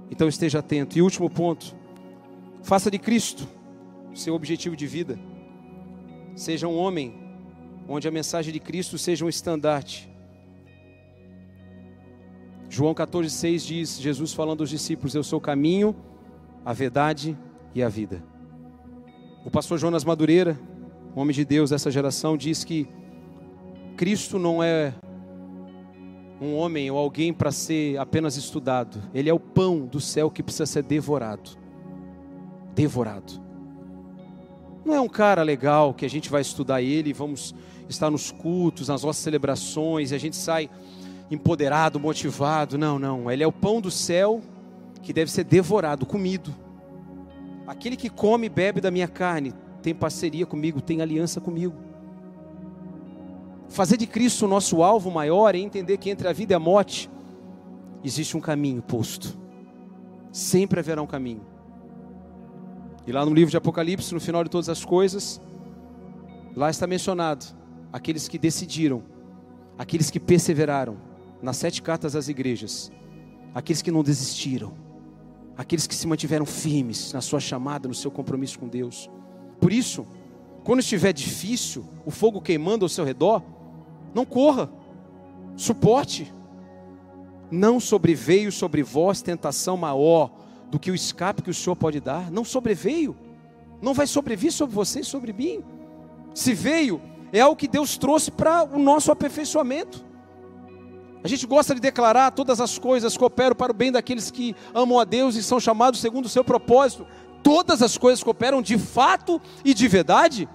Então 0.08 0.28
esteja 0.28 0.60
atento. 0.60 0.96
E 0.96 1.02
último 1.02 1.28
ponto: 1.28 1.74
faça 2.62 2.88
de 2.88 2.96
Cristo 2.96 3.48
seu 4.14 4.32
objetivo 4.32 4.76
de 4.76 4.86
vida. 4.86 5.18
Seja 6.36 6.68
um 6.68 6.78
homem 6.78 7.12
onde 7.88 8.06
a 8.06 8.10
mensagem 8.12 8.52
de 8.52 8.60
Cristo 8.60 8.96
seja 8.98 9.24
um 9.24 9.28
estandarte. 9.28 10.08
João 12.70 12.94
14,6 12.94 13.66
diz: 13.66 14.00
Jesus 14.00 14.32
falando 14.32 14.60
aos 14.60 14.70
discípulos: 14.70 15.16
Eu 15.16 15.24
sou 15.24 15.40
o 15.40 15.42
caminho, 15.42 15.92
a 16.64 16.72
verdade 16.72 17.36
e 17.74 17.82
a 17.82 17.88
vida. 17.88 18.22
O 19.44 19.50
pastor 19.50 19.76
Jonas 19.76 20.04
Madureira, 20.04 20.56
homem 21.16 21.34
de 21.34 21.44
Deus 21.44 21.70
dessa 21.70 21.90
geração, 21.90 22.36
diz 22.36 22.62
que 22.62 22.86
Cristo 23.96 24.38
não 24.38 24.62
é 24.62 24.94
um 26.42 26.56
homem 26.56 26.90
ou 26.90 26.98
alguém 26.98 27.32
para 27.32 27.52
ser 27.52 27.96
apenas 27.98 28.36
estudado. 28.36 29.00
Ele 29.14 29.30
é 29.30 29.32
o 29.32 29.38
pão 29.38 29.86
do 29.86 30.00
céu 30.00 30.30
que 30.30 30.42
precisa 30.42 30.66
ser 30.66 30.82
devorado. 30.82 31.50
Devorado. 32.74 33.40
Não 34.84 34.94
é 34.94 35.00
um 35.00 35.08
cara 35.08 35.42
legal 35.42 35.94
que 35.94 36.04
a 36.04 36.10
gente 36.10 36.28
vai 36.28 36.40
estudar 36.40 36.82
ele 36.82 37.12
vamos 37.12 37.54
estar 37.88 38.10
nos 38.10 38.32
cultos, 38.32 38.88
nas 38.88 39.04
nossas 39.04 39.22
celebrações, 39.22 40.10
e 40.10 40.14
a 40.14 40.18
gente 40.18 40.34
sai 40.34 40.68
empoderado, 41.30 42.00
motivado. 42.00 42.76
Não, 42.76 42.98
não. 42.98 43.30
Ele 43.30 43.42
é 43.42 43.46
o 43.46 43.52
pão 43.52 43.80
do 43.80 43.90
céu 43.90 44.40
que 45.02 45.12
deve 45.12 45.30
ser 45.30 45.44
devorado, 45.44 46.04
comido. 46.04 46.54
Aquele 47.66 47.96
que 47.96 48.08
come 48.08 48.46
e 48.46 48.50
bebe 48.50 48.80
da 48.80 48.90
minha 48.90 49.08
carne 49.08 49.54
tem 49.82 49.94
parceria 49.94 50.46
comigo, 50.46 50.80
tem 50.80 51.00
aliança 51.00 51.40
comigo. 51.40 51.74
Fazer 53.72 53.96
de 53.96 54.06
Cristo 54.06 54.44
o 54.44 54.48
nosso 54.48 54.82
alvo 54.82 55.10
maior 55.10 55.54
é 55.54 55.58
entender 55.58 55.96
que 55.96 56.10
entre 56.10 56.28
a 56.28 56.32
vida 56.32 56.52
e 56.52 56.54
a 56.54 56.58
morte 56.58 57.08
existe 58.04 58.36
um 58.36 58.40
caminho 58.40 58.82
posto. 58.82 59.34
Sempre 60.30 60.78
haverá 60.78 61.00
um 61.00 61.06
caminho. 61.06 61.40
E 63.06 63.12
lá 63.12 63.24
no 63.24 63.32
livro 63.32 63.50
de 63.50 63.56
Apocalipse, 63.56 64.12
no 64.12 64.20
final 64.20 64.44
de 64.44 64.50
todas 64.50 64.68
as 64.68 64.84
coisas, 64.84 65.40
lá 66.54 66.68
está 66.68 66.86
mencionado 66.86 67.46
aqueles 67.90 68.28
que 68.28 68.36
decidiram, 68.36 69.02
aqueles 69.78 70.10
que 70.10 70.20
perseveraram 70.20 70.98
nas 71.40 71.56
sete 71.56 71.80
cartas 71.80 72.14
às 72.14 72.28
igrejas, 72.28 72.92
aqueles 73.54 73.80
que 73.80 73.90
não 73.90 74.02
desistiram, 74.02 74.74
aqueles 75.56 75.86
que 75.86 75.94
se 75.94 76.06
mantiveram 76.06 76.44
firmes 76.44 77.14
na 77.14 77.22
sua 77.22 77.40
chamada, 77.40 77.88
no 77.88 77.94
seu 77.94 78.10
compromisso 78.10 78.58
com 78.58 78.68
Deus. 78.68 79.08
Por 79.58 79.72
isso, 79.72 80.06
quando 80.62 80.80
estiver 80.80 81.14
difícil, 81.14 81.86
o 82.04 82.10
fogo 82.10 82.38
queimando 82.38 82.84
ao 82.84 82.88
seu 82.90 83.02
redor, 83.02 83.42
não 84.14 84.24
corra, 84.24 84.70
suporte. 85.56 86.32
Não 87.50 87.78
sobreveio 87.78 88.50
sobre 88.50 88.82
vós 88.82 89.20
tentação 89.20 89.76
maior 89.76 90.30
do 90.70 90.78
que 90.78 90.90
o 90.90 90.94
escape 90.94 91.42
que 91.42 91.50
o 91.50 91.54
Senhor 91.54 91.76
pode 91.76 92.00
dar. 92.00 92.30
Não 92.30 92.44
sobreveio. 92.44 93.16
Não 93.80 93.92
vai 93.92 94.06
sobrevir 94.06 94.52
sobre 94.52 94.74
você 94.74 95.00
e 95.00 95.04
sobre 95.04 95.32
mim. 95.32 95.62
Se 96.34 96.54
veio, 96.54 97.00
é 97.32 97.40
algo 97.40 97.56
que 97.56 97.68
Deus 97.68 97.98
trouxe 97.98 98.30
para 98.30 98.64
o 98.64 98.78
nosso 98.78 99.12
aperfeiçoamento. 99.12 100.04
A 101.24 101.28
gente 101.28 101.46
gosta 101.46 101.74
de 101.74 101.80
declarar 101.80 102.32
todas 102.32 102.60
as 102.60 102.78
coisas 102.78 103.16
cooperam 103.16 103.54
para 103.54 103.70
o 103.70 103.74
bem 103.74 103.92
daqueles 103.92 104.30
que 104.30 104.56
amam 104.74 104.98
a 104.98 105.04
Deus 105.04 105.36
e 105.36 105.42
são 105.42 105.60
chamados 105.60 106.00
segundo 106.00 106.26
o 106.26 106.28
seu 106.28 106.42
propósito. 106.42 107.06
Todas 107.42 107.82
as 107.82 107.96
coisas 107.98 108.24
cooperam 108.24 108.60
de 108.60 108.78
fato 108.78 109.40
e 109.64 109.72
de 109.72 109.86
verdade. 109.86 110.48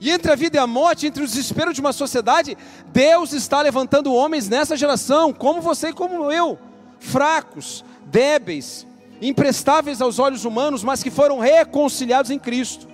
E 0.00 0.10
entre 0.10 0.32
a 0.32 0.34
vida 0.34 0.56
e 0.56 0.60
a 0.60 0.66
morte, 0.66 1.06
entre 1.06 1.22
o 1.22 1.26
desespero 1.26 1.74
de 1.74 1.80
uma 1.80 1.92
sociedade, 1.92 2.56
Deus 2.86 3.34
está 3.34 3.60
levantando 3.60 4.14
homens 4.14 4.48
nessa 4.48 4.74
geração, 4.74 5.30
como 5.30 5.60
você 5.60 5.88
e 5.88 5.92
como 5.92 6.32
eu, 6.32 6.58
fracos, 6.98 7.84
débeis, 8.06 8.86
imprestáveis 9.20 10.00
aos 10.00 10.18
olhos 10.18 10.46
humanos, 10.46 10.82
mas 10.82 11.02
que 11.02 11.10
foram 11.10 11.38
reconciliados 11.38 12.30
em 12.30 12.38
Cristo. 12.38 12.88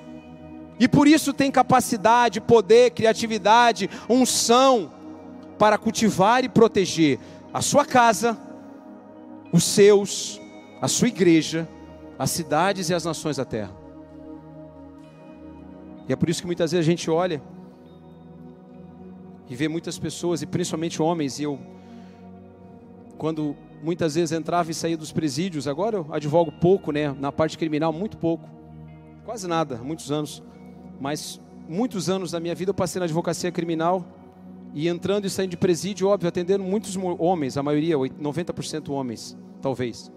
E 0.80 0.88
por 0.88 1.06
isso 1.06 1.32
tem 1.32 1.48
capacidade, 1.48 2.40
poder, 2.40 2.90
criatividade, 2.90 3.88
unção 4.08 4.90
para 5.56 5.78
cultivar 5.78 6.44
e 6.44 6.48
proteger 6.48 7.20
a 7.54 7.62
sua 7.62 7.84
casa, 7.84 8.36
os 9.52 9.62
seus, 9.62 10.40
a 10.82 10.88
sua 10.88 11.06
igreja, 11.06 11.68
as 12.18 12.32
cidades 12.32 12.90
e 12.90 12.94
as 12.94 13.04
nações 13.04 13.36
da 13.36 13.44
terra. 13.44 13.85
E 16.08 16.12
é 16.12 16.16
por 16.16 16.28
isso 16.28 16.40
que 16.40 16.46
muitas 16.46 16.72
vezes 16.72 16.86
a 16.86 16.90
gente 16.90 17.10
olha 17.10 17.42
e 19.48 19.54
vê 19.54 19.68
muitas 19.68 19.98
pessoas, 19.98 20.42
e 20.42 20.46
principalmente 20.46 21.00
homens, 21.00 21.38
e 21.38 21.44
eu, 21.44 21.58
quando 23.16 23.56
muitas 23.82 24.14
vezes 24.14 24.32
entrava 24.32 24.70
e 24.70 24.74
saía 24.74 24.96
dos 24.96 25.12
presídios, 25.12 25.68
agora 25.68 25.98
eu 25.98 26.06
advogo 26.10 26.50
pouco, 26.50 26.90
né, 26.90 27.14
na 27.18 27.30
parte 27.30 27.56
criminal, 27.56 27.92
muito 27.92 28.16
pouco, 28.16 28.48
quase 29.24 29.46
nada, 29.46 29.76
muitos 29.76 30.10
anos, 30.10 30.42
mas 31.00 31.40
muitos 31.68 32.08
anos 32.08 32.32
da 32.32 32.40
minha 32.40 32.54
vida 32.54 32.70
eu 32.70 32.74
passei 32.74 32.98
na 32.98 33.04
advocacia 33.04 33.52
criminal, 33.52 34.04
e 34.74 34.88
entrando 34.88 35.24
e 35.24 35.30
saindo 35.30 35.50
de 35.50 35.56
presídio, 35.56 36.08
óbvio, 36.08 36.28
atendendo 36.28 36.62
muitos 36.62 36.96
homens, 37.18 37.56
a 37.56 37.62
maioria, 37.62 37.96
90% 37.96 38.90
homens, 38.90 39.36
talvez. 39.62 40.12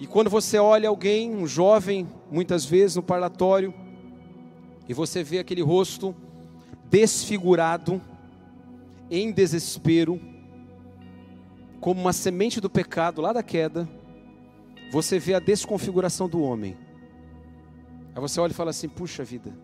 E 0.00 0.06
quando 0.06 0.28
você 0.28 0.58
olha 0.58 0.88
alguém, 0.88 1.34
um 1.34 1.46
jovem, 1.46 2.08
muitas 2.30 2.64
vezes 2.64 2.96
no 2.96 3.02
parlatório, 3.02 3.72
e 4.88 4.94
você 4.94 5.22
vê 5.22 5.38
aquele 5.38 5.60
rosto 5.60 6.16
desfigurado, 6.88 8.00
em 9.10 9.30
desespero, 9.30 10.18
como 11.78 12.00
uma 12.00 12.12
semente 12.12 12.60
do 12.60 12.70
pecado 12.70 13.20
lá 13.20 13.32
da 13.32 13.42
queda, 13.42 13.88
você 14.90 15.18
vê 15.18 15.34
a 15.34 15.38
desconfiguração 15.38 16.28
do 16.28 16.42
homem. 16.42 16.76
Aí 18.14 18.20
você 18.20 18.40
olha 18.40 18.50
e 18.50 18.54
fala 18.54 18.70
assim: 18.70 18.88
puxa 18.88 19.22
vida, 19.22 19.54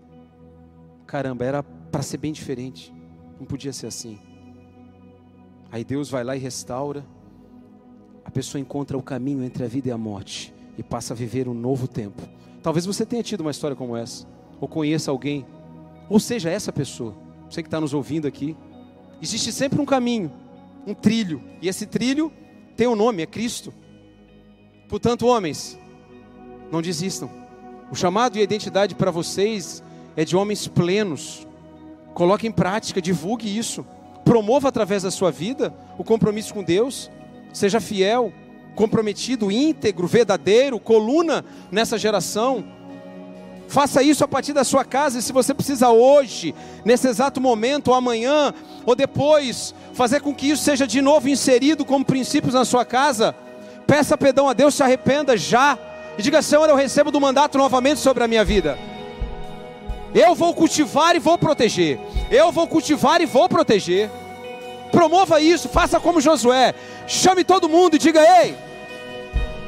caramba, 1.06 1.44
era 1.44 1.62
para 1.62 2.02
ser 2.02 2.18
bem 2.18 2.32
diferente, 2.32 2.92
não 3.38 3.46
podia 3.46 3.72
ser 3.72 3.86
assim. 3.86 4.18
Aí 5.72 5.84
Deus 5.84 6.08
vai 6.08 6.22
lá 6.22 6.36
e 6.36 6.38
restaura, 6.38 7.04
a 8.24 8.30
pessoa 8.30 8.60
encontra 8.60 8.96
o 8.96 9.02
caminho 9.02 9.42
entre 9.42 9.64
a 9.64 9.68
vida 9.68 9.88
e 9.88 9.90
a 9.90 9.98
morte 9.98 10.54
e 10.76 10.82
passa 10.82 11.14
a 11.14 11.16
viver 11.16 11.48
um 11.48 11.54
novo 11.54 11.88
tempo. 11.88 12.22
Talvez 12.62 12.86
você 12.86 13.04
tenha 13.04 13.22
tido 13.22 13.40
uma 13.40 13.50
história 13.50 13.76
como 13.76 13.96
essa 13.96 14.33
ou 14.64 14.68
conheça 14.68 15.10
alguém, 15.10 15.44
ou 16.08 16.18
seja 16.18 16.48
essa 16.48 16.72
pessoa, 16.72 17.14
você 17.50 17.62
que 17.62 17.66
está 17.66 17.78
nos 17.78 17.92
ouvindo 17.92 18.26
aqui, 18.26 18.56
existe 19.20 19.52
sempre 19.52 19.78
um 19.78 19.84
caminho, 19.84 20.32
um 20.86 20.94
trilho, 20.94 21.42
e 21.60 21.68
esse 21.68 21.84
trilho 21.84 22.32
tem 22.74 22.86
um 22.86 22.96
nome, 22.96 23.22
é 23.22 23.26
Cristo. 23.26 23.74
Portanto, 24.88 25.26
homens, 25.26 25.78
não 26.72 26.80
desistam. 26.80 27.30
O 27.90 27.94
chamado 27.94 28.38
e 28.38 28.40
a 28.40 28.42
identidade 28.42 28.94
para 28.94 29.10
vocês 29.10 29.82
é 30.16 30.24
de 30.24 30.34
homens 30.34 30.66
plenos. 30.66 31.46
Coloque 32.14 32.46
em 32.46 32.52
prática, 32.52 33.02
divulgue 33.02 33.56
isso. 33.56 33.84
Promova 34.24 34.68
através 34.68 35.02
da 35.02 35.10
sua 35.10 35.30
vida 35.30 35.74
o 35.98 36.04
compromisso 36.04 36.54
com 36.54 36.64
Deus. 36.64 37.10
Seja 37.52 37.80
fiel, 37.80 38.32
comprometido, 38.74 39.52
íntegro, 39.52 40.06
verdadeiro, 40.06 40.80
coluna 40.80 41.44
nessa 41.70 41.98
geração. 41.98 42.64
Faça 43.68 44.02
isso 44.02 44.22
a 44.22 44.28
partir 44.28 44.52
da 44.52 44.62
sua 44.62 44.84
casa, 44.84 45.18
e 45.18 45.22
se 45.22 45.32
você 45.32 45.54
precisa 45.54 45.88
hoje, 45.88 46.54
nesse 46.84 47.08
exato 47.08 47.40
momento, 47.40 47.88
ou 47.88 47.94
amanhã, 47.94 48.52
ou 48.84 48.94
depois, 48.94 49.74
fazer 49.94 50.20
com 50.20 50.34
que 50.34 50.50
isso 50.50 50.62
seja 50.62 50.86
de 50.86 51.00
novo 51.00 51.28
inserido 51.28 51.84
como 51.84 52.04
princípios 52.04 52.54
na 52.54 52.64
sua 52.64 52.84
casa, 52.84 53.34
peça 53.86 54.16
perdão 54.16 54.48
a 54.48 54.52
Deus, 54.52 54.74
se 54.74 54.82
arrependa 54.82 55.36
já, 55.36 55.78
e 56.16 56.22
diga: 56.22 56.42
Senhor, 56.42 56.68
eu 56.68 56.76
recebo 56.76 57.10
do 57.10 57.20
mandato 57.20 57.58
novamente 57.58 58.00
sobre 58.00 58.22
a 58.22 58.28
minha 58.28 58.44
vida. 58.44 58.78
Eu 60.14 60.34
vou 60.34 60.54
cultivar 60.54 61.16
e 61.16 61.18
vou 61.18 61.36
proteger. 61.36 61.98
Eu 62.30 62.52
vou 62.52 62.68
cultivar 62.68 63.20
e 63.20 63.26
vou 63.26 63.48
proteger. 63.48 64.08
Promova 64.92 65.40
isso, 65.40 65.68
faça 65.68 65.98
como 65.98 66.20
Josué. 66.20 66.72
Chame 67.08 67.42
todo 67.42 67.68
mundo 67.68 67.96
e 67.96 67.98
diga: 67.98 68.20
Ei, 68.40 68.54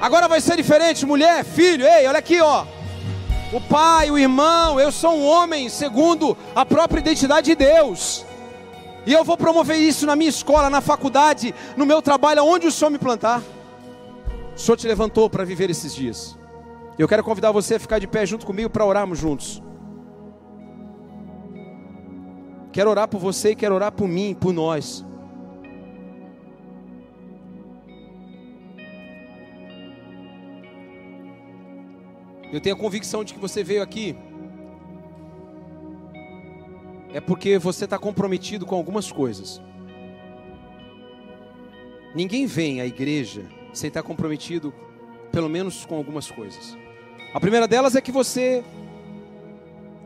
agora 0.00 0.28
vai 0.28 0.40
ser 0.40 0.56
diferente, 0.56 1.04
mulher, 1.04 1.44
filho, 1.44 1.84
ei, 1.84 2.06
olha 2.06 2.18
aqui, 2.18 2.40
ó 2.40 2.75
o 3.52 3.60
pai, 3.60 4.10
o 4.10 4.18
irmão, 4.18 4.80
eu 4.80 4.90
sou 4.90 5.14
um 5.14 5.24
homem 5.24 5.68
segundo 5.68 6.36
a 6.54 6.66
própria 6.66 7.00
identidade 7.00 7.46
de 7.46 7.54
Deus. 7.54 8.24
E 9.06 9.12
eu 9.12 9.22
vou 9.22 9.36
promover 9.36 9.78
isso 9.78 10.04
na 10.04 10.16
minha 10.16 10.30
escola, 10.30 10.68
na 10.68 10.80
faculdade, 10.80 11.54
no 11.76 11.86
meu 11.86 12.02
trabalho, 12.02 12.40
aonde 12.40 12.66
o 12.66 12.72
Senhor 12.72 12.90
me 12.90 12.98
plantar. 12.98 13.40
O 14.54 14.58
Senhor 14.58 14.76
te 14.76 14.88
levantou 14.88 15.30
para 15.30 15.44
viver 15.44 15.70
esses 15.70 15.94
dias. 15.94 16.36
Eu 16.98 17.06
quero 17.06 17.22
convidar 17.22 17.52
você 17.52 17.76
a 17.76 17.80
ficar 17.80 18.00
de 18.00 18.08
pé 18.08 18.26
junto 18.26 18.44
comigo 18.44 18.68
para 18.68 18.84
orarmos 18.84 19.18
juntos. 19.18 19.62
Quero 22.72 22.90
orar 22.90 23.06
por 23.06 23.20
você 23.20 23.50
e 23.50 23.56
quero 23.56 23.74
orar 23.74 23.92
por 23.92 24.08
mim, 24.08 24.34
por 24.34 24.52
nós. 24.52 25.05
Eu 32.52 32.60
tenho 32.60 32.76
a 32.76 32.78
convicção 32.78 33.24
de 33.24 33.34
que 33.34 33.40
você 33.40 33.64
veio 33.64 33.82
aqui 33.82 34.16
é 37.12 37.20
porque 37.20 37.58
você 37.58 37.84
está 37.84 37.98
comprometido 37.98 38.66
com 38.66 38.74
algumas 38.74 39.10
coisas. 39.10 39.60
Ninguém 42.14 42.46
vem 42.46 42.80
à 42.80 42.86
igreja 42.86 43.44
sem 43.72 43.88
estar 43.88 44.02
comprometido, 44.02 44.72
pelo 45.32 45.48
menos 45.48 45.84
com 45.84 45.96
algumas 45.96 46.30
coisas. 46.30 46.76
A 47.34 47.40
primeira 47.40 47.66
delas 47.66 47.96
é 47.96 48.00
que 48.00 48.12
você 48.12 48.62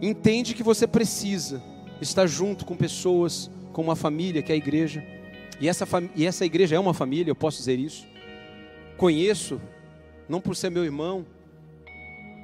entende 0.01 0.55
que 0.55 0.63
você 0.63 0.87
precisa 0.87 1.63
estar 2.01 2.27
junto 2.27 2.65
com 2.65 2.77
pessoas, 2.77 3.51
com 3.73 3.83
uma 3.83 3.97
família 3.97 4.43
que 4.43 4.51
é 4.51 4.55
a 4.55 4.59
igreja. 4.59 5.05
E 5.61 5.69
essa, 5.69 5.87
e 6.17 6.27
essa 6.27 6.45
igreja 6.45 6.77
é 6.77 6.79
uma 6.79 6.95
família, 6.95 7.31
eu 7.31 7.37
posso 7.37 7.59
dizer 7.59 7.79
isso. 7.79 8.07
Conheço, 8.97 9.61
não 10.29 10.41
por 10.41 10.57
ser 10.57 10.71
meu 10.71 10.85
irmão, 10.85 11.27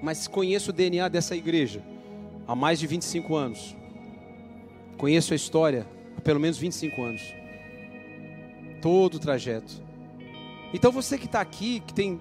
mas 0.07 0.29
conheço 0.29 0.71
o 0.71 0.73
DNA 0.73 1.09
dessa 1.09 1.35
igreja 1.35 1.83
há 2.47 2.55
mais 2.55 2.79
de 2.79 2.87
25 2.87 3.35
anos. 3.35 3.77
Conheço 4.97 5.33
a 5.33 5.37
história 5.37 5.85
há 6.17 6.21
pelo 6.21 6.39
menos 6.39 6.57
25 6.57 7.03
anos. 7.03 7.23
Todo 8.81 9.17
o 9.17 9.19
trajeto. 9.19 9.83
Então 10.73 10.93
você 10.93 11.19
que 11.19 11.27
está 11.27 11.41
aqui, 11.41 11.81
que 11.81 11.93
tem 11.93 12.21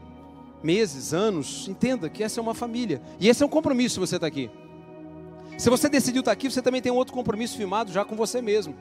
meses, 0.64 1.14
anos, 1.14 1.68
entenda 1.68 2.10
que 2.10 2.24
essa 2.24 2.40
é 2.40 2.42
uma 2.42 2.56
família. 2.56 3.04
E 3.20 3.30
esse 3.30 3.44
é 3.44 3.46
um 3.46 3.50
compromisso 3.50 3.94
se 3.94 4.00
você 4.00 4.16
está 4.16 4.26
aqui. 4.26 4.50
Se 5.56 5.70
você 5.70 5.88
decidiu 5.88 6.22
estar 6.22 6.32
tá 6.32 6.34
aqui, 6.34 6.50
você 6.50 6.64
também 6.64 6.82
tem 6.82 6.92
um 6.92 6.96
outro 6.96 7.14
compromisso 7.14 7.56
firmado 7.56 7.92
já 7.92 8.04
com 8.04 8.16
você 8.16 8.42
mesmo. 8.42 8.76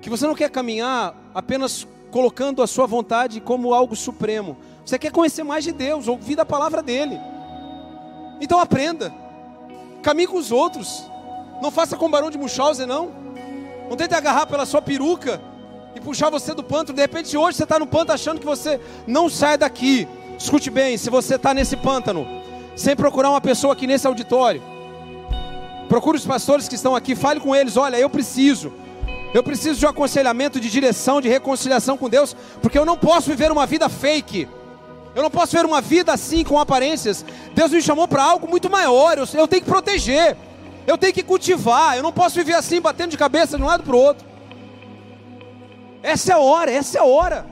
Que 0.00 0.10
você 0.10 0.26
não 0.26 0.34
quer 0.34 0.50
caminhar 0.50 1.14
apenas 1.32 1.86
colocando 2.10 2.60
a 2.60 2.66
sua 2.66 2.88
vontade 2.88 3.40
como 3.40 3.72
algo 3.72 3.94
supremo. 3.94 4.56
Você 4.84 4.98
quer 4.98 5.12
conhecer 5.12 5.44
mais 5.44 5.62
de 5.62 5.70
Deus, 5.70 6.08
ouvir 6.08 6.40
a 6.40 6.44
palavra 6.44 6.82
dele. 6.82 7.20
Então 8.42 8.58
aprenda. 8.58 9.14
Caminhe 10.02 10.26
com 10.26 10.36
os 10.36 10.50
outros. 10.50 11.04
Não 11.62 11.70
faça 11.70 11.96
com 11.96 12.06
o 12.06 12.08
barão 12.08 12.28
de 12.28 12.36
Munchausen, 12.36 12.86
não. 12.86 13.12
Não 13.88 13.96
tente 13.96 14.14
agarrar 14.14 14.46
pela 14.46 14.66
sua 14.66 14.82
peruca 14.82 15.40
e 15.94 16.00
puxar 16.00 16.28
você 16.28 16.52
do 16.52 16.64
pântano. 16.64 16.96
De 16.96 17.00
repente, 17.00 17.36
hoje 17.36 17.56
você 17.56 17.62
está 17.62 17.78
no 17.78 17.86
pântano 17.86 18.14
achando 18.14 18.40
que 18.40 18.46
você 18.46 18.80
não 19.06 19.30
sai 19.30 19.56
daqui. 19.56 20.08
Escute 20.36 20.70
bem: 20.70 20.98
se 20.98 21.08
você 21.08 21.36
está 21.36 21.54
nesse 21.54 21.76
pântano, 21.76 22.26
sem 22.74 22.96
procurar 22.96 23.30
uma 23.30 23.40
pessoa 23.40 23.74
aqui 23.74 23.86
nesse 23.86 24.08
auditório, 24.08 24.60
procure 25.88 26.18
os 26.18 26.26
pastores 26.26 26.66
que 26.66 26.74
estão 26.74 26.96
aqui, 26.96 27.14
fale 27.14 27.38
com 27.38 27.54
eles: 27.54 27.76
olha, 27.76 27.96
eu 27.96 28.10
preciso. 28.10 28.72
Eu 29.32 29.44
preciso 29.44 29.78
de 29.78 29.86
um 29.86 29.88
aconselhamento, 29.88 30.58
de 30.58 30.68
direção, 30.68 31.20
de 31.20 31.28
reconciliação 31.28 31.96
com 31.96 32.08
Deus, 32.08 32.36
porque 32.60 32.76
eu 32.76 32.84
não 32.84 32.98
posso 32.98 33.30
viver 33.30 33.52
uma 33.52 33.66
vida 33.66 33.88
fake. 33.88 34.48
Eu 35.14 35.22
não 35.22 35.30
posso 35.30 35.52
viver 35.52 35.66
uma 35.66 35.80
vida 35.80 36.12
assim 36.12 36.42
com 36.42 36.58
aparências. 36.58 37.24
Deus 37.54 37.70
me 37.70 37.82
chamou 37.82 38.08
para 38.08 38.22
algo 38.22 38.48
muito 38.48 38.70
maior. 38.70 39.18
Eu, 39.18 39.26
eu 39.34 39.48
tenho 39.48 39.62
que 39.62 39.70
proteger. 39.70 40.36
Eu 40.86 40.96
tenho 40.96 41.12
que 41.12 41.22
cultivar. 41.22 41.96
Eu 41.96 42.02
não 42.02 42.12
posso 42.12 42.36
viver 42.36 42.54
assim, 42.54 42.80
batendo 42.80 43.10
de 43.10 43.18
cabeça 43.18 43.56
de 43.56 43.62
um 43.62 43.66
lado 43.66 43.82
para 43.82 43.94
o 43.94 43.98
outro. 43.98 44.26
Essa 46.02 46.32
é 46.32 46.34
a 46.34 46.38
hora, 46.38 46.70
essa 46.70 46.98
é 46.98 47.00
a 47.00 47.04
hora. 47.04 47.46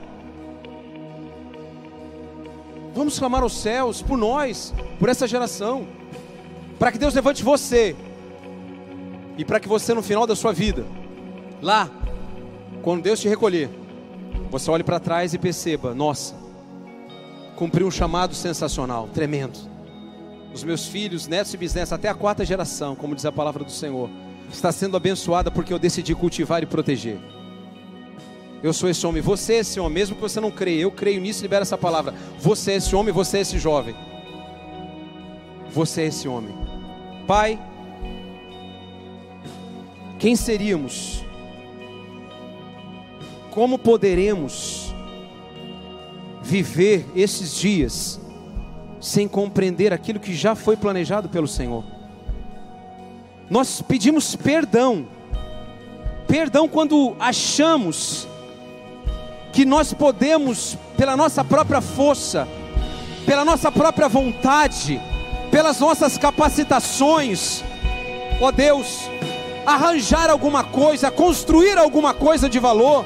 Vamos 2.93 3.17
clamar 3.17 3.41
aos 3.41 3.53
céus 3.53 4.01
por 4.01 4.17
nós, 4.17 4.73
por 4.99 5.07
essa 5.07 5.25
geração, 5.25 5.87
para 6.77 6.91
que 6.91 6.97
Deus 6.97 7.13
levante 7.13 7.41
você 7.41 7.95
e 9.37 9.45
para 9.45 9.61
que 9.61 9.67
você 9.69 9.93
no 9.93 10.01
final 10.01 10.27
da 10.27 10.35
sua 10.35 10.51
vida, 10.51 10.85
lá, 11.61 11.89
quando 12.81 13.01
Deus 13.01 13.21
te 13.21 13.29
recolher, 13.29 13.69
você 14.49 14.69
olhe 14.69 14.83
para 14.83 14.99
trás 14.99 15.33
e 15.33 15.37
perceba: 15.37 15.93
nossa, 15.93 16.35
cumpri 17.61 17.83
um 17.83 17.91
chamado 17.91 18.33
sensacional, 18.33 19.07
tremendo. 19.13 19.59
Os 20.51 20.63
meus 20.63 20.87
filhos, 20.87 21.27
netos 21.27 21.53
e 21.53 21.57
bisnetos, 21.57 21.93
até 21.93 22.09
a 22.09 22.15
quarta 22.15 22.43
geração, 22.43 22.95
como 22.95 23.13
diz 23.13 23.23
a 23.23 23.31
palavra 23.31 23.63
do 23.63 23.69
Senhor, 23.69 24.09
está 24.51 24.71
sendo 24.71 24.97
abençoada 24.97 25.51
porque 25.51 25.71
eu 25.71 25.77
decidi 25.77 26.15
cultivar 26.15 26.63
e 26.63 26.65
proteger. 26.65 27.19
Eu 28.63 28.73
sou 28.73 28.89
esse 28.89 29.05
homem, 29.05 29.21
você 29.21 29.53
é 29.53 29.57
esse 29.59 29.79
homem, 29.79 29.93
mesmo 29.93 30.15
que 30.15 30.21
você 30.23 30.39
não 30.39 30.49
creia, 30.49 30.81
eu 30.81 30.91
creio 30.91 31.21
nisso, 31.21 31.43
libera 31.43 31.61
essa 31.61 31.77
palavra. 31.77 32.15
Você 32.39 32.71
é 32.71 32.75
esse 32.77 32.95
homem, 32.95 33.13
você 33.13 33.37
é 33.37 33.41
esse 33.41 33.59
jovem. 33.59 33.95
Você 35.71 36.01
é 36.01 36.05
esse 36.07 36.27
homem. 36.27 36.55
Pai, 37.27 37.59
quem 40.17 40.35
seríamos? 40.35 41.23
Como 43.51 43.77
poderemos 43.77 44.90
viver 46.41 47.05
esses 47.15 47.55
dias 47.55 48.19
sem 48.99 49.27
compreender 49.27 49.93
aquilo 49.93 50.19
que 50.19 50.33
já 50.33 50.55
foi 50.55 50.75
planejado 50.75 51.29
pelo 51.29 51.47
Senhor? 51.47 51.83
Nós 53.49 53.81
pedimos 53.81 54.35
perdão, 54.35 55.07
perdão 56.27 56.67
quando 56.67 57.15
achamos 57.19 58.27
que 59.51 59.65
nós 59.65 59.93
podemos, 59.93 60.77
pela 60.95 61.17
nossa 61.17 61.43
própria 61.43 61.81
força, 61.81 62.47
pela 63.25 63.43
nossa 63.43 63.71
própria 63.71 64.07
vontade, 64.07 65.01
pelas 65.51 65.79
nossas 65.79 66.17
capacitações, 66.17 67.63
ó 68.39 68.51
Deus, 68.51 69.09
arranjar 69.65 70.29
alguma 70.29 70.63
coisa, 70.63 71.11
construir 71.11 71.77
alguma 71.77 72.13
coisa 72.13 72.49
de 72.49 72.59
valor, 72.59 73.05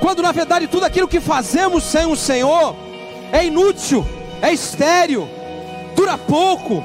quando 0.00 0.22
na 0.22 0.32
verdade 0.32 0.66
tudo 0.66 0.84
aquilo 0.84 1.08
que 1.08 1.20
fazemos 1.20 1.84
sem 1.84 2.06
o 2.06 2.16
Senhor 2.16 2.74
é 3.32 3.44
inútil, 3.44 4.06
é 4.40 4.52
estéril, 4.52 5.28
dura 5.94 6.16
pouco, 6.16 6.84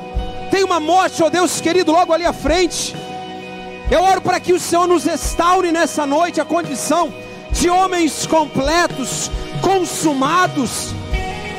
tem 0.51 0.63
uma 0.63 0.79
morte, 0.79 1.23
ó 1.23 1.29
Deus 1.29 1.61
querido, 1.61 1.91
logo 1.91 2.13
ali 2.13 2.25
à 2.25 2.33
frente. 2.33 2.95
Eu 3.89 4.01
oro 4.01 4.21
para 4.21 4.39
que 4.39 4.53
o 4.53 4.59
Senhor 4.59 4.87
nos 4.87 5.03
restaure 5.03 5.71
nessa 5.71 6.05
noite 6.05 6.41
a 6.41 6.45
condição 6.45 7.13
de 7.51 7.69
homens 7.69 8.25
completos, 8.25 9.29
consumados. 9.61 10.93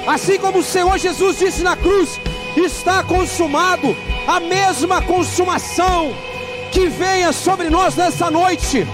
Assim 0.07 0.39
como 0.39 0.59
o 0.59 0.63
Senhor 0.63 0.99
Jesus 0.99 1.39
disse 1.39 1.63
na 1.63 1.77
cruz: 1.77 2.21
está 2.57 3.03
consumado, 3.03 3.97
a 4.27 4.41
mesma 4.41 5.03
consumação 5.03 6.13
que 6.71 6.89
venha 6.89 7.33
sobre 7.33 7.71
nós 7.71 7.95
nessa 7.95 8.31
noite, 8.31 8.87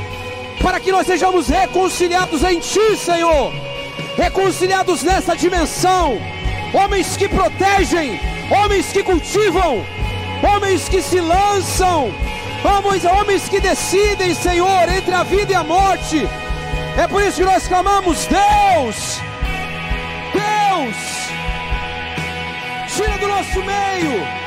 para 0.63 0.79
que 0.79 0.93
nós 0.93 1.07
sejamos 1.07 1.49
reconciliados 1.49 2.43
em 2.45 2.61
Ti, 2.61 2.97
Senhor, 2.97 3.53
reconciliados 4.17 5.03
nessa 5.03 5.37
dimensão. 5.37 6.21
Homens 6.73 7.17
que 7.17 7.29
protegem, 7.29 8.21
homens 8.51 8.93
que 8.93 9.03
cultivam, 9.03 9.85
homens 10.43 10.89
que 10.89 11.03
se 11.03 11.21
lançam, 11.21 12.13
homens, 12.65 13.05
homens 13.05 13.49
que 13.49 13.61
decidem, 13.61 14.35
Senhor, 14.35 14.89
entre 14.89 15.15
a 15.15 15.23
vida 15.23 15.53
e 15.53 15.55
a 15.55 15.65
morte. 15.65 16.29
É 16.97 17.09
por 17.09 17.23
isso 17.23 17.39
que 17.39 17.45
nós 17.45 17.67
clamamos: 17.67 18.27
Deus, 18.27 19.21
Deus, 20.33 20.97
tira 22.95 23.19
do 23.19 23.29
nosso 23.29 23.63
meio 23.63 24.41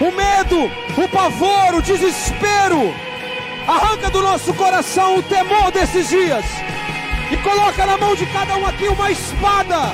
o 0.00 0.10
medo, 0.12 0.70
o 0.96 1.08
pavor, 1.08 1.74
o 1.74 1.82
desespero, 1.82 2.94
arranca 3.70 4.10
do 4.10 4.20
nosso 4.20 4.52
coração 4.54 5.18
o 5.18 5.22
temor 5.22 5.70
desses 5.70 6.08
dias 6.08 6.44
e 7.30 7.36
coloca 7.36 7.86
na 7.86 7.96
mão 7.96 8.16
de 8.16 8.26
cada 8.26 8.56
um 8.56 8.66
aqui 8.66 8.88
uma 8.88 9.08
espada, 9.08 9.92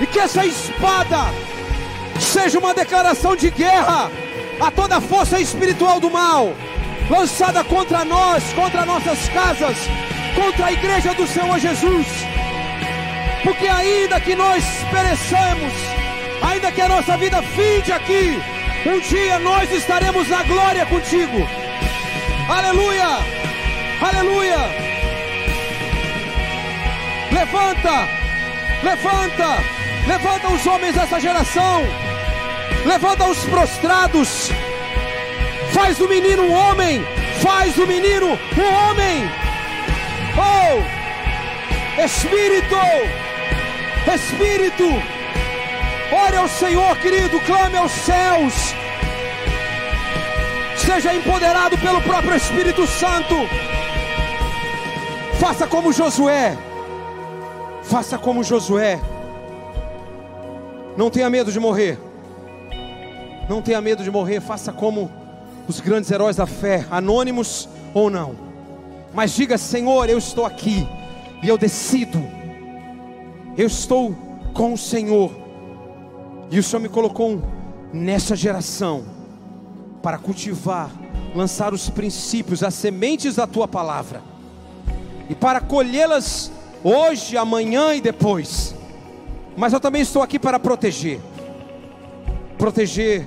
e 0.00 0.06
que 0.06 0.18
essa 0.18 0.44
espada 0.44 1.32
seja 2.18 2.58
uma 2.58 2.74
declaração 2.74 3.36
de 3.36 3.50
guerra 3.50 4.10
a 4.60 4.70
toda 4.72 5.00
força 5.00 5.40
espiritual 5.40 6.00
do 6.00 6.10
mal 6.10 6.52
lançada 7.08 7.62
contra 7.62 8.04
nós, 8.04 8.42
contra 8.54 8.84
nossas 8.84 9.28
casas, 9.28 9.76
contra 10.34 10.66
a 10.66 10.72
igreja 10.72 11.14
do 11.14 11.26
Senhor 11.26 11.58
Jesus. 11.60 12.06
Porque 13.44 13.68
ainda 13.68 14.20
que 14.20 14.34
nós 14.34 14.64
pereçamos, 14.90 15.72
ainda 16.42 16.72
que 16.72 16.80
a 16.80 16.88
nossa 16.88 17.16
vida 17.16 17.42
finde 17.42 17.92
aqui, 17.92 18.40
um 18.86 18.98
dia 19.00 19.38
nós 19.38 19.70
estaremos 19.70 20.28
na 20.28 20.42
glória 20.42 20.86
contigo. 20.86 21.61
Aleluia! 22.48 23.18
Aleluia! 24.00 24.58
Levanta! 27.30 28.08
Levanta! 28.82 29.64
Levanta 30.06 30.48
os 30.48 30.66
homens 30.66 30.94
dessa 30.94 31.20
geração! 31.20 31.82
Levanta 32.84 33.24
os 33.24 33.44
prostrados! 33.44 34.50
Faz 35.72 35.98
do 35.98 36.08
menino 36.08 36.42
um 36.42 36.52
homem! 36.52 37.04
Faz 37.40 37.74
do 37.74 37.86
menino 37.86 38.26
um 38.26 38.90
homem! 38.90 39.30
Oh! 40.36 42.02
Espírito! 42.02 42.76
Espírito! 44.12 45.02
Ore 46.12 46.36
ao 46.36 46.48
Senhor, 46.48 46.96
querido, 46.98 47.40
clame 47.40 47.78
aos 47.78 47.92
céus. 47.92 48.81
Seja 50.84 51.14
empoderado 51.14 51.78
pelo 51.78 52.02
próprio 52.02 52.34
Espírito 52.34 52.84
Santo. 52.88 53.36
Faça 55.38 55.64
como 55.64 55.92
Josué. 55.92 56.58
Faça 57.84 58.18
como 58.18 58.42
Josué. 58.42 59.00
Não 60.96 61.08
tenha 61.08 61.30
medo 61.30 61.52
de 61.52 61.60
morrer. 61.60 62.00
Não 63.48 63.62
tenha 63.62 63.80
medo 63.80 64.02
de 64.02 64.10
morrer. 64.10 64.40
Faça 64.40 64.72
como 64.72 65.08
os 65.68 65.78
grandes 65.78 66.10
heróis 66.10 66.34
da 66.34 66.46
fé, 66.46 66.84
anônimos 66.90 67.68
ou 67.94 68.10
não. 68.10 68.34
Mas 69.14 69.32
diga: 69.36 69.56
Senhor, 69.56 70.10
eu 70.10 70.18
estou 70.18 70.44
aqui 70.44 70.84
e 71.44 71.48
eu 71.48 71.56
decido. 71.56 72.20
Eu 73.56 73.68
estou 73.68 74.16
com 74.52 74.72
o 74.72 74.78
Senhor. 74.78 75.30
E 76.50 76.58
o 76.58 76.62
Senhor 76.62 76.82
me 76.82 76.88
colocou 76.88 77.40
nessa 77.92 78.34
geração 78.34 79.11
para 80.02 80.18
cultivar, 80.18 80.90
lançar 81.34 81.72
os 81.72 81.88
princípios, 81.88 82.62
as 82.62 82.74
sementes 82.74 83.36
da 83.36 83.46
tua 83.46 83.68
palavra. 83.68 84.22
E 85.30 85.34
para 85.34 85.60
colhê-las 85.60 86.50
hoje, 86.82 87.36
amanhã 87.36 87.94
e 87.94 88.00
depois. 88.00 88.74
Mas 89.56 89.72
eu 89.72 89.80
também 89.80 90.02
estou 90.02 90.22
aqui 90.22 90.38
para 90.38 90.58
proteger. 90.58 91.20
Proteger 92.58 93.26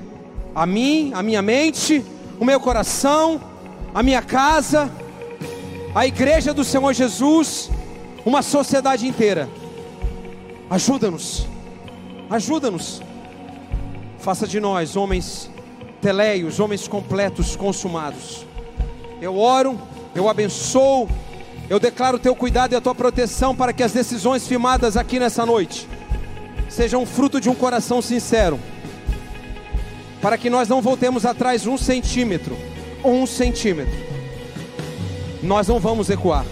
a 0.53 0.65
mim, 0.65 1.11
a 1.13 1.23
minha 1.23 1.41
mente, 1.41 2.03
o 2.39 2.45
meu 2.45 2.59
coração, 2.59 3.41
a 3.93 4.03
minha 4.03 4.21
casa 4.21 4.91
a 5.95 6.05
igreja 6.05 6.53
do 6.53 6.65
Senhor 6.65 6.91
Jesus, 6.91 7.71
uma 8.26 8.41
sociedade 8.41 9.07
inteira. 9.07 9.47
Ajuda-nos, 10.69 11.47
ajuda-nos. 12.30 13.01
Faça 14.19 14.45
de 14.45 14.59
nós 14.59 14.97
homens 14.97 15.49
teleios, 16.05 16.59
homens 16.59 16.87
completos, 16.87 17.55
consumados. 17.55 18.45
Eu 19.19 19.39
oro, 19.39 19.79
eu 20.13 20.29
abençoo, 20.29 21.09
Eu 21.67 21.79
declaro 21.79 22.17
o 22.17 22.19
teu 22.19 22.35
cuidado 22.35 22.73
e 22.73 22.75
a 22.75 22.81
tua 22.81 22.93
proteção 22.93 23.55
para 23.55 23.73
que 23.73 23.81
as 23.81 23.91
decisões 23.91 24.47
firmadas 24.47 24.95
aqui 24.95 25.17
nessa 25.17 25.43
noite 25.47 25.87
sejam 26.69 27.07
fruto 27.07 27.41
de 27.41 27.49
um 27.49 27.55
coração 27.55 28.03
sincero. 28.03 28.59
Para 30.21 30.37
que 30.37 30.47
nós 30.47 30.69
não 30.69 30.79
voltemos 30.79 31.25
atrás 31.25 31.65
um 31.65 31.75
centímetro, 31.75 32.55
um 33.03 33.25
centímetro. 33.25 33.97
Nós 35.41 35.67
não 35.67 35.79
vamos 35.79 36.07
recuar. 36.07 36.45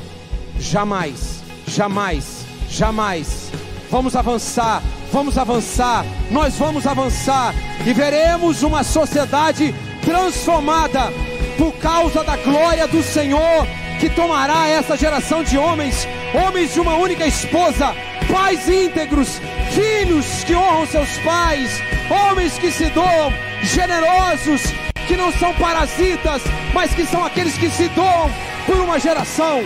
Jamais, 0.59 1.43
jamais, 1.67 2.43
jamais. 2.67 3.51
Vamos 3.91 4.15
avançar, 4.15 4.81
vamos 5.14 5.38
avançar, 5.38 6.03
nós 6.32 6.55
vamos 6.55 6.88
avançar 6.88 7.53
e 7.86 7.93
veremos 7.93 8.64
uma 8.64 8.84
sociedade 8.84 9.74
transformada 10.01 11.14
por 11.55 11.72
causa 11.74 12.24
da 12.24 12.36
glória 12.38 12.88
do 12.88 13.03
Senhor 13.03 13.68
que 13.99 14.09
tomará 14.09 14.68
essa 14.68 14.97
geração 14.97 15.43
de 15.43 15.55
homens, 15.55 16.07
homens 16.34 16.74
de 16.74 16.80
uma 16.80 16.95
única 16.95 17.28
esposa, 17.28 17.95
pais 18.32 18.68
íntegros, 18.68 19.39
filhos 19.72 20.43
que 20.45 20.55
honram 20.55 20.88
seus 20.88 21.16
pais, 21.20 21.80
homens 22.09 22.57
que 22.57 22.72
se 22.72 22.89
doam, 22.89 23.32
generosos, 23.61 24.64
que 25.07 25.16
não 25.16 25.32
são 25.34 25.53
parasitas, 25.53 26.41
mas 26.74 26.91
que 26.95 27.05
são 27.05 27.24
aqueles 27.24 27.55
que 27.55 27.70
se 27.70 27.88
doam 27.89 28.32
por 28.66 28.78
uma 28.78 28.99
geração. 28.99 29.64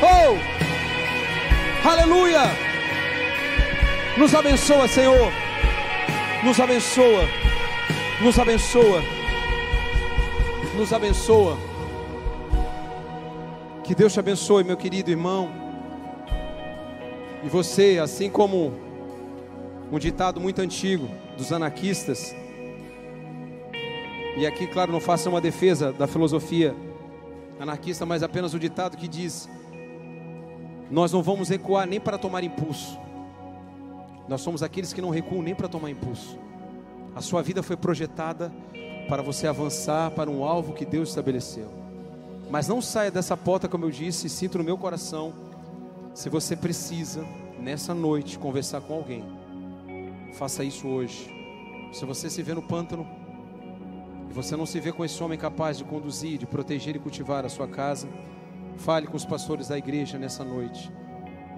Oh! 0.00 1.88
Aleluia! 1.88 2.69
Nos 4.20 4.34
abençoa, 4.34 4.86
Senhor. 4.86 5.32
Nos 6.44 6.60
abençoa. 6.60 7.22
Nos 8.22 8.38
abençoa. 8.38 9.02
Nos 10.76 10.92
abençoa. 10.92 11.56
Que 13.82 13.94
Deus 13.94 14.12
te 14.12 14.20
abençoe, 14.20 14.62
meu 14.62 14.76
querido 14.76 15.10
irmão. 15.10 15.48
E 17.42 17.48
você, 17.48 17.98
assim 17.98 18.28
como 18.28 18.74
um 19.90 19.98
ditado 19.98 20.38
muito 20.38 20.60
antigo 20.60 21.08
dos 21.38 21.50
anarquistas, 21.50 22.36
e 24.36 24.46
aqui, 24.46 24.66
claro, 24.66 24.92
não 24.92 25.00
faça 25.00 25.30
uma 25.30 25.40
defesa 25.40 25.94
da 25.94 26.06
filosofia 26.06 26.76
anarquista, 27.58 28.04
mas 28.04 28.22
apenas 28.22 28.52
o 28.52 28.58
ditado 28.58 28.98
que 28.98 29.08
diz: 29.08 29.48
Nós 30.90 31.10
não 31.10 31.22
vamos 31.22 31.48
recuar 31.48 31.86
nem 31.86 31.98
para 31.98 32.18
tomar 32.18 32.44
impulso. 32.44 33.00
Nós 34.30 34.42
somos 34.42 34.62
aqueles 34.62 34.92
que 34.92 35.02
não 35.02 35.10
recuam 35.10 35.42
nem 35.42 35.56
para 35.56 35.66
tomar 35.66 35.90
impulso. 35.90 36.38
A 37.16 37.20
sua 37.20 37.42
vida 37.42 37.64
foi 37.64 37.76
projetada 37.76 38.52
para 39.08 39.22
você 39.22 39.48
avançar 39.48 40.12
para 40.12 40.30
um 40.30 40.44
alvo 40.44 40.72
que 40.72 40.84
Deus 40.84 41.08
estabeleceu. 41.08 41.68
Mas 42.48 42.68
não 42.68 42.80
saia 42.80 43.10
dessa 43.10 43.36
porta, 43.36 43.66
como 43.66 43.86
eu 43.86 43.90
disse, 43.90 44.28
e 44.28 44.30
sinto 44.30 44.56
no 44.56 44.62
meu 44.62 44.78
coração, 44.78 45.32
se 46.14 46.28
você 46.28 46.54
precisa, 46.54 47.26
nessa 47.58 47.92
noite, 47.92 48.38
conversar 48.38 48.80
com 48.82 48.94
alguém, 48.94 49.24
faça 50.34 50.62
isso 50.62 50.86
hoje. 50.86 51.28
Se 51.92 52.04
você 52.04 52.30
se 52.30 52.40
vê 52.40 52.54
no 52.54 52.62
pântano, 52.62 53.04
e 54.30 54.32
você 54.32 54.56
não 54.56 54.64
se 54.64 54.78
vê 54.78 54.92
com 54.92 55.04
esse 55.04 55.20
homem 55.20 55.36
capaz 55.36 55.76
de 55.76 55.82
conduzir, 55.82 56.38
de 56.38 56.46
proteger 56.46 56.94
e 56.94 57.00
cultivar 57.00 57.44
a 57.44 57.48
sua 57.48 57.66
casa, 57.66 58.06
fale 58.76 59.08
com 59.08 59.16
os 59.16 59.24
pastores 59.24 59.66
da 59.66 59.76
igreja 59.76 60.20
nessa 60.20 60.44
noite. 60.44 60.88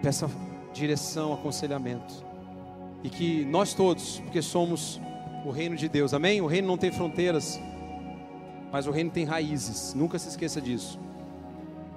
Peça 0.01 0.27
direção, 0.73 1.35
aconselhamento. 1.35 2.32
E 3.03 3.11
que 3.11 3.45
nós 3.45 3.75
todos, 3.75 4.21
porque 4.21 4.41
somos 4.41 5.01
o 5.45 5.51
reino 5.51 5.77
de 5.77 5.89
Deus, 5.89 6.15
amém? 6.15 6.41
O 6.41 6.47
reino 6.47 6.69
não 6.69 6.79
tem 6.79 6.93
fronteiras, 6.93 7.61
mas 8.71 8.87
o 8.87 8.91
reino 8.91 9.11
tem 9.11 9.25
raízes, 9.25 9.93
nunca 9.95 10.19
se 10.19 10.29
esqueça 10.29 10.61
disso. 10.61 10.99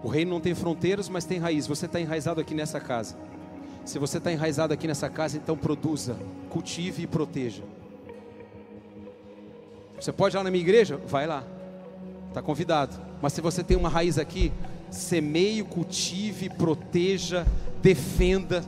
O 0.04 0.08
reino 0.08 0.32
não 0.32 0.40
tem 0.40 0.54
fronteiras, 0.54 1.10
mas 1.10 1.26
tem 1.26 1.40
raízes. 1.40 1.68
Você 1.68 1.88
está 1.88 2.00
enraizado 2.00 2.40
aqui 2.40 2.54
nessa 2.54 2.80
casa. 2.80 3.16
Se 3.86 3.98
você 3.98 4.18
está 4.18 4.32
enraizado 4.32 4.74
aqui 4.74 4.88
nessa 4.88 5.10
casa, 5.10 5.38
então 5.38 5.58
produza, 5.58 6.16
cultive 6.50 7.04
e 7.04 7.08
proteja. 7.08 7.64
Você 10.00 10.12
pode 10.12 10.36
ir 10.36 10.38
lá 10.38 10.44
na 10.44 10.52
minha 10.52 10.62
igreja? 10.62 10.98
Vai 11.08 11.26
lá. 11.26 11.44
Está 12.28 12.42
convidado. 12.42 13.00
Mas 13.22 13.34
se 13.34 13.42
você 13.42 13.64
tem 13.64 13.78
uma 13.78 13.90
raiz 13.90 14.20
aqui, 14.20 14.52
semeie, 14.92 15.64
cultive, 15.64 16.50
proteja, 16.50 17.46
defenda. 17.82 18.64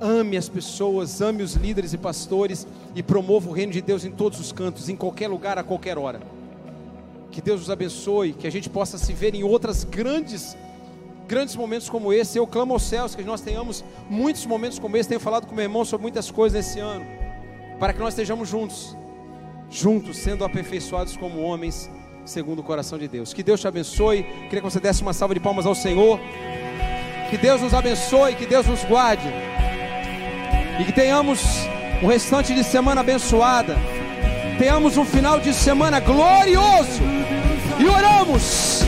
Ame 0.00 0.36
as 0.36 0.48
pessoas, 0.48 1.20
ame 1.20 1.42
os 1.42 1.54
líderes 1.54 1.92
e 1.92 1.98
pastores 1.98 2.66
e 2.94 3.02
promova 3.02 3.48
o 3.48 3.52
reino 3.52 3.72
de 3.72 3.80
Deus 3.80 4.04
em 4.04 4.10
todos 4.10 4.40
os 4.40 4.50
cantos, 4.50 4.88
em 4.88 4.96
qualquer 4.96 5.28
lugar, 5.28 5.58
a 5.58 5.62
qualquer 5.62 5.98
hora. 5.98 6.20
Que 7.30 7.40
Deus 7.40 7.60
nos 7.60 7.70
abençoe, 7.70 8.32
que 8.32 8.46
a 8.46 8.50
gente 8.50 8.70
possa 8.70 8.98
se 8.98 9.12
ver 9.12 9.34
em 9.34 9.44
outras 9.44 9.84
grandes 9.84 10.56
grandes 11.28 11.54
momentos 11.54 11.88
como 11.88 12.12
esse. 12.12 12.38
Eu 12.38 12.46
clamo 12.46 12.72
aos 12.72 12.82
céus 12.82 13.14
que 13.14 13.22
nós 13.22 13.40
tenhamos 13.40 13.84
muitos 14.08 14.44
momentos 14.46 14.78
como 14.80 14.96
esse. 14.96 15.08
Tenho 15.08 15.20
falado 15.20 15.46
com 15.46 15.54
meu 15.54 15.62
irmão 15.62 15.84
sobre 15.84 16.02
muitas 16.02 16.30
coisas 16.30 16.66
nesse 16.66 16.80
ano, 16.80 17.04
para 17.78 17.92
que 17.92 18.00
nós 18.00 18.14
estejamos 18.14 18.48
juntos 18.48 18.96
juntos, 19.70 20.16
sendo 20.18 20.44
aperfeiçoados 20.44 21.16
como 21.16 21.40
homens, 21.40 21.88
segundo 22.24 22.58
o 22.58 22.62
coração 22.62 22.98
de 22.98 23.06
Deus. 23.06 23.32
Que 23.32 23.42
Deus 23.42 23.60
te 23.60 23.68
abençoe. 23.68 24.24
Queria 24.24 24.60
que 24.60 24.62
você 24.62 24.80
desse 24.80 25.00
uma 25.00 25.12
salva 25.12 25.32
de 25.32 25.40
palmas 25.40 25.64
ao 25.64 25.74
Senhor. 25.74 26.18
Que 27.30 27.38
Deus 27.38 27.60
nos 27.60 27.72
abençoe, 27.72 28.34
que 28.34 28.46
Deus 28.46 28.66
nos 28.66 28.84
guarde. 28.84 29.28
E 30.80 30.84
que 30.84 30.92
tenhamos 30.92 31.68
um 32.02 32.06
restante 32.06 32.54
de 32.54 32.64
semana 32.64 33.02
abençoada. 33.02 33.76
Tenhamos 34.58 34.96
um 34.96 35.04
final 35.04 35.38
de 35.38 35.52
semana 35.52 36.00
glorioso. 36.00 37.02
E 37.78 37.86
oramos 37.86 38.82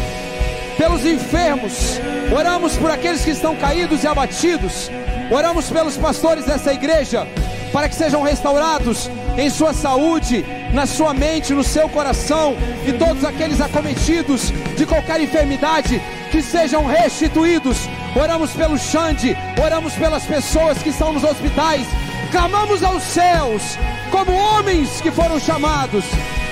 pelos 0.78 1.04
enfermos, 1.04 2.00
oramos 2.34 2.76
por 2.76 2.90
aqueles 2.90 3.22
que 3.22 3.30
estão 3.30 3.54
caídos 3.54 4.04
e 4.04 4.06
abatidos, 4.06 4.90
oramos 5.30 5.68
pelos 5.68 5.98
pastores 5.98 6.46
dessa 6.46 6.72
igreja, 6.72 7.28
para 7.72 7.90
que 7.90 7.94
sejam 7.94 8.22
restaurados 8.22 9.10
em 9.36 9.50
sua 9.50 9.74
saúde, 9.74 10.44
na 10.72 10.86
sua 10.86 11.12
mente, 11.12 11.52
no 11.52 11.62
seu 11.62 11.90
coração, 11.90 12.56
e 12.86 12.92
todos 12.94 13.22
aqueles 13.22 13.60
acometidos 13.60 14.50
de 14.76 14.86
qualquer 14.86 15.20
enfermidade 15.20 16.00
que 16.30 16.42
sejam 16.42 16.86
restituídos. 16.86 17.86
Oramos 18.14 18.52
pelo 18.52 18.78
Xande, 18.78 19.36
oramos 19.62 19.94
pelas 19.94 20.24
pessoas 20.24 20.82
que 20.82 20.90
estão 20.90 21.12
nos 21.12 21.24
hospitais, 21.24 21.86
clamamos 22.30 22.82
aos 22.82 23.02
céus 23.02 23.78
como 24.10 24.32
homens 24.32 25.00
que 25.00 25.10
foram 25.10 25.40
chamados 25.40 26.04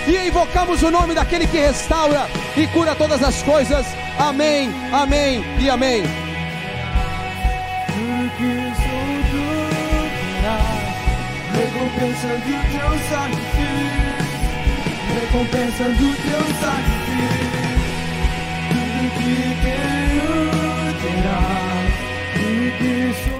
e 0.06 0.16
invocamos 0.26 0.82
o 0.82 0.90
nome 0.90 1.14
daquele 1.14 1.46
que 1.46 1.58
restaura 1.58 2.26
e 2.56 2.66
cura 2.68 2.94
todas 2.94 3.22
as 3.22 3.42
coisas. 3.42 3.86
Amém, 4.18 4.70
amém 4.92 5.44
e 5.58 5.68
amém. 5.68 6.02
recompensa 11.60 12.28
do 12.28 12.56
teu 12.72 12.90
sacrifício, 13.10 14.14
recompensa 15.20 15.84
do 15.84 16.08
teu 16.16 16.42
sacrifício, 16.60 17.60
tudo 18.70 19.04
que 19.18 19.34
tenho 19.62 20.19
terá, 22.70 22.78
tudo 22.78 23.14
que 23.14 23.30
sou. 23.30 23.39